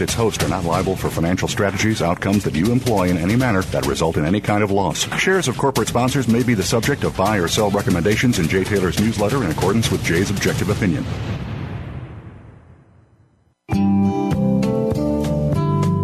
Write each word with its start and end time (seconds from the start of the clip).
its 0.00 0.14
host 0.14 0.42
are 0.42 0.48
not 0.48 0.64
liable 0.64 0.96
for 0.96 1.10
financial 1.10 1.48
strategies, 1.48 2.02
outcomes 2.02 2.44
that 2.44 2.54
you 2.54 2.72
employ 2.72 3.08
in 3.08 3.18
any 3.18 3.36
manner 3.36 3.62
that 3.62 3.86
result 3.86 4.16
in 4.16 4.24
any 4.24 4.40
kind 4.40 4.62
of 4.62 4.70
loss. 4.70 5.00
Shares 5.18 5.48
of 5.48 5.58
corporate 5.58 5.88
sponsors 5.88 6.28
may 6.28 6.42
be 6.42 6.54
the 6.54 6.62
subject 6.62 7.04
of 7.04 7.16
buy 7.16 7.36
or 7.38 7.48
sell 7.48 7.70
recommendations 7.70 8.38
in 8.38 8.48
Jay 8.48 8.64
Taylor's 8.64 8.98
newsletter 9.00 9.44
in 9.44 9.50
accordance 9.50 9.90
with 9.90 10.02
Jay's 10.04 10.30
objective 10.30 10.70
opinion. 10.70 11.04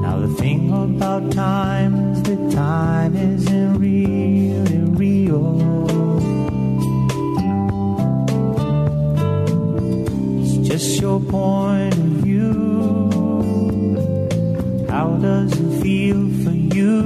Now 0.03 0.19
the 0.21 0.35
thing 0.39 0.73
about 0.73 1.33
time 1.33 2.13
is 2.13 2.23
that 2.25 2.53
time 2.53 3.17
isn't 3.17 3.79
really 3.79 4.79
real. 4.97 5.59
It's 10.43 10.69
just 10.69 11.01
your 11.01 11.21
point. 11.21 12.26
How 14.97 15.11
does 15.19 15.53
it 15.53 15.83
feel 15.83 16.23
for 16.43 16.57
you? 16.77 16.97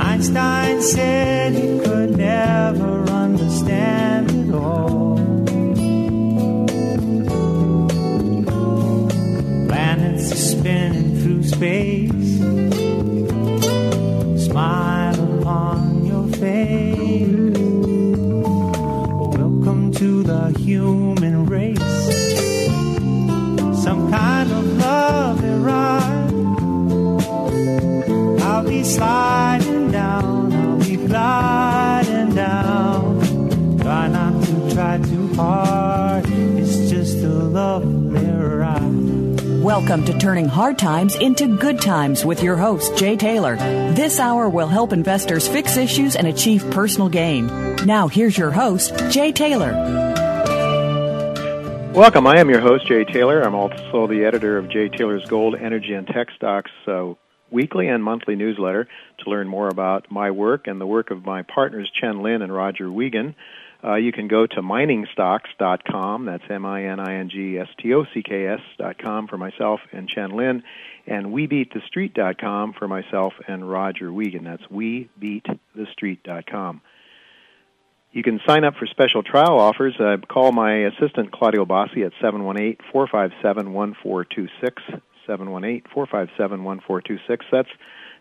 Einstein 0.00 0.82
said 0.82 1.52
he 1.54 1.78
could 1.78 2.16
never 2.16 3.04
understand 3.08 4.32
it 4.32 4.52
all. 4.52 5.16
Planets 9.68 10.32
are 10.32 10.44
spinning 10.50 11.10
through 11.20 11.44
space. 11.44 12.38
Smile 14.46 15.38
upon 15.38 16.04
your 16.04 16.26
face. 16.40 17.11
Sliding 28.92 29.90
down, 29.90 30.52
I'll 30.52 30.78
be 30.78 30.96
gliding 30.96 32.34
down. 32.34 33.78
Try 33.80 34.08
not 34.08 34.44
to 34.44 34.74
try 34.74 34.98
too 34.98 35.32
hard, 35.34 36.26
it's 36.28 36.90
just 36.90 37.16
a 37.18 37.28
lovely 37.28 38.26
ride. 38.26 39.62
Welcome 39.62 40.04
to 40.04 40.18
Turning 40.18 40.46
Hard 40.46 40.78
Times 40.78 41.14
into 41.14 41.56
Good 41.56 41.80
Times 41.80 42.26
with 42.26 42.42
your 42.42 42.56
host, 42.56 42.94
Jay 42.98 43.16
Taylor. 43.16 43.56
This 43.94 44.20
hour 44.20 44.50
will 44.50 44.68
help 44.68 44.92
investors 44.92 45.48
fix 45.48 45.78
issues 45.78 46.14
and 46.14 46.26
achieve 46.26 46.62
personal 46.70 47.08
gain. 47.08 47.46
Now, 47.86 48.08
here's 48.08 48.36
your 48.36 48.50
host, 48.50 48.94
Jay 49.10 49.32
Taylor. 49.32 49.72
Welcome. 51.94 52.26
I 52.26 52.40
am 52.40 52.50
your 52.50 52.60
host, 52.60 52.86
Jay 52.86 53.04
Taylor. 53.04 53.40
I'm 53.40 53.54
also 53.54 54.06
the 54.06 54.24
editor 54.26 54.58
of 54.58 54.68
Jay 54.68 54.90
Taylor's 54.90 55.24
Gold, 55.26 55.54
Energy, 55.58 55.94
and 55.94 56.06
Tech 56.06 56.28
Stocks 56.36 56.70
uh, 56.86 57.12
weekly 57.52 57.88
and 57.88 58.02
monthly 58.02 58.36
newsletter. 58.36 58.88
To 59.24 59.30
learn 59.30 59.48
more 59.48 59.68
about 59.68 60.10
my 60.10 60.30
work 60.30 60.66
and 60.66 60.80
the 60.80 60.86
work 60.86 61.10
of 61.10 61.24
my 61.24 61.42
partners, 61.42 61.90
Chen 61.90 62.22
Lin 62.22 62.42
and 62.42 62.52
Roger 62.52 62.90
Wiegand, 62.90 63.34
uh, 63.84 63.96
you 63.96 64.12
can 64.12 64.28
go 64.28 64.46
to 64.46 64.62
miningstocks.com. 64.62 66.24
That's 66.24 66.44
M-I-N-I-N-G-S-T-O-C-K-S 66.48 68.60
dot 68.78 68.98
com 68.98 69.26
for 69.26 69.36
myself 69.36 69.80
and 69.92 70.08
Chen 70.08 70.30
Lin, 70.30 70.62
and 71.06 71.26
WeBeatTheStreet.com 71.26 72.74
for 72.74 72.86
myself 72.86 73.32
and 73.48 73.68
Roger 73.68 74.12
Wiegand. 74.12 74.46
That's 74.46 74.62
WeBeatTheStreet.com. 74.64 76.80
You 78.12 78.22
can 78.22 78.40
sign 78.46 78.62
up 78.64 78.76
for 78.76 78.86
special 78.86 79.22
trial 79.22 79.58
offers. 79.58 79.98
Uh, 79.98 80.18
call 80.28 80.52
my 80.52 80.84
assistant 80.84 81.32
Claudio 81.32 81.64
Bossi 81.64 82.04
at 82.04 82.12
718-457-1426, 82.22 85.00
718-457-1426. 85.38 87.38
That's 87.50 87.68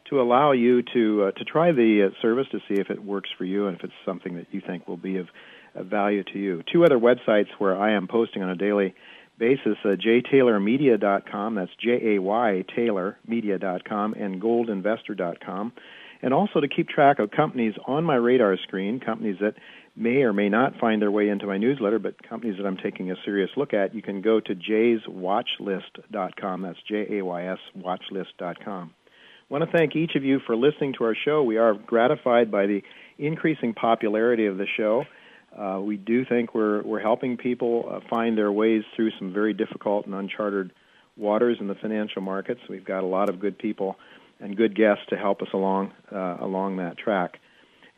to 0.09 0.21
allow 0.21 0.51
you 0.51 0.81
to 0.93 1.23
uh, 1.23 1.31
to 1.31 1.45
try 1.45 1.71
the 1.71 2.09
uh, 2.09 2.21
service 2.21 2.47
to 2.51 2.59
see 2.67 2.79
if 2.79 2.89
it 2.89 3.03
works 3.03 3.29
for 3.37 3.45
you 3.45 3.67
and 3.67 3.77
if 3.77 3.83
it's 3.83 3.93
something 4.05 4.35
that 4.35 4.47
you 4.51 4.61
think 4.65 4.87
will 4.87 4.97
be 4.97 5.17
of, 5.17 5.27
of 5.75 5.87
value 5.87 6.23
to 6.23 6.39
you. 6.39 6.63
Two 6.71 6.85
other 6.85 6.97
websites 6.97 7.49
where 7.59 7.79
I 7.79 7.93
am 7.93 8.07
posting 8.07 8.43
on 8.43 8.49
a 8.49 8.55
daily 8.55 8.95
basis, 9.37 9.77
uh, 9.83 9.89
jaytaylormedia.com, 9.89 11.55
that's 11.55 11.71
J-A-Y 11.79 12.65
taylormedia.com, 12.77 14.13
and 14.13 14.41
goldinvestor.com. 14.41 15.73
And 16.23 16.33
also 16.33 16.59
to 16.59 16.67
keep 16.67 16.87
track 16.87 17.17
of 17.17 17.31
companies 17.31 17.73
on 17.87 18.03
my 18.03 18.15
radar 18.15 18.55
screen, 18.57 18.99
companies 18.99 19.37
that 19.41 19.55
may 19.95 20.23
or 20.23 20.33
may 20.33 20.49
not 20.49 20.79
find 20.79 21.01
their 21.01 21.11
way 21.11 21.29
into 21.29 21.45
my 21.45 21.57
newsletter, 21.57 21.99
but 21.99 22.21
companies 22.27 22.57
that 22.57 22.65
I'm 22.65 22.77
taking 22.77 23.11
a 23.11 23.15
serious 23.25 23.49
look 23.57 23.73
at, 23.73 23.93
you 23.93 24.01
can 24.01 24.21
go 24.21 24.39
to 24.39 24.55
jayswatchlist.com. 24.55 26.61
That's 26.61 26.79
J-A-Y-S 26.87 27.59
watchlist.com. 27.77 28.93
I 29.51 29.53
want 29.53 29.69
to 29.69 29.77
thank 29.77 29.97
each 29.97 30.15
of 30.15 30.23
you 30.23 30.39
for 30.45 30.55
listening 30.55 30.93
to 30.97 31.03
our 31.03 31.15
show. 31.25 31.43
We 31.43 31.57
are 31.57 31.73
gratified 31.73 32.51
by 32.51 32.67
the 32.67 32.83
increasing 33.17 33.73
popularity 33.73 34.45
of 34.45 34.57
the 34.57 34.65
show. 34.77 35.03
Uh, 35.57 35.81
we 35.81 35.97
do 35.97 36.23
think 36.23 36.55
we're 36.55 36.81
we're 36.83 37.01
helping 37.01 37.35
people 37.35 37.89
uh, 37.91 37.99
find 38.09 38.37
their 38.37 38.51
ways 38.51 38.83
through 38.95 39.11
some 39.19 39.33
very 39.33 39.53
difficult 39.53 40.05
and 40.05 40.15
uncharted 40.15 40.71
waters 41.17 41.57
in 41.59 41.67
the 41.67 41.75
financial 41.75 42.21
markets. 42.21 42.61
We've 42.69 42.85
got 42.85 43.03
a 43.03 43.07
lot 43.07 43.29
of 43.29 43.41
good 43.41 43.57
people 43.57 43.97
and 44.39 44.55
good 44.55 44.75
guests 44.75 45.03
to 45.09 45.17
help 45.17 45.41
us 45.41 45.49
along 45.53 45.91
uh, 46.09 46.37
along 46.39 46.77
that 46.77 46.97
track. 46.97 47.37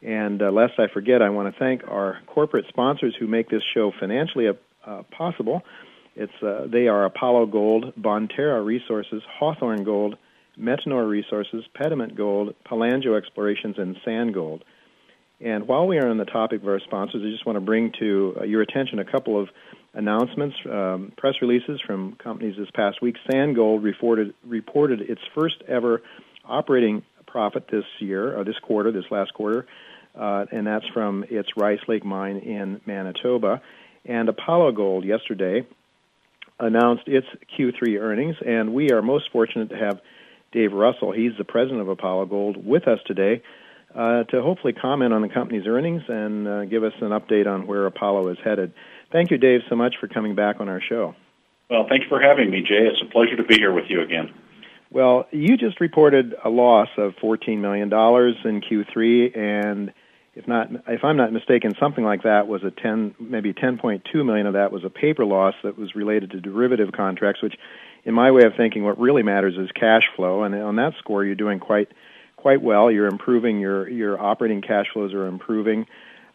And 0.05 0.41
uh, 0.41 0.51
lest 0.51 0.73
I 0.79 0.87
forget, 0.87 1.21
I 1.21 1.29
want 1.29 1.53
to 1.53 1.59
thank 1.59 1.83
our 1.87 2.19
corporate 2.27 2.65
sponsors 2.67 3.15
who 3.17 3.27
make 3.27 3.49
this 3.49 3.63
show 3.73 3.91
financially 3.99 4.47
uh, 4.47 5.03
possible. 5.11 5.63
It's 6.15 6.33
uh, 6.43 6.67
they 6.67 6.87
are 6.87 7.05
Apollo 7.05 7.47
Gold, 7.47 7.93
Bonterra 7.99 8.63
Resources, 8.63 9.23
Hawthorne 9.39 9.83
Gold, 9.83 10.17
Metanor 10.59 11.09
Resources, 11.09 11.63
Pediment 11.73 12.15
Gold, 12.15 12.53
Palangio 12.65 13.17
Explorations, 13.17 13.75
and 13.77 13.95
San 14.05 14.31
Gold. 14.31 14.63
And 15.39 15.67
while 15.67 15.87
we 15.87 15.97
are 15.97 16.07
on 16.07 16.17
the 16.17 16.25
topic 16.25 16.61
of 16.61 16.67
our 16.67 16.79
sponsors, 16.79 17.23
I 17.25 17.31
just 17.31 17.45
want 17.45 17.55
to 17.57 17.61
bring 17.61 17.91
to 17.99 18.37
uh, 18.41 18.43
your 18.43 18.61
attention 18.61 18.99
a 18.99 19.05
couple 19.05 19.39
of 19.39 19.49
announcements, 19.93 20.55
um, 20.69 21.11
press 21.17 21.35
releases 21.41 21.81
from 21.81 22.15
companies 22.15 22.55
this 22.57 22.69
past 22.73 23.01
week. 23.01 23.15
San 23.31 23.53
Gold 23.53 23.83
reported, 23.83 24.33
reported 24.45 25.01
its 25.01 25.21
first 25.33 25.55
ever 25.67 26.01
operating 26.45 27.03
profit 27.25 27.67
this 27.71 27.85
year, 27.99 28.37
or 28.37 28.43
this 28.43 28.57
quarter, 28.61 28.91
this 28.91 29.05
last 29.09 29.33
quarter, 29.33 29.65
uh, 30.15 30.45
and 30.51 30.67
that's 30.67 30.87
from 30.93 31.25
its 31.29 31.49
Rice 31.57 31.79
Lake 31.87 32.05
mine 32.05 32.37
in 32.37 32.81
Manitoba. 32.85 33.61
And 34.05 34.29
Apollo 34.29 34.73
Gold 34.73 35.05
yesterday 35.05 35.65
announced 36.59 37.07
its 37.07 37.27
Q3 37.57 37.99
earnings, 37.99 38.35
and 38.45 38.73
we 38.73 38.91
are 38.91 39.01
most 39.01 39.31
fortunate 39.31 39.69
to 39.69 39.77
have 39.77 40.01
Dave 40.51 40.73
Russell. 40.73 41.11
He's 41.11 41.31
the 41.37 41.43
president 41.43 41.81
of 41.81 41.89
Apollo 41.89 42.27
Gold 42.27 42.65
with 42.65 42.87
us 42.87 42.99
today 43.05 43.41
uh, 43.95 44.23
to 44.25 44.41
hopefully 44.41 44.73
comment 44.73 45.13
on 45.13 45.21
the 45.21 45.29
company's 45.29 45.65
earnings 45.67 46.03
and 46.07 46.47
uh, 46.47 46.65
give 46.65 46.83
us 46.83 46.93
an 47.01 47.09
update 47.09 47.47
on 47.47 47.67
where 47.67 47.85
Apollo 47.85 48.29
is 48.29 48.37
headed. 48.43 48.73
Thank 49.11 49.31
you, 49.31 49.37
Dave, 49.37 49.61
so 49.69 49.75
much 49.75 49.95
for 49.99 50.07
coming 50.07 50.35
back 50.35 50.59
on 50.59 50.69
our 50.69 50.81
show. 50.81 51.15
Well, 51.69 51.85
thank 51.89 52.03
you 52.03 52.09
for 52.09 52.21
having 52.21 52.49
me, 52.49 52.61
Jay. 52.61 52.87
It's 52.87 53.01
a 53.01 53.11
pleasure 53.11 53.35
to 53.35 53.43
be 53.43 53.55
here 53.55 53.71
with 53.71 53.85
you 53.89 54.01
again. 54.01 54.33
Well, 54.91 55.27
you 55.31 55.57
just 55.57 55.79
reported 55.79 56.35
a 56.43 56.49
loss 56.49 56.89
of 56.97 57.13
$14 57.15 57.57
million 57.59 57.87
in 57.87 58.61
Q3, 58.61 59.37
and 59.37 59.93
if 60.35 60.47
not 60.47 60.69
if 60.87 61.03
I'm 61.03 61.17
not 61.17 61.31
mistaken, 61.31 61.73
something 61.79 62.03
like 62.03 62.23
that 62.23 62.47
was 62.47 62.63
a 62.63 62.71
10 62.71 63.15
maybe 63.19 63.53
10.2 63.53 64.25
million 64.25 64.47
of 64.47 64.53
that 64.53 64.71
was 64.71 64.83
a 64.83 64.89
paper 64.89 65.25
loss 65.25 65.53
that 65.63 65.77
was 65.77 65.95
related 65.95 66.31
to 66.31 66.41
derivative 66.41 66.91
contracts, 66.91 67.41
which 67.41 67.55
in 68.03 68.13
my 68.13 68.31
way 68.31 68.43
of 68.43 68.55
thinking 68.55 68.83
what 68.83 68.99
really 68.99 69.23
matters 69.23 69.55
is 69.57 69.69
cash 69.71 70.03
flow 70.15 70.43
and 70.43 70.55
on 70.55 70.75
that 70.77 70.93
score 70.99 71.23
you're 71.23 71.35
doing 71.35 71.59
quite 71.59 71.89
quite 72.35 72.61
well. 72.61 72.91
You're 72.91 73.07
improving 73.07 73.59
your 73.59 73.87
your 73.87 74.19
operating 74.19 74.61
cash 74.61 74.87
flows 74.91 75.13
are 75.13 75.27
improving. 75.27 75.85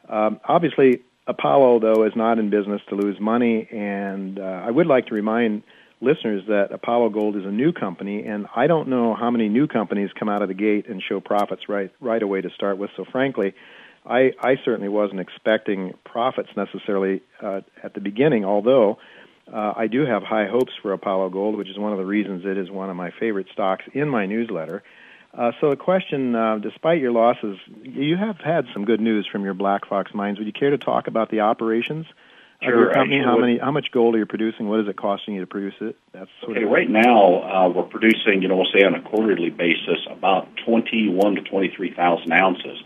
Um, 0.08 0.40
obviously 0.44 1.02
Apollo 1.26 1.80
though 1.80 2.04
is 2.04 2.12
not 2.14 2.38
in 2.38 2.50
business 2.50 2.80
to 2.90 2.94
lose 2.94 3.18
money 3.18 3.68
and 3.72 4.38
uh, 4.38 4.62
I 4.64 4.70
would 4.70 4.86
like 4.86 5.06
to 5.06 5.14
remind 5.14 5.64
listeners 6.00 6.44
that 6.48 6.70
Apollo 6.72 7.10
Gold 7.10 7.36
is 7.36 7.44
a 7.44 7.50
new 7.50 7.72
company, 7.72 8.24
and 8.24 8.46
I 8.54 8.68
don't 8.68 8.88
know 8.88 9.14
how 9.14 9.30
many 9.30 9.48
new 9.48 9.66
companies 9.66 10.10
come 10.18 10.28
out 10.28 10.42
of 10.42 10.48
the 10.48 10.54
gate 10.54 10.86
and 10.88 11.02
show 11.02 11.20
profits 11.20 11.68
right 11.68 11.90
right 12.00 12.22
away 12.22 12.40
to 12.40 12.50
start 12.50 12.78
with. 12.78 12.90
So 12.96 13.04
frankly, 13.04 13.54
I 14.08 14.32
I 14.40 14.56
certainly 14.64 14.88
wasn't 14.88 15.20
expecting 15.20 15.94
profits 16.04 16.48
necessarily 16.56 17.22
uh, 17.42 17.60
at 17.82 17.94
the 17.94 18.00
beginning, 18.00 18.44
although. 18.44 18.98
Uh, 19.50 19.72
I 19.74 19.86
do 19.86 20.04
have 20.04 20.22
high 20.22 20.46
hopes 20.46 20.72
for 20.82 20.92
Apollo 20.92 21.30
Gold, 21.30 21.56
which 21.56 21.70
is 21.70 21.78
one 21.78 21.92
of 21.92 21.96
the 21.96 22.04
reasons 22.04 22.44
it 22.44 22.58
is 22.58 22.70
one 22.70 22.90
of 22.90 22.96
my 22.96 23.10
favorite 23.18 23.46
stocks 23.50 23.82
in 23.94 24.06
my 24.06 24.26
newsletter. 24.26 24.82
Uh, 25.32 25.52
so, 25.58 25.70
the 25.70 25.76
question, 25.76 26.34
uh, 26.34 26.58
despite 26.58 27.00
your 27.00 27.12
losses, 27.12 27.56
you 27.82 28.14
have 28.18 28.36
had 28.44 28.66
some 28.74 28.84
good 28.84 29.00
news 29.00 29.26
from 29.30 29.44
your 29.44 29.54
Black 29.54 29.86
Fox 29.88 30.12
mines. 30.12 30.36
Would 30.36 30.46
you 30.46 30.52
care 30.52 30.68
to 30.68 30.76
talk 30.76 31.06
about 31.06 31.30
the 31.30 31.40
operations 31.40 32.04
Sure. 32.62 32.74
of 32.74 32.80
your 32.80 32.92
company? 32.92 33.22
How 33.22 33.38
many? 33.38 33.58
How 33.58 33.70
much 33.70 33.90
gold 33.92 34.14
are 34.16 34.18
you 34.18 34.26
producing? 34.26 34.68
What 34.68 34.80
is 34.80 34.88
it 34.88 34.96
costing 34.96 35.34
you 35.34 35.40
to 35.40 35.46
produce 35.46 35.74
it? 35.80 35.96
That's 36.12 36.30
okay. 36.42 36.64
Of 36.64 36.70
right 36.70 36.90
now, 36.90 37.42
uh, 37.42 37.68
we're 37.68 37.84
producing, 37.84 38.42
you 38.42 38.48
know, 38.48 38.56
we'll 38.56 38.72
say 38.74 38.84
on 38.84 38.94
a 38.94 39.00
quarterly 39.00 39.50
basis, 39.50 40.00
about 40.10 40.48
twenty-one 40.64 41.36
to 41.36 41.42
twenty-three 41.42 41.94
thousand 41.94 42.32
ounces. 42.32 42.82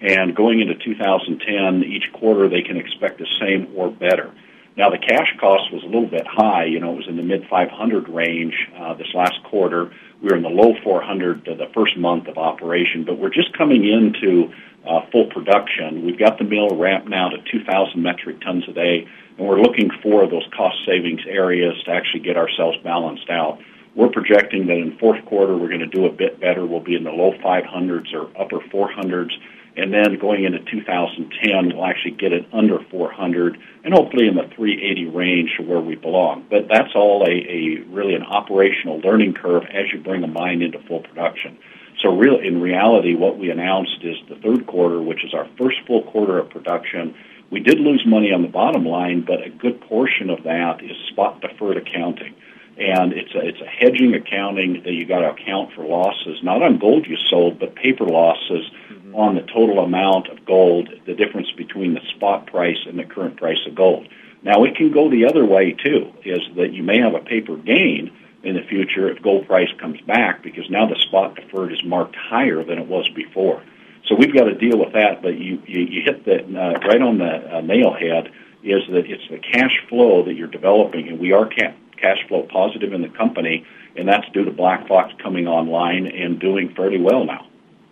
And 0.00 0.34
going 0.34 0.60
into 0.60 0.74
2010, 0.74 1.84
each 1.84 2.12
quarter 2.12 2.48
they 2.48 2.62
can 2.62 2.76
expect 2.76 3.18
the 3.18 3.26
same 3.38 3.72
or 3.76 3.90
better. 3.90 4.32
Now 4.76 4.88
the 4.88 4.98
cash 4.98 5.36
cost 5.38 5.72
was 5.72 5.82
a 5.82 5.86
little 5.86 6.06
bit 6.06 6.26
high. 6.26 6.64
You 6.64 6.80
know, 6.80 6.92
it 6.92 6.96
was 6.96 7.08
in 7.08 7.16
the 7.16 7.22
mid 7.22 7.46
500 7.48 8.08
range 8.08 8.54
uh, 8.78 8.94
this 8.94 9.12
last 9.14 9.42
quarter. 9.44 9.92
We 10.22 10.28
were 10.28 10.36
in 10.36 10.42
the 10.42 10.48
low 10.48 10.74
400 10.82 11.44
the 11.44 11.70
first 11.74 11.96
month 11.96 12.28
of 12.28 12.38
operation, 12.38 13.04
but 13.04 13.18
we're 13.18 13.30
just 13.30 13.56
coming 13.56 13.84
into 13.84 14.52
uh, 14.86 15.00
full 15.12 15.26
production. 15.26 16.04
We've 16.04 16.18
got 16.18 16.38
the 16.38 16.44
mill 16.44 16.76
ramped 16.76 17.08
now 17.08 17.28
to 17.28 17.36
2,000 17.50 18.02
metric 18.02 18.40
tons 18.40 18.64
a 18.68 18.72
day, 18.72 19.06
and 19.36 19.46
we're 19.46 19.60
looking 19.60 19.90
for 20.02 20.26
those 20.26 20.46
cost 20.56 20.76
savings 20.86 21.20
areas 21.26 21.74
to 21.84 21.90
actually 21.90 22.20
get 22.20 22.36
ourselves 22.36 22.78
balanced 22.82 23.28
out. 23.28 23.58
We're 23.94 24.08
projecting 24.08 24.66
that 24.68 24.76
in 24.76 24.96
fourth 24.98 25.24
quarter 25.26 25.56
we're 25.56 25.68
going 25.68 25.80
to 25.80 25.86
do 25.86 26.06
a 26.06 26.12
bit 26.12 26.40
better. 26.40 26.64
We'll 26.64 26.80
be 26.80 26.94
in 26.94 27.04
the 27.04 27.10
low 27.10 27.32
500s 27.32 28.14
or 28.14 28.30
upper 28.40 28.60
400s, 28.60 29.32
and 29.76 29.92
then 29.92 30.18
going 30.18 30.44
into 30.44 30.58
2010 30.58 31.76
we'll 31.76 31.84
actually 31.84 32.10
get 32.12 32.32
it 32.32 32.46
under 32.52 32.78
400 32.90 33.58
and 33.84 33.94
hopefully 33.94 34.26
in 34.26 34.34
the 34.34 34.48
380 34.54 35.06
range 35.06 35.50
to 35.56 35.62
where 35.62 35.80
we 35.80 35.94
belong. 35.94 36.44
But 36.50 36.68
that's 36.68 36.94
all 36.94 37.24
a, 37.24 37.30
a 37.30 37.84
really 37.88 38.14
an 38.14 38.22
operational 38.22 38.98
learning 39.00 39.34
curve 39.34 39.64
as 39.64 39.92
you 39.92 40.00
bring 40.00 40.24
a 40.24 40.26
mine 40.26 40.62
into 40.62 40.78
full 40.80 41.00
production. 41.00 41.58
So 42.02 42.16
real, 42.16 42.38
in 42.38 42.60
reality, 42.60 43.14
what 43.14 43.38
we 43.38 43.50
announced 43.50 43.98
is 44.02 44.16
the 44.28 44.36
third 44.36 44.66
quarter, 44.66 45.02
which 45.02 45.24
is 45.24 45.34
our 45.34 45.46
first 45.58 45.78
full 45.86 46.02
quarter 46.04 46.38
of 46.38 46.48
production. 46.48 47.14
We 47.50 47.60
did 47.60 47.78
lose 47.78 48.04
money 48.06 48.32
on 48.32 48.42
the 48.42 48.48
bottom 48.48 48.86
line, 48.86 49.22
but 49.26 49.42
a 49.42 49.50
good 49.50 49.80
portion 49.82 50.30
of 50.30 50.44
that 50.44 50.82
is 50.82 50.96
spot 51.08 51.40
deferred 51.40 51.76
accounting. 51.76 52.34
And 52.78 53.12
it's 53.12 53.34
a, 53.34 53.46
it's 53.46 53.60
a 53.60 53.66
hedging 53.66 54.14
accounting 54.14 54.82
that 54.84 54.92
you 54.92 55.04
got 55.04 55.18
to 55.18 55.30
account 55.30 55.74
for 55.74 55.84
losses, 55.84 56.42
not 56.42 56.62
on 56.62 56.78
gold 56.78 57.06
you 57.06 57.16
sold, 57.28 57.58
but 57.58 57.74
paper 57.74 58.06
losses. 58.06 58.70
On 59.14 59.34
the 59.34 59.42
total 59.42 59.80
amount 59.80 60.28
of 60.28 60.44
gold, 60.44 60.88
the 61.06 61.14
difference 61.14 61.50
between 61.52 61.94
the 61.94 62.00
spot 62.16 62.46
price 62.46 62.78
and 62.86 62.98
the 62.98 63.04
current 63.04 63.36
price 63.36 63.60
of 63.66 63.74
gold. 63.74 64.08
Now 64.42 64.64
it 64.64 64.76
can 64.76 64.90
go 64.92 65.10
the 65.10 65.26
other 65.26 65.44
way 65.44 65.72
too, 65.72 66.12
is 66.24 66.40
that 66.56 66.72
you 66.72 66.82
may 66.82 66.98
have 67.00 67.14
a 67.14 67.20
paper 67.20 67.56
gain, 67.56 68.10
in 68.42 68.54
the 68.54 68.62
future 68.62 69.10
if 69.10 69.22
gold 69.22 69.46
price 69.46 69.68
comes 69.78 70.00
back 70.02 70.42
because 70.42 70.68
now 70.70 70.86
the 70.86 70.98
spot 70.98 71.36
deferred 71.36 71.72
is 71.72 71.84
marked 71.84 72.16
higher 72.16 72.64
than 72.64 72.78
it 72.78 72.86
was 72.86 73.08
before. 73.10 73.62
So 74.06 74.14
we've 74.14 74.34
got 74.34 74.44
to 74.44 74.54
deal 74.54 74.78
with 74.78 74.92
that. 74.94 75.22
But 75.22 75.38
you 75.38 75.62
you, 75.66 75.80
you 75.80 76.02
hit 76.02 76.24
that 76.24 76.44
uh, 76.44 76.78
right 76.88 77.02
on 77.02 77.18
the 77.18 77.56
uh, 77.56 77.60
nail 77.60 77.92
head 77.92 78.32
is 78.62 78.82
that 78.90 79.06
it's 79.06 79.28
the 79.30 79.38
cash 79.38 79.82
flow 79.88 80.24
that 80.24 80.34
you're 80.34 80.48
developing, 80.48 81.08
and 81.08 81.18
we 81.18 81.32
are 81.32 81.46
ca- 81.46 81.74
cash 81.96 82.18
flow 82.28 82.46
positive 82.50 82.92
in 82.92 83.02
the 83.02 83.08
company, 83.08 83.64
and 83.96 84.08
that's 84.08 84.28
due 84.30 84.44
to 84.44 84.50
Black 84.50 84.86
Fox 84.86 85.12
coming 85.22 85.46
online 85.46 86.06
and 86.06 86.38
doing 86.38 86.74
fairly 86.74 87.00
well 87.00 87.24
now. 87.24 87.46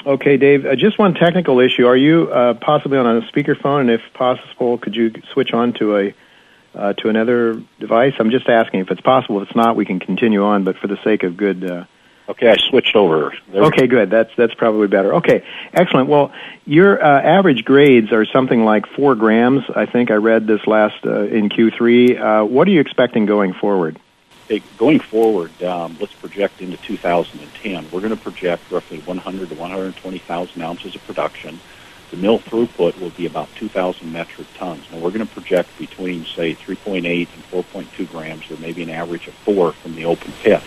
Okay, 0.09 0.39
Dave. 0.39 0.65
Uh, 0.65 0.75
just 0.75 0.99
one 0.99 1.13
technical 1.13 1.61
issue. 1.61 1.87
Are 1.87 1.97
you 1.97 2.31
uh, 2.33 2.55
possibly 2.55 2.97
on 2.97 3.19
a 3.19 3.21
speakerphone? 3.31 3.83
And 3.83 3.91
if 3.91 4.01
possible, 4.15 4.79
could 4.79 4.97
you 4.97 5.13
switch 5.35 5.53
on 5.53 5.75
to 5.75 5.97
a 5.99 6.15
uh, 6.75 6.93
to 6.95 7.11
another 7.11 7.63
device? 7.79 8.15
I'm 8.19 8.31
just 8.31 8.49
asking 8.49 8.81
if 8.81 8.91
it's 8.91 9.03
possible. 9.03 9.43
If 9.43 9.49
it's 9.49 9.57
not, 9.57 9.77
we 9.77 9.85
can 9.85 10.01
continue 10.01 10.43
on. 10.45 10.65
But 10.65 10.79
for 10.79 10.87
the 10.87 10.97
sake 11.05 11.25
of 11.25 11.37
good. 11.37 11.63
Uh, 11.63 11.85
okay, 12.27 12.49
I 12.49 12.57
switched 12.57 12.97
over. 12.97 13.35
There 13.53 13.65
okay, 13.65 13.87
good. 13.87 14.09
That's 14.09 14.31
that's 14.35 14.55
probably 14.55 14.87
better. 14.87 15.17
Okay, 15.17 15.45
excellent. 15.75 16.09
Well, 16.09 16.33
your 16.65 17.05
uh, 17.05 17.21
average 17.21 17.67
grades 17.67 18.11
are 18.11 18.25
something 18.25 18.65
like 18.65 18.87
four 18.97 19.15
grams. 19.15 19.65
I 19.77 19.85
think 19.85 20.11
I 20.11 20.15
read 20.15 20.47
this 20.47 20.67
last 20.67 21.05
uh, 21.05 21.25
in 21.25 21.51
Q3. 21.51 22.19
Uh, 22.19 22.45
what 22.47 22.67
are 22.67 22.71
you 22.71 22.81
expecting 22.81 23.27
going 23.27 23.53
forward? 23.53 24.01
Hey, 24.49 24.63
going 24.79 25.01
forward, 25.01 25.63
um, 25.63 25.99
let's 26.01 26.15
project 26.15 26.63
into 26.63 26.79
2010. 26.79 27.91
We're 27.91 28.01
going 28.01 28.17
to 28.17 28.17
project 28.17 28.71
roughly 28.71 29.01
100 29.01 29.49
to 29.51 29.55
120,000 29.55 30.63
ounces 30.63 30.95
of 30.95 31.05
production 31.07 31.61
the 32.11 32.17
mill 32.17 32.39
throughput 32.39 32.99
will 33.01 33.11
be 33.11 33.27
about 33.27 33.49
2,000 33.57 34.11
metric 34.11 34.47
tons. 34.55 34.85
Now 34.91 34.99
we're 34.99 35.11
going 35.11 35.27
to 35.27 35.33
project 35.33 35.77
between, 35.79 36.25
say, 36.25 36.55
3.8 36.55 37.05
and 37.05 37.65
4.2 37.65 38.11
grams, 38.11 38.51
or 38.51 38.57
maybe 38.57 38.83
an 38.83 38.91
average 38.91 39.29
of 39.29 39.35
4 39.35 39.73
from 39.73 39.95
the 39.95 40.05
open 40.05 40.33
pit. 40.43 40.63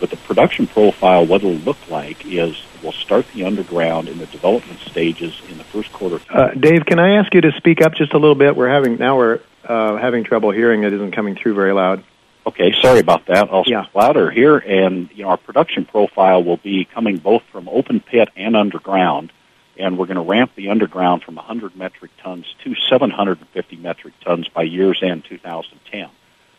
But 0.00 0.10
the 0.10 0.16
production 0.16 0.66
profile, 0.66 1.24
what 1.24 1.42
it'll 1.42 1.52
look 1.52 1.88
like 1.88 2.26
is 2.26 2.60
we'll 2.82 2.92
start 2.92 3.26
the 3.32 3.44
underground 3.44 4.08
in 4.08 4.18
the 4.18 4.26
development 4.26 4.80
stages 4.80 5.40
in 5.48 5.58
the 5.58 5.64
first 5.64 5.92
quarter. 5.92 6.20
Uh, 6.28 6.48
Dave, 6.48 6.84
can 6.84 6.98
I 6.98 7.18
ask 7.18 7.32
you 7.32 7.40
to 7.42 7.52
speak 7.52 7.80
up 7.80 7.94
just 7.94 8.12
a 8.12 8.18
little 8.18 8.34
bit? 8.34 8.56
We're 8.56 8.68
having 8.68 8.96
now 8.96 9.16
we're 9.16 9.40
uh, 9.64 9.96
having 9.98 10.24
trouble 10.24 10.50
hearing. 10.50 10.82
It 10.82 10.92
isn't 10.92 11.12
coming 11.12 11.36
through 11.36 11.54
very 11.54 11.72
loud. 11.72 12.02
Okay, 12.46 12.72
sorry 12.80 13.00
about 13.00 13.26
that. 13.26 13.48
I'll 13.50 13.64
yeah. 13.66 13.84
speak 13.84 13.94
louder 13.94 14.30
here, 14.30 14.58
and 14.58 15.08
you 15.14 15.22
know 15.24 15.30
our 15.30 15.36
production 15.36 15.84
profile 15.84 16.42
will 16.42 16.56
be 16.56 16.84
coming 16.84 17.18
both 17.18 17.42
from 17.52 17.68
open 17.68 18.00
pit 18.00 18.28
and 18.36 18.56
underground 18.56 19.32
and 19.78 19.98
we're 19.98 20.06
going 20.06 20.16
to 20.16 20.22
ramp 20.22 20.52
the 20.54 20.68
underground 20.68 21.22
from 21.22 21.36
100 21.36 21.76
metric 21.76 22.10
tons 22.22 22.54
to 22.64 22.74
750 22.74 23.76
metric 23.76 24.14
tons 24.24 24.48
by 24.48 24.62
year's 24.62 25.02
end 25.02 25.24
2010. 25.24 26.08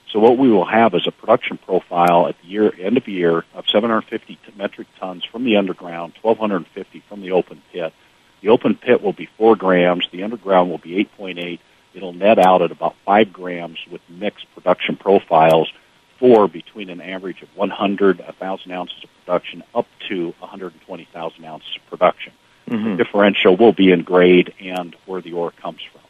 So 0.09 0.19
what 0.19 0.37
we 0.37 0.49
will 0.49 0.65
have 0.65 0.93
is 0.93 1.07
a 1.07 1.11
production 1.11 1.57
profile 1.57 2.27
at 2.27 2.39
the 2.41 2.47
year 2.47 2.71
end 2.79 2.97
of 2.97 3.07
year 3.07 3.45
of 3.53 3.67
750 3.67 4.37
metric 4.55 4.87
tons 4.99 5.23
from 5.25 5.43
the 5.43 5.57
underground, 5.57 6.13
1,250 6.21 7.03
from 7.07 7.21
the 7.21 7.31
open 7.31 7.61
pit. 7.71 7.93
The 8.41 8.49
open 8.49 8.75
pit 8.75 9.01
will 9.01 9.13
be 9.13 9.29
four 9.37 9.55
grams. 9.55 10.07
The 10.11 10.23
underground 10.23 10.69
will 10.69 10.77
be 10.77 11.03
8.8. 11.17 11.59
It'll 11.93 12.13
net 12.13 12.39
out 12.39 12.61
at 12.61 12.71
about 12.71 12.95
five 13.05 13.31
grams 13.31 13.79
with 13.89 14.01
mixed 14.09 14.47
production 14.53 14.95
profiles 14.95 15.71
for 16.19 16.47
between 16.47 16.89
an 16.89 17.01
average 17.01 17.41
of 17.41 17.49
100, 17.55 18.19
1,000 18.19 18.71
ounces 18.71 19.03
of 19.03 19.09
production 19.25 19.63
up 19.75 19.87
to 20.07 20.33
120,000 20.39 21.45
ounces 21.45 21.75
of 21.75 21.89
production. 21.89 22.33
Mm-hmm. 22.69 22.95
differential 22.95 23.57
will 23.57 23.73
be 23.73 23.91
in 23.91 24.03
grade 24.03 24.53
and 24.61 24.95
where 25.05 25.21
the 25.21 25.33
ore 25.33 25.51
comes 25.51 25.81
from. 25.91 26.01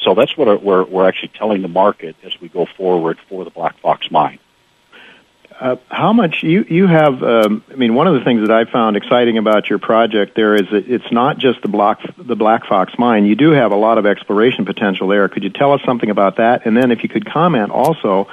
So 0.00 0.14
that's 0.14 0.34
what 0.34 0.62
we're, 0.62 0.84
we're 0.84 1.06
actually 1.06 1.32
telling 1.34 1.60
the 1.60 1.68
market 1.68 2.16
as 2.24 2.32
we 2.40 2.48
go 2.48 2.64
forward 2.64 3.18
for 3.28 3.44
the 3.44 3.50
Black 3.50 3.78
Fox 3.80 4.10
mine. 4.10 4.38
Uh, 5.60 5.76
how 5.90 6.14
much 6.14 6.42
you 6.42 6.64
you 6.70 6.86
have? 6.86 7.22
Um, 7.22 7.62
I 7.70 7.74
mean, 7.74 7.94
one 7.94 8.06
of 8.06 8.14
the 8.14 8.24
things 8.24 8.40
that 8.40 8.50
I 8.50 8.64
found 8.64 8.96
exciting 8.96 9.36
about 9.36 9.68
your 9.68 9.78
project 9.78 10.34
there 10.34 10.54
is 10.54 10.62
that 10.70 10.88
it's 10.88 11.12
not 11.12 11.36
just 11.36 11.60
the 11.60 11.68
Black 11.68 12.00
the 12.16 12.34
Black 12.34 12.64
Fox 12.64 12.94
mine. 12.98 13.26
You 13.26 13.36
do 13.36 13.50
have 13.50 13.70
a 13.70 13.76
lot 13.76 13.98
of 13.98 14.06
exploration 14.06 14.64
potential 14.64 15.06
there. 15.06 15.28
Could 15.28 15.42
you 15.44 15.50
tell 15.50 15.74
us 15.74 15.82
something 15.84 16.08
about 16.08 16.36
that? 16.36 16.64
And 16.64 16.74
then, 16.74 16.90
if 16.90 17.02
you 17.02 17.10
could 17.10 17.26
comment 17.26 17.70
also 17.72 18.28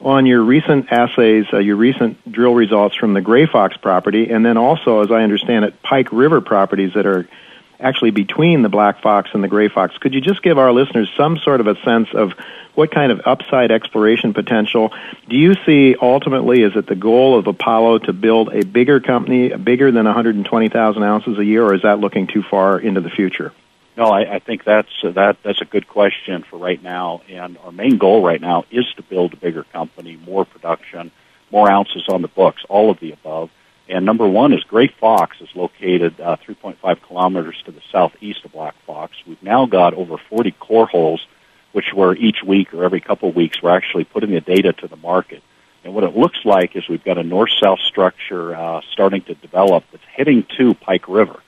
on 0.00 0.26
your 0.26 0.42
recent 0.42 0.90
assays, 0.90 1.46
uh, 1.52 1.58
your 1.58 1.76
recent 1.76 2.32
drill 2.32 2.54
results 2.54 2.96
from 2.96 3.14
the 3.14 3.20
Gray 3.20 3.46
Fox 3.46 3.76
property, 3.76 4.28
and 4.28 4.44
then 4.44 4.56
also, 4.56 5.02
as 5.02 5.12
I 5.12 5.22
understand 5.22 5.66
it, 5.66 5.80
Pike 5.82 6.10
River 6.10 6.40
properties 6.40 6.94
that 6.94 7.06
are 7.06 7.28
actually 7.80 8.10
between 8.10 8.62
the 8.62 8.68
Black 8.68 9.02
Fox 9.02 9.30
and 9.34 9.42
the 9.42 9.48
Gray 9.48 9.68
Fox. 9.68 9.96
Could 9.98 10.14
you 10.14 10.20
just 10.20 10.42
give 10.42 10.58
our 10.58 10.72
listeners 10.72 11.10
some 11.16 11.38
sort 11.38 11.60
of 11.60 11.66
a 11.66 11.76
sense 11.82 12.08
of 12.14 12.32
what 12.74 12.90
kind 12.90 13.10
of 13.10 13.22
upside 13.24 13.70
exploration 13.70 14.34
potential 14.34 14.92
do 15.28 15.36
you 15.36 15.54
see 15.64 15.96
ultimately? 16.00 16.62
Is 16.62 16.76
it 16.76 16.86
the 16.86 16.94
goal 16.94 17.38
of 17.38 17.46
Apollo 17.46 18.00
to 18.00 18.12
build 18.12 18.54
a 18.54 18.64
bigger 18.64 19.00
company, 19.00 19.48
bigger 19.56 19.90
than 19.90 20.04
120,000 20.04 21.02
ounces 21.02 21.38
a 21.38 21.44
year, 21.44 21.64
or 21.64 21.74
is 21.74 21.82
that 21.82 21.98
looking 21.98 22.26
too 22.26 22.42
far 22.42 22.78
into 22.78 23.00
the 23.00 23.10
future? 23.10 23.52
No, 23.96 24.10
I, 24.10 24.34
I 24.34 24.38
think 24.40 24.64
that's 24.64 24.92
uh, 25.02 25.10
that 25.12 25.38
that's 25.42 25.62
a 25.62 25.64
good 25.64 25.88
question 25.88 26.42
for 26.42 26.58
right 26.58 26.82
now. 26.82 27.22
And 27.30 27.56
our 27.58 27.72
main 27.72 27.96
goal 27.96 28.22
right 28.22 28.40
now 28.40 28.64
is 28.70 28.84
to 28.96 29.02
build 29.02 29.32
a 29.32 29.36
bigger 29.36 29.64
company, 29.64 30.16
more 30.16 30.44
production, 30.44 31.10
more 31.50 31.70
ounces 31.70 32.06
on 32.08 32.20
the 32.20 32.28
books, 32.28 32.62
all 32.68 32.90
of 32.90 33.00
the 33.00 33.12
above. 33.12 33.50
And 33.88 34.04
number 34.04 34.26
one 34.26 34.52
is 34.52 34.62
Gray 34.64 34.88
Fox 34.88 35.36
is 35.40 35.48
located 35.54 36.20
uh, 36.20 36.36
3.5 36.46 37.02
kilometers 37.06 37.56
to 37.66 37.72
the 37.72 37.82
southeast 37.92 38.44
of 38.44 38.52
Black 38.52 38.74
Fox. 38.84 39.14
We've 39.26 39.42
now 39.42 39.66
got 39.66 39.94
over 39.94 40.16
40 40.18 40.50
core 40.52 40.86
holes, 40.86 41.24
which 41.72 41.92
were 41.94 42.16
each 42.16 42.42
week 42.44 42.74
or 42.74 42.84
every 42.84 43.00
couple 43.00 43.28
of 43.28 43.36
weeks, 43.36 43.62
we're 43.62 43.76
actually 43.76 44.04
putting 44.04 44.30
the 44.30 44.40
data 44.40 44.72
to 44.72 44.88
the 44.88 44.96
market. 44.96 45.42
And 45.84 45.94
what 45.94 46.02
it 46.02 46.16
looks 46.16 46.38
like 46.44 46.74
is 46.74 46.88
we've 46.88 47.04
got 47.04 47.16
a 47.16 47.22
north-south 47.22 47.78
structure 47.80 48.56
uh, 48.56 48.80
starting 48.90 49.22
to 49.22 49.34
develop 49.34 49.84
that's 49.92 50.02
heading 50.04 50.44
to 50.58 50.74
Pike 50.74 51.06
River. 51.06 51.40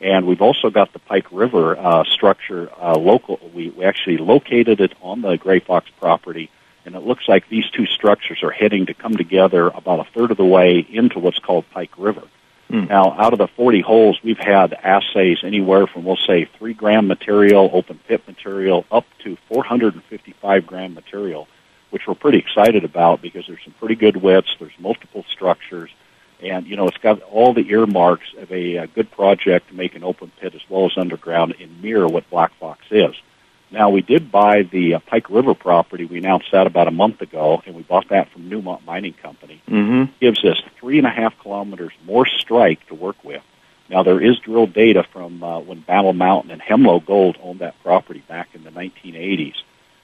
And 0.00 0.26
we've 0.26 0.40
also 0.40 0.70
got 0.70 0.94
the 0.94 0.98
Pike 0.98 1.26
River 1.30 1.76
uh, 1.76 2.04
structure 2.04 2.70
uh, 2.80 2.96
local. 2.96 3.38
We, 3.54 3.68
we 3.68 3.84
actually 3.84 4.16
located 4.16 4.80
it 4.80 4.94
on 5.02 5.20
the 5.20 5.36
Gray 5.36 5.60
Fox 5.60 5.90
property 6.00 6.50
and 6.84 6.94
it 6.94 7.02
looks 7.02 7.28
like 7.28 7.48
these 7.48 7.68
two 7.70 7.86
structures 7.86 8.42
are 8.42 8.50
heading 8.50 8.86
to 8.86 8.94
come 8.94 9.16
together 9.16 9.68
about 9.68 10.00
a 10.00 10.10
third 10.12 10.30
of 10.30 10.36
the 10.36 10.44
way 10.44 10.78
into 10.78 11.18
what's 11.18 11.38
called 11.38 11.64
Pike 11.70 11.96
River. 11.96 12.22
Mm. 12.70 12.88
Now, 12.88 13.12
out 13.18 13.32
of 13.32 13.38
the 13.38 13.48
40 13.48 13.80
holes, 13.82 14.18
we've 14.24 14.38
had 14.38 14.72
assays 14.72 15.38
anywhere 15.44 15.86
from, 15.86 16.04
we'll 16.04 16.16
say, 16.16 16.48
3 16.58 16.74
gram 16.74 17.06
material, 17.06 17.70
open 17.72 18.00
pit 18.08 18.26
material, 18.26 18.86
up 18.90 19.04
to 19.24 19.36
455 19.48 20.66
gram 20.66 20.94
material, 20.94 21.48
which 21.90 22.06
we're 22.06 22.14
pretty 22.14 22.38
excited 22.38 22.84
about 22.84 23.20
because 23.20 23.46
there's 23.46 23.62
some 23.62 23.74
pretty 23.74 23.94
good 23.94 24.16
widths, 24.16 24.56
there's 24.58 24.72
multiple 24.78 25.24
structures, 25.30 25.90
and, 26.42 26.66
you 26.66 26.76
know, 26.76 26.88
it's 26.88 26.98
got 26.98 27.22
all 27.22 27.52
the 27.52 27.68
earmarks 27.70 28.26
of 28.38 28.50
a, 28.50 28.76
a 28.76 28.86
good 28.88 29.10
project 29.10 29.68
to 29.68 29.74
make 29.74 29.94
an 29.94 30.02
open 30.02 30.32
pit 30.40 30.54
as 30.54 30.62
well 30.68 30.86
as 30.86 30.92
underground 30.96 31.54
and 31.60 31.82
mirror 31.82 32.08
what 32.08 32.28
Black 32.30 32.52
Fox 32.58 32.80
is. 32.90 33.14
Now, 33.72 33.88
we 33.88 34.02
did 34.02 34.30
buy 34.30 34.62
the 34.62 34.94
uh, 34.94 34.98
Pike 34.98 35.30
River 35.30 35.54
property. 35.54 36.04
We 36.04 36.18
announced 36.18 36.52
that 36.52 36.66
about 36.66 36.88
a 36.88 36.90
month 36.90 37.22
ago, 37.22 37.62
and 37.64 37.74
we 37.74 37.82
bought 37.82 38.10
that 38.10 38.30
from 38.30 38.50
Newmont 38.50 38.84
Mining 38.84 39.14
Company. 39.14 39.62
Mm-hmm. 39.66 40.12
Gives 40.20 40.44
us 40.44 40.62
three 40.78 40.98
and 40.98 41.06
a 41.06 41.10
half 41.10 41.38
kilometers 41.38 41.92
more 42.04 42.26
strike 42.26 42.86
to 42.88 42.94
work 42.94 43.16
with. 43.24 43.42
Now, 43.88 44.02
there 44.02 44.20
is 44.20 44.38
drill 44.38 44.66
data 44.66 45.04
from 45.10 45.42
uh, 45.42 45.60
when 45.60 45.80
Battle 45.80 46.12
Mountain 46.12 46.50
and 46.50 46.60
Hemlo 46.60 47.04
Gold 47.04 47.38
owned 47.42 47.60
that 47.60 47.82
property 47.82 48.22
back 48.28 48.48
in 48.54 48.62
the 48.62 48.70
1980s. 48.70 49.56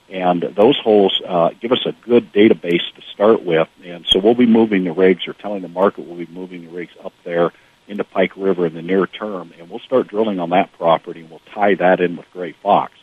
And 0.09 0.41
those 0.41 0.77
holes 0.79 1.21
uh, 1.27 1.51
give 1.61 1.71
us 1.71 1.85
a 1.85 1.91
good 1.91 2.33
database 2.33 2.91
to 2.95 3.01
start 3.13 3.43
with. 3.43 3.67
And 3.83 4.05
so 4.07 4.17
we'll 4.17 4.33
be 4.33 4.47
moving 4.47 4.83
the 4.83 4.91
rigs, 4.91 5.27
or 5.27 5.33
telling 5.33 5.61
the 5.61 5.67
market 5.67 6.07
we'll 6.07 6.17
be 6.17 6.31
moving 6.31 6.65
the 6.65 6.71
rigs 6.71 6.93
up 7.03 7.13
there 7.23 7.51
into 7.87 8.03
Pike 8.03 8.35
River 8.35 8.65
in 8.65 8.73
the 8.73 8.81
near 8.81 9.05
term. 9.05 9.53
And 9.59 9.69
we'll 9.69 9.79
start 9.79 10.07
drilling 10.07 10.39
on 10.39 10.49
that 10.49 10.73
property, 10.73 11.21
and 11.21 11.29
we'll 11.29 11.41
tie 11.53 11.75
that 11.75 11.99
in 11.99 12.15
with 12.17 12.25
Gray 12.33 12.53
Fox. 12.53 12.93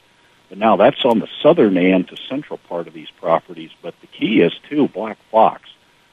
But 0.49 0.59
now 0.59 0.77
that's 0.77 1.05
on 1.05 1.19
the 1.19 1.29
southern 1.43 1.77
end 1.77 2.09
to 2.09 2.17
central 2.29 2.59
part 2.59 2.87
of 2.87 2.95
these 2.95 3.11
properties. 3.21 3.71
But 3.83 3.95
the 4.01 4.07
key 4.07 4.41
is 4.41 4.53
too 4.69 4.89
Black 4.89 5.19
Fox. 5.31 5.63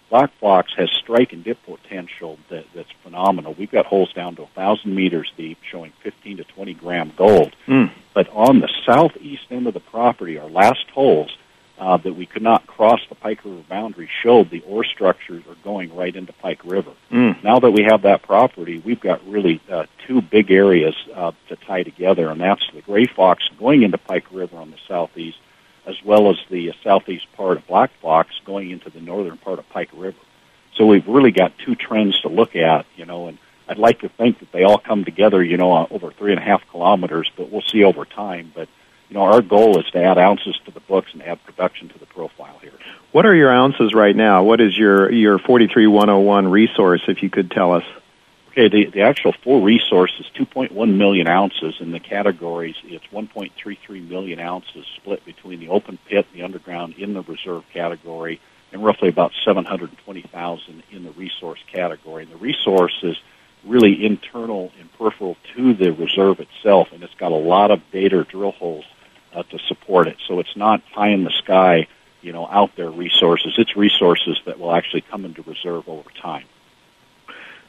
Black 0.10 0.32
Fox 0.40 0.72
has 0.76 0.92
strike 0.92 1.34
and 1.34 1.44
dip 1.44 1.58
potential 1.66 2.38
that, 2.50 2.66
that's 2.76 2.92
phenomenal. 3.02 3.56
We've 3.58 3.72
got 3.72 3.88
holes 3.88 4.14
down 4.14 4.36
to 4.36 4.44
a 4.44 4.48
thousand 4.48 4.94
meters 4.94 5.32
deep, 5.36 5.58
showing 5.70 5.92
15 6.04 6.38
to 6.38 6.44
20 6.44 6.74
gram 6.76 7.12
gold. 7.16 7.56
Mm. 7.68 7.90
But 8.14 8.30
on 8.30 8.60
the 8.60 8.70
southeast 8.86 9.48
end 9.50 9.66
of 9.66 9.74
the 9.74 9.80
property, 9.80 10.38
our 10.38 10.50
last 10.50 10.88
holes, 10.92 11.36
uh, 11.84 11.98
that 11.98 12.14
we 12.14 12.26
could 12.26 12.42
not 12.42 12.66
cross 12.66 13.02
the 13.10 13.16
Pike 13.16 13.44
River 13.44 13.62
boundary 13.68 14.10
showed 14.22 14.50
the 14.50 14.62
ore 14.62 14.86
structures 14.86 15.44
are 15.50 15.56
going 15.66 15.94
right 15.94 16.16
into 16.16 16.32
Pike 16.32 16.64
River. 16.64 16.94
Mm. 17.12 17.44
Now 17.44 17.60
that 17.60 17.72
we 17.72 17.84
have 17.84 18.04
that 18.04 18.22
property, 18.22 18.82
we've 18.84 19.02
got 19.02 19.28
really 19.28 19.62
uh, 19.70 19.86
two 20.08 20.22
big 20.22 20.50
areas 20.50 20.96
uh, 21.14 21.34
to 21.50 21.58
tie 21.58 21.84
together, 21.84 22.30
and 22.30 22.40
that's 22.40 22.66
the 22.74 22.82
Gray 22.82 23.06
Fox 23.06 23.50
going 23.60 23.84
into 23.84 23.98
Pike 23.98 24.28
River 24.32 24.56
on 24.58 24.72
the 24.72 24.78
southeast, 24.88 25.38
as 25.86 26.02
well 26.06 26.30
as 26.30 26.38
the 26.50 26.70
uh, 26.70 26.74
southeast 26.84 27.28
part 27.34 27.58
of 27.58 27.68
Black 27.68 27.92
Fox 28.02 28.34
going 28.46 28.72
into 28.72 28.90
the 28.90 29.02
northern 29.02 29.38
part 29.38 29.60
of 29.60 29.68
Pike 29.70 29.90
River. 29.94 30.18
So 30.76 30.86
we've 30.86 31.08
really 31.08 31.32
got 31.32 31.58
two 31.58 31.76
trends 31.76 32.22
to 32.22 32.30
look 32.30 32.56
at, 32.56 32.86
you 32.96 33.06
know, 33.06 33.28
and 33.28 33.38
I'd 33.68 33.78
like 33.78 34.00
to 34.00 34.10
think 34.10 34.40
that 34.40 34.54
they 34.54 34.64
all 34.64 34.78
come 34.78 35.04
together, 35.04 35.44
you 35.44 35.58
know, 35.58 35.74
uh, 35.74 35.88
over 35.92 36.12
three 36.12 36.32
and 36.32 36.40
a 36.40 36.44
half 36.44 36.66
kilometers, 36.72 37.30
but 37.36 37.52
we'll 37.52 37.62
see 37.62 37.84
over 37.84 38.06
time. 38.06 38.54
But 38.56 38.70
you 39.14 39.20
know, 39.20 39.26
our 39.26 39.44
goal 39.44 39.80
is 39.80 39.86
to 39.92 40.04
add 40.04 40.18
ounces 40.18 40.60
to 40.66 40.72
the 40.72 40.80
books 40.80 41.14
and 41.14 41.22
add 41.22 41.44
production 41.44 41.88
to 41.88 42.00
the 42.00 42.08
profile 42.08 42.58
here. 42.64 42.72
What 43.12 43.28
are 43.28 43.36
your 43.36 43.52
ounces 43.52 43.94
right 43.94 44.16
now? 44.16 44.42
What 44.42 44.60
is 44.60 44.76
your 44.76 45.12
your 45.12 45.38
43101 45.38 46.48
resource 46.48 47.04
if 47.08 47.22
you 47.22 47.30
could 47.30 47.52
tell 47.52 47.74
us? 47.74 47.84
Okay, 48.50 48.70
the, 48.70 48.86
the 48.86 49.02
actual 49.02 49.32
full 49.44 49.62
resource 49.62 50.12
is 50.20 50.26
2.1 50.36 50.98
million 50.98 51.28
ounces. 51.28 51.76
In 51.80 51.92
the 51.92 52.00
categories, 52.00 52.76
it's 52.86 53.06
1.33 53.14 54.10
million 54.10 54.40
ounces 54.40 54.84
split 54.96 55.24
between 55.26 55.60
the 55.60 55.70
open 55.70 56.00
pit, 56.10 56.26
the 56.34 56.42
underground, 56.42 56.96
in 56.96 57.14
the 57.14 57.22
reserve 57.22 57.64
category, 57.72 58.42
and 58.72 58.84
roughly 58.84 59.10
about 59.10 59.32
720,000 59.46 60.84
in 60.92 61.04
the 61.04 61.12
resource 61.12 61.60
category. 61.72 62.24
And 62.24 62.32
the 62.32 62.38
resource 62.38 63.00
is 63.04 63.18
really 63.64 64.04
internal 64.04 64.72
and 64.80 64.92
peripheral 64.94 65.38
to 65.56 65.76
the 65.76 65.92
reserve 65.92 66.40
itself, 66.40 66.92
and 66.92 67.04
it's 67.04 67.14
got 67.16 67.32
a 67.32 67.36
lot 67.36 67.70
of 67.70 67.80
data 67.92 68.24
drill 68.24 68.52
holes 68.54 68.86
uh, 69.34 69.44
to 69.44 69.60
support 69.68 70.08
it. 70.08 70.18
So 70.28 70.40
it's 70.40 70.56
not 70.56 70.82
pie 70.94 71.10
in 71.10 71.24
the 71.24 71.32
sky, 71.32 71.88
you 72.22 72.32
know, 72.32 72.48
out 72.48 72.76
there 72.76 72.90
resources. 72.90 73.54
It's 73.58 73.76
resources 73.76 74.40
that 74.46 74.60
will 74.60 74.74
actually 74.74 75.02
come 75.02 75.26
into 75.26 75.42
reserve 75.44 75.88
over 75.88 76.10
time. 76.22 76.46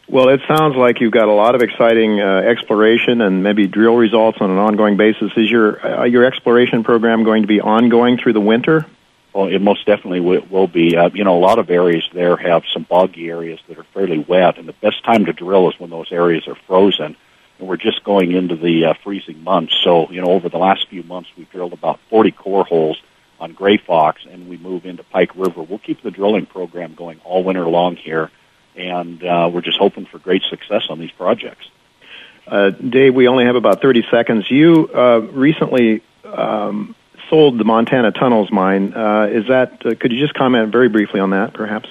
Well, 0.06 0.28
it 0.28 0.42
sounds 0.46 0.76
like 0.76 1.00
you've 1.00 1.12
got 1.12 1.28
a 1.28 1.32
lot 1.32 1.54
of 1.54 1.62
exciting 1.62 2.20
uh, 2.20 2.40
exploration 2.40 3.22
and 3.22 3.42
maybe 3.42 3.66
drill 3.66 3.96
results 3.96 4.38
on 4.40 4.50
an 4.50 4.58
ongoing 4.58 4.98
basis. 4.98 5.32
Is 5.36 5.50
your 5.50 5.84
uh, 5.84 6.04
your 6.04 6.24
exploration 6.24 6.84
program 6.84 7.24
going 7.24 7.42
to 7.42 7.48
be 7.48 7.60
ongoing 7.60 8.18
through 8.18 8.34
the 8.34 8.40
winter? 8.40 8.86
Well, 9.32 9.48
it 9.48 9.60
most 9.60 9.86
definitely 9.86 10.20
will, 10.20 10.42
will 10.50 10.68
be. 10.68 10.94
Uh, 10.94 11.08
you 11.14 11.24
know, 11.24 11.38
a 11.38 11.40
lot 11.40 11.58
of 11.58 11.70
areas 11.70 12.06
there 12.12 12.36
have 12.36 12.64
some 12.72 12.82
boggy 12.82 13.30
areas 13.30 13.58
that 13.66 13.78
are 13.78 13.86
fairly 13.94 14.18
wet, 14.18 14.58
and 14.58 14.68
the 14.68 14.74
best 14.74 15.02
time 15.04 15.24
to 15.24 15.32
drill 15.32 15.70
is 15.70 15.80
when 15.80 15.88
those 15.88 16.12
areas 16.12 16.46
are 16.48 16.54
frozen 16.66 17.16
and 17.58 17.68
we're 17.68 17.76
just 17.76 18.02
going 18.04 18.32
into 18.32 18.56
the 18.56 18.86
uh, 18.86 18.94
freezing 19.02 19.42
months. 19.42 19.74
So, 19.82 20.10
you 20.10 20.20
know, 20.20 20.28
over 20.28 20.48
the 20.48 20.58
last 20.58 20.88
few 20.88 21.02
months, 21.02 21.30
we've 21.36 21.50
drilled 21.50 21.72
about 21.72 22.00
40 22.10 22.32
core 22.32 22.64
holes 22.64 23.00
on 23.40 23.52
Gray 23.52 23.76
Fox, 23.76 24.22
and 24.30 24.48
we 24.48 24.56
move 24.56 24.86
into 24.86 25.02
Pike 25.02 25.34
River. 25.36 25.62
We'll 25.62 25.78
keep 25.78 26.02
the 26.02 26.10
drilling 26.10 26.46
program 26.46 26.94
going 26.94 27.20
all 27.24 27.44
winter 27.44 27.66
long 27.66 27.96
here, 27.96 28.30
and 28.76 29.22
uh, 29.24 29.50
we're 29.52 29.60
just 29.60 29.78
hoping 29.78 30.06
for 30.06 30.18
great 30.18 30.42
success 30.44 30.86
on 30.88 30.98
these 30.98 31.12
projects. 31.12 31.66
Uh, 32.46 32.70
Dave, 32.70 33.14
we 33.14 33.28
only 33.28 33.44
have 33.44 33.56
about 33.56 33.80
30 33.80 34.04
seconds. 34.10 34.50
You 34.50 34.88
uh, 34.94 35.20
recently 35.32 36.02
um, 36.24 36.94
sold 37.30 37.58
the 37.58 37.64
Montana 37.64 38.12
Tunnels 38.12 38.50
mine. 38.50 38.92
Uh, 38.94 39.28
is 39.30 39.48
that? 39.48 39.84
Uh, 39.84 39.94
could 39.94 40.12
you 40.12 40.20
just 40.20 40.34
comment 40.34 40.70
very 40.70 40.88
briefly 40.88 41.20
on 41.20 41.30
that, 41.30 41.54
perhaps? 41.54 41.88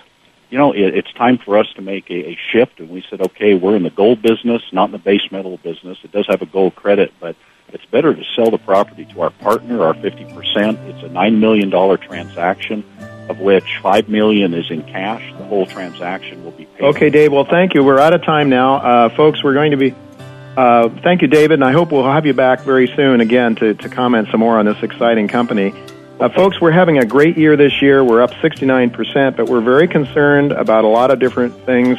You 0.53 0.60
know, 0.60 0.72
it, 0.72 0.95
it's 0.95 1.12
time 1.13 1.39
for 1.39 1.57
us 1.57 1.65
to 1.77 1.81
make 1.81 2.12
a, 2.12 2.29
a 2.29 2.38
shift. 2.51 2.79
And 2.79 2.88
we 2.91 3.03
said, 3.10 3.22
okay, 3.22 3.55
we're 3.55 3.75
in 3.75 3.81
the 3.81 3.89
gold 3.89 4.22
business, 4.22 4.62
not 4.72 4.86
in 4.86 4.91
the 4.91 5.00
base 5.00 5.31
metal 5.31 5.57
business. 5.57 5.98
It 6.03 6.12
does 6.12 6.27
have 6.27 6.43
a 6.43 6.45
gold 6.45 6.75
credit, 6.75 7.12
but 7.19 7.36
it's 7.69 7.86
better 7.86 8.13
to 8.13 8.24
sell 8.36 8.51
the 8.51 8.60
property 8.60 9.05
to 9.05 9.22
our 9.22 9.31
partner, 9.31 9.81
our 9.83 9.95
50%. 9.95 10.36
It's 10.36 11.01
a 11.01 11.10
$9 11.10 11.39
million 11.39 11.72
transaction, 11.98 12.86
of 13.29 13.39
which 13.39 13.79
5 13.81 14.10
million 14.10 14.53
is 14.53 14.69
in 14.69 14.83
cash. 14.83 15.27
The 15.39 15.45
whole 15.45 15.65
transaction 15.65 16.43
will 16.43 16.51
be 16.51 16.65
paid. 16.65 16.83
Okay, 16.83 17.10
Dave. 17.10 17.31
Well, 17.31 17.45
thank 17.45 17.74
you. 17.74 17.83
We're 17.83 17.98
out 17.98 18.13
of 18.13 18.22
time 18.22 18.50
now. 18.50 18.75
Uh, 18.75 19.10
folks, 19.10 19.43
we're 19.43 19.55
going 19.55 19.72
to 19.72 19.77
be. 19.77 19.95
Uh, 20.55 20.89
thank 21.01 21.24
you, 21.24 21.27
David, 21.27 21.53
and 21.53 21.63
I 21.63 21.72
hope 21.72 21.91
we'll 21.91 22.03
have 22.03 22.27
you 22.27 22.33
back 22.36 22.60
very 22.62 22.86
soon 22.95 23.22
again 23.22 23.55
to, 23.55 23.74
to 23.74 23.89
comment 23.89 24.27
some 24.29 24.41
more 24.41 24.60
on 24.60 24.65
this 24.65 24.83
exciting 24.83 25.27
company. 25.27 25.74
Uh, 26.20 26.29
folks, 26.29 26.62
we're 26.62 26.72
having 26.72 27.00
a 27.00 27.05
great 27.05 27.38
year 27.38 27.58
this 27.58 27.82
year. 27.82 28.03
We're 28.03 28.22
up 28.22 28.29
69%, 28.32 29.36
but 29.36 29.50
we're 29.50 29.62
very 29.62 29.88
concerned 29.88 30.51
about 30.51 30.84
a 30.84 30.88
lot 30.88 31.10
of 31.10 31.20
different 31.20 31.65
things. 31.65 31.98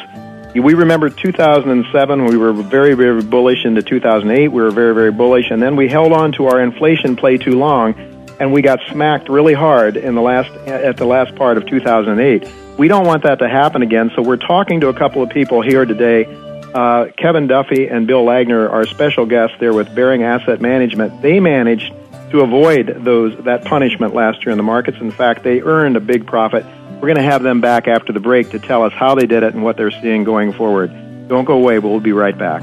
We 0.54 0.75
remember 0.75 1.11
2007, 1.11 2.26
we 2.26 2.37
were 2.37 2.52
very, 2.52 2.94
very 2.94 3.23
bullish 3.23 3.64
into 3.64 3.83
2008. 3.83 4.49
We 4.49 4.62
were 4.62 4.71
very, 4.71 4.94
very 4.94 5.11
bullish, 5.11 5.50
and 5.50 5.61
then 5.61 5.75
we 5.75 5.88
held 5.88 6.12
on 6.12 6.30
to 6.33 6.47
our 6.47 6.61
inflation 6.61 7.16
play 7.16 7.38
too 7.38 7.59
long, 7.59 7.94
and 8.38 8.52
we 8.52 8.62
got 8.62 8.78
smacked 8.92 9.28
really 9.28 9.52
hard 9.52 9.97
in 9.97 10.14
the 10.14 10.23
last 10.23 10.50
at 10.68 10.97
the 10.97 11.06
last 11.06 11.35
part 11.35 11.56
of 11.56 11.66
2008. 11.66 12.49
We 12.78 12.87
don't 12.87 13.06
want 13.06 13.25
that 13.25 13.40
to 13.40 13.49
happen 13.49 13.83
again, 13.83 14.12
so 14.14 14.23
we're 14.23 14.37
talking 14.37 14.80
to 14.83 14.88
a 14.88 14.94
couple 14.94 15.25
of 15.25 15.30
people 15.30 15.61
here 15.61 15.85
today. 15.85 16.25
Uh, 16.73 17.06
Kevin 17.18 17.49
Duffy 17.49 17.88
and 17.88 18.06
Bill 18.06 18.25
Laggner 18.25 18.71
are 18.71 18.87
special 18.87 19.26
guests 19.26 19.56
there 19.59 19.73
with 19.73 19.92
Bearing 19.92 20.23
Asset 20.23 20.61
Management. 20.61 21.21
They 21.21 21.40
managed 21.40 21.92
to 22.34 22.40
avoid 22.40 23.04
those 23.04 23.36
that 23.44 23.64
punishment 23.64 24.12
last 24.12 24.44
year 24.44 24.50
in 24.50 24.56
the 24.56 24.64
markets. 24.64 24.98
In 25.00 25.12
fact, 25.12 25.44
they 25.44 25.60
earned 25.60 25.96
a 25.96 26.00
big 26.00 26.26
profit. 26.26 26.66
We're 26.94 27.08
going 27.08 27.14
to 27.16 27.22
have 27.22 27.44
them 27.44 27.60
back 27.60 27.86
after 27.86 28.12
the 28.12 28.18
break 28.18 28.50
to 28.50 28.58
tell 28.58 28.82
us 28.82 28.92
how 28.92 29.14
they 29.14 29.26
did 29.26 29.44
it 29.44 29.54
and 29.54 29.62
what 29.62 29.76
they're 29.76 29.92
seeing 29.92 30.24
going 30.24 30.52
forward. 30.52 30.90
Don't 31.28 31.44
go 31.44 31.54
away. 31.54 31.78
We'll 31.78 32.00
be 32.00 32.12
right 32.12 32.36
back. 32.36 32.62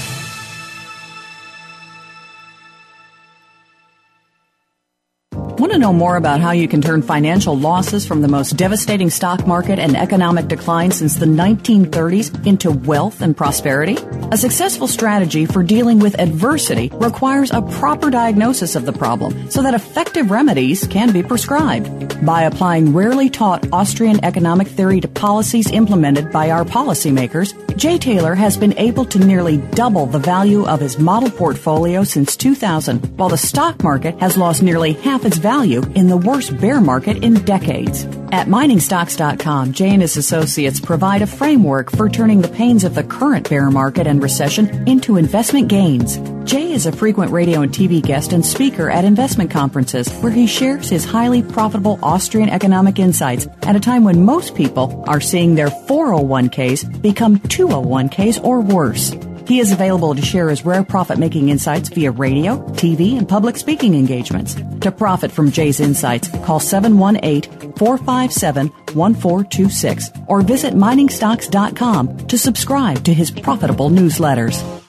Want 5.61 5.73
to 5.73 5.77
know 5.77 5.93
more 5.93 6.17
about 6.17 6.41
how 6.41 6.53
you 6.53 6.67
can 6.67 6.81
turn 6.81 7.03
financial 7.03 7.55
losses 7.55 8.03
from 8.03 8.21
the 8.21 8.27
most 8.27 8.57
devastating 8.57 9.11
stock 9.11 9.45
market 9.45 9.77
and 9.77 9.95
economic 9.95 10.47
decline 10.47 10.89
since 10.89 11.17
the 11.17 11.27
1930s 11.27 12.47
into 12.47 12.71
wealth 12.71 13.21
and 13.21 13.37
prosperity? 13.37 13.95
A 14.31 14.37
successful 14.37 14.87
strategy 14.87 15.45
for 15.45 15.61
dealing 15.61 15.99
with 15.99 16.19
adversity 16.19 16.89
requires 16.95 17.51
a 17.51 17.61
proper 17.61 18.09
diagnosis 18.09 18.75
of 18.75 18.87
the 18.87 18.91
problem 18.91 19.51
so 19.51 19.61
that 19.61 19.75
effective 19.75 20.31
remedies 20.31 20.87
can 20.87 21.13
be 21.13 21.21
prescribed. 21.21 22.25
By 22.25 22.43
applying 22.43 22.95
rarely 22.95 23.29
taught 23.29 23.71
Austrian 23.71 24.25
economic 24.25 24.67
theory 24.67 24.99
to 25.01 25.07
policies 25.07 25.69
implemented 25.69 26.31
by 26.31 26.49
our 26.49 26.65
policymakers, 26.65 27.53
Jay 27.77 27.99
Taylor 27.99 28.33
has 28.33 28.57
been 28.57 28.75
able 28.79 29.05
to 29.05 29.19
nearly 29.19 29.57
double 29.57 30.07
the 30.07 30.19
value 30.19 30.65
of 30.65 30.79
his 30.79 30.97
model 30.97 31.29
portfolio 31.29 32.03
since 32.03 32.35
2000, 32.35 32.97
while 33.17 33.29
the 33.29 33.37
stock 33.37 33.83
market 33.83 34.19
has 34.19 34.37
lost 34.37 34.63
nearly 34.63 34.93
half 34.93 35.23
its 35.23 35.37
value 35.37 35.50
in 35.51 36.07
the 36.07 36.15
worst 36.15 36.57
bear 36.61 36.79
market 36.79 37.25
in 37.25 37.33
decades. 37.43 38.05
At 38.31 38.47
miningstocks.com, 38.47 39.73
Jay 39.73 39.89
and 39.89 40.01
his 40.01 40.15
associates 40.15 40.79
provide 40.79 41.21
a 41.21 41.27
framework 41.27 41.91
for 41.91 42.07
turning 42.07 42.41
the 42.41 42.47
pains 42.47 42.85
of 42.85 42.95
the 42.95 43.03
current 43.03 43.49
bear 43.49 43.69
market 43.69 44.07
and 44.07 44.23
recession 44.23 44.87
into 44.87 45.17
investment 45.17 45.67
gains. 45.67 46.17
Jay 46.49 46.71
is 46.71 46.85
a 46.85 46.91
frequent 46.93 47.33
radio 47.33 47.63
and 47.63 47.73
TV 47.73 48.01
guest 48.01 48.31
and 48.31 48.45
speaker 48.45 48.89
at 48.89 49.03
investment 49.03 49.51
conferences 49.51 50.09
where 50.21 50.31
he 50.31 50.47
shares 50.47 50.89
his 50.89 51.03
highly 51.03 51.43
profitable 51.43 51.99
Austrian 52.01 52.47
economic 52.47 52.97
insights 52.97 53.47
at 53.63 53.75
a 53.75 53.79
time 53.79 54.05
when 54.05 54.23
most 54.23 54.55
people 54.55 55.03
are 55.07 55.19
seeing 55.19 55.55
their 55.55 55.69
401ks 55.69 57.01
become 57.01 57.39
201ks 57.39 58.41
or 58.41 58.61
worse. 58.61 59.13
He 59.51 59.59
is 59.59 59.73
available 59.73 60.15
to 60.15 60.21
share 60.21 60.47
his 60.47 60.63
rare 60.65 60.81
profit 60.81 61.17
making 61.17 61.49
insights 61.49 61.89
via 61.89 62.09
radio, 62.09 62.59
TV, 62.69 63.17
and 63.17 63.27
public 63.27 63.57
speaking 63.57 63.95
engagements. 63.95 64.55
To 64.79 64.93
profit 64.93 65.29
from 65.29 65.51
Jay's 65.51 65.81
insights, 65.81 66.29
call 66.45 66.61
718 66.61 67.73
457 67.73 68.67
1426 68.93 70.11
or 70.29 70.41
visit 70.41 70.73
miningstocks.com 70.73 72.27
to 72.27 72.37
subscribe 72.37 73.03
to 73.03 73.13
his 73.13 73.29
profitable 73.29 73.89
newsletters. 73.89 74.80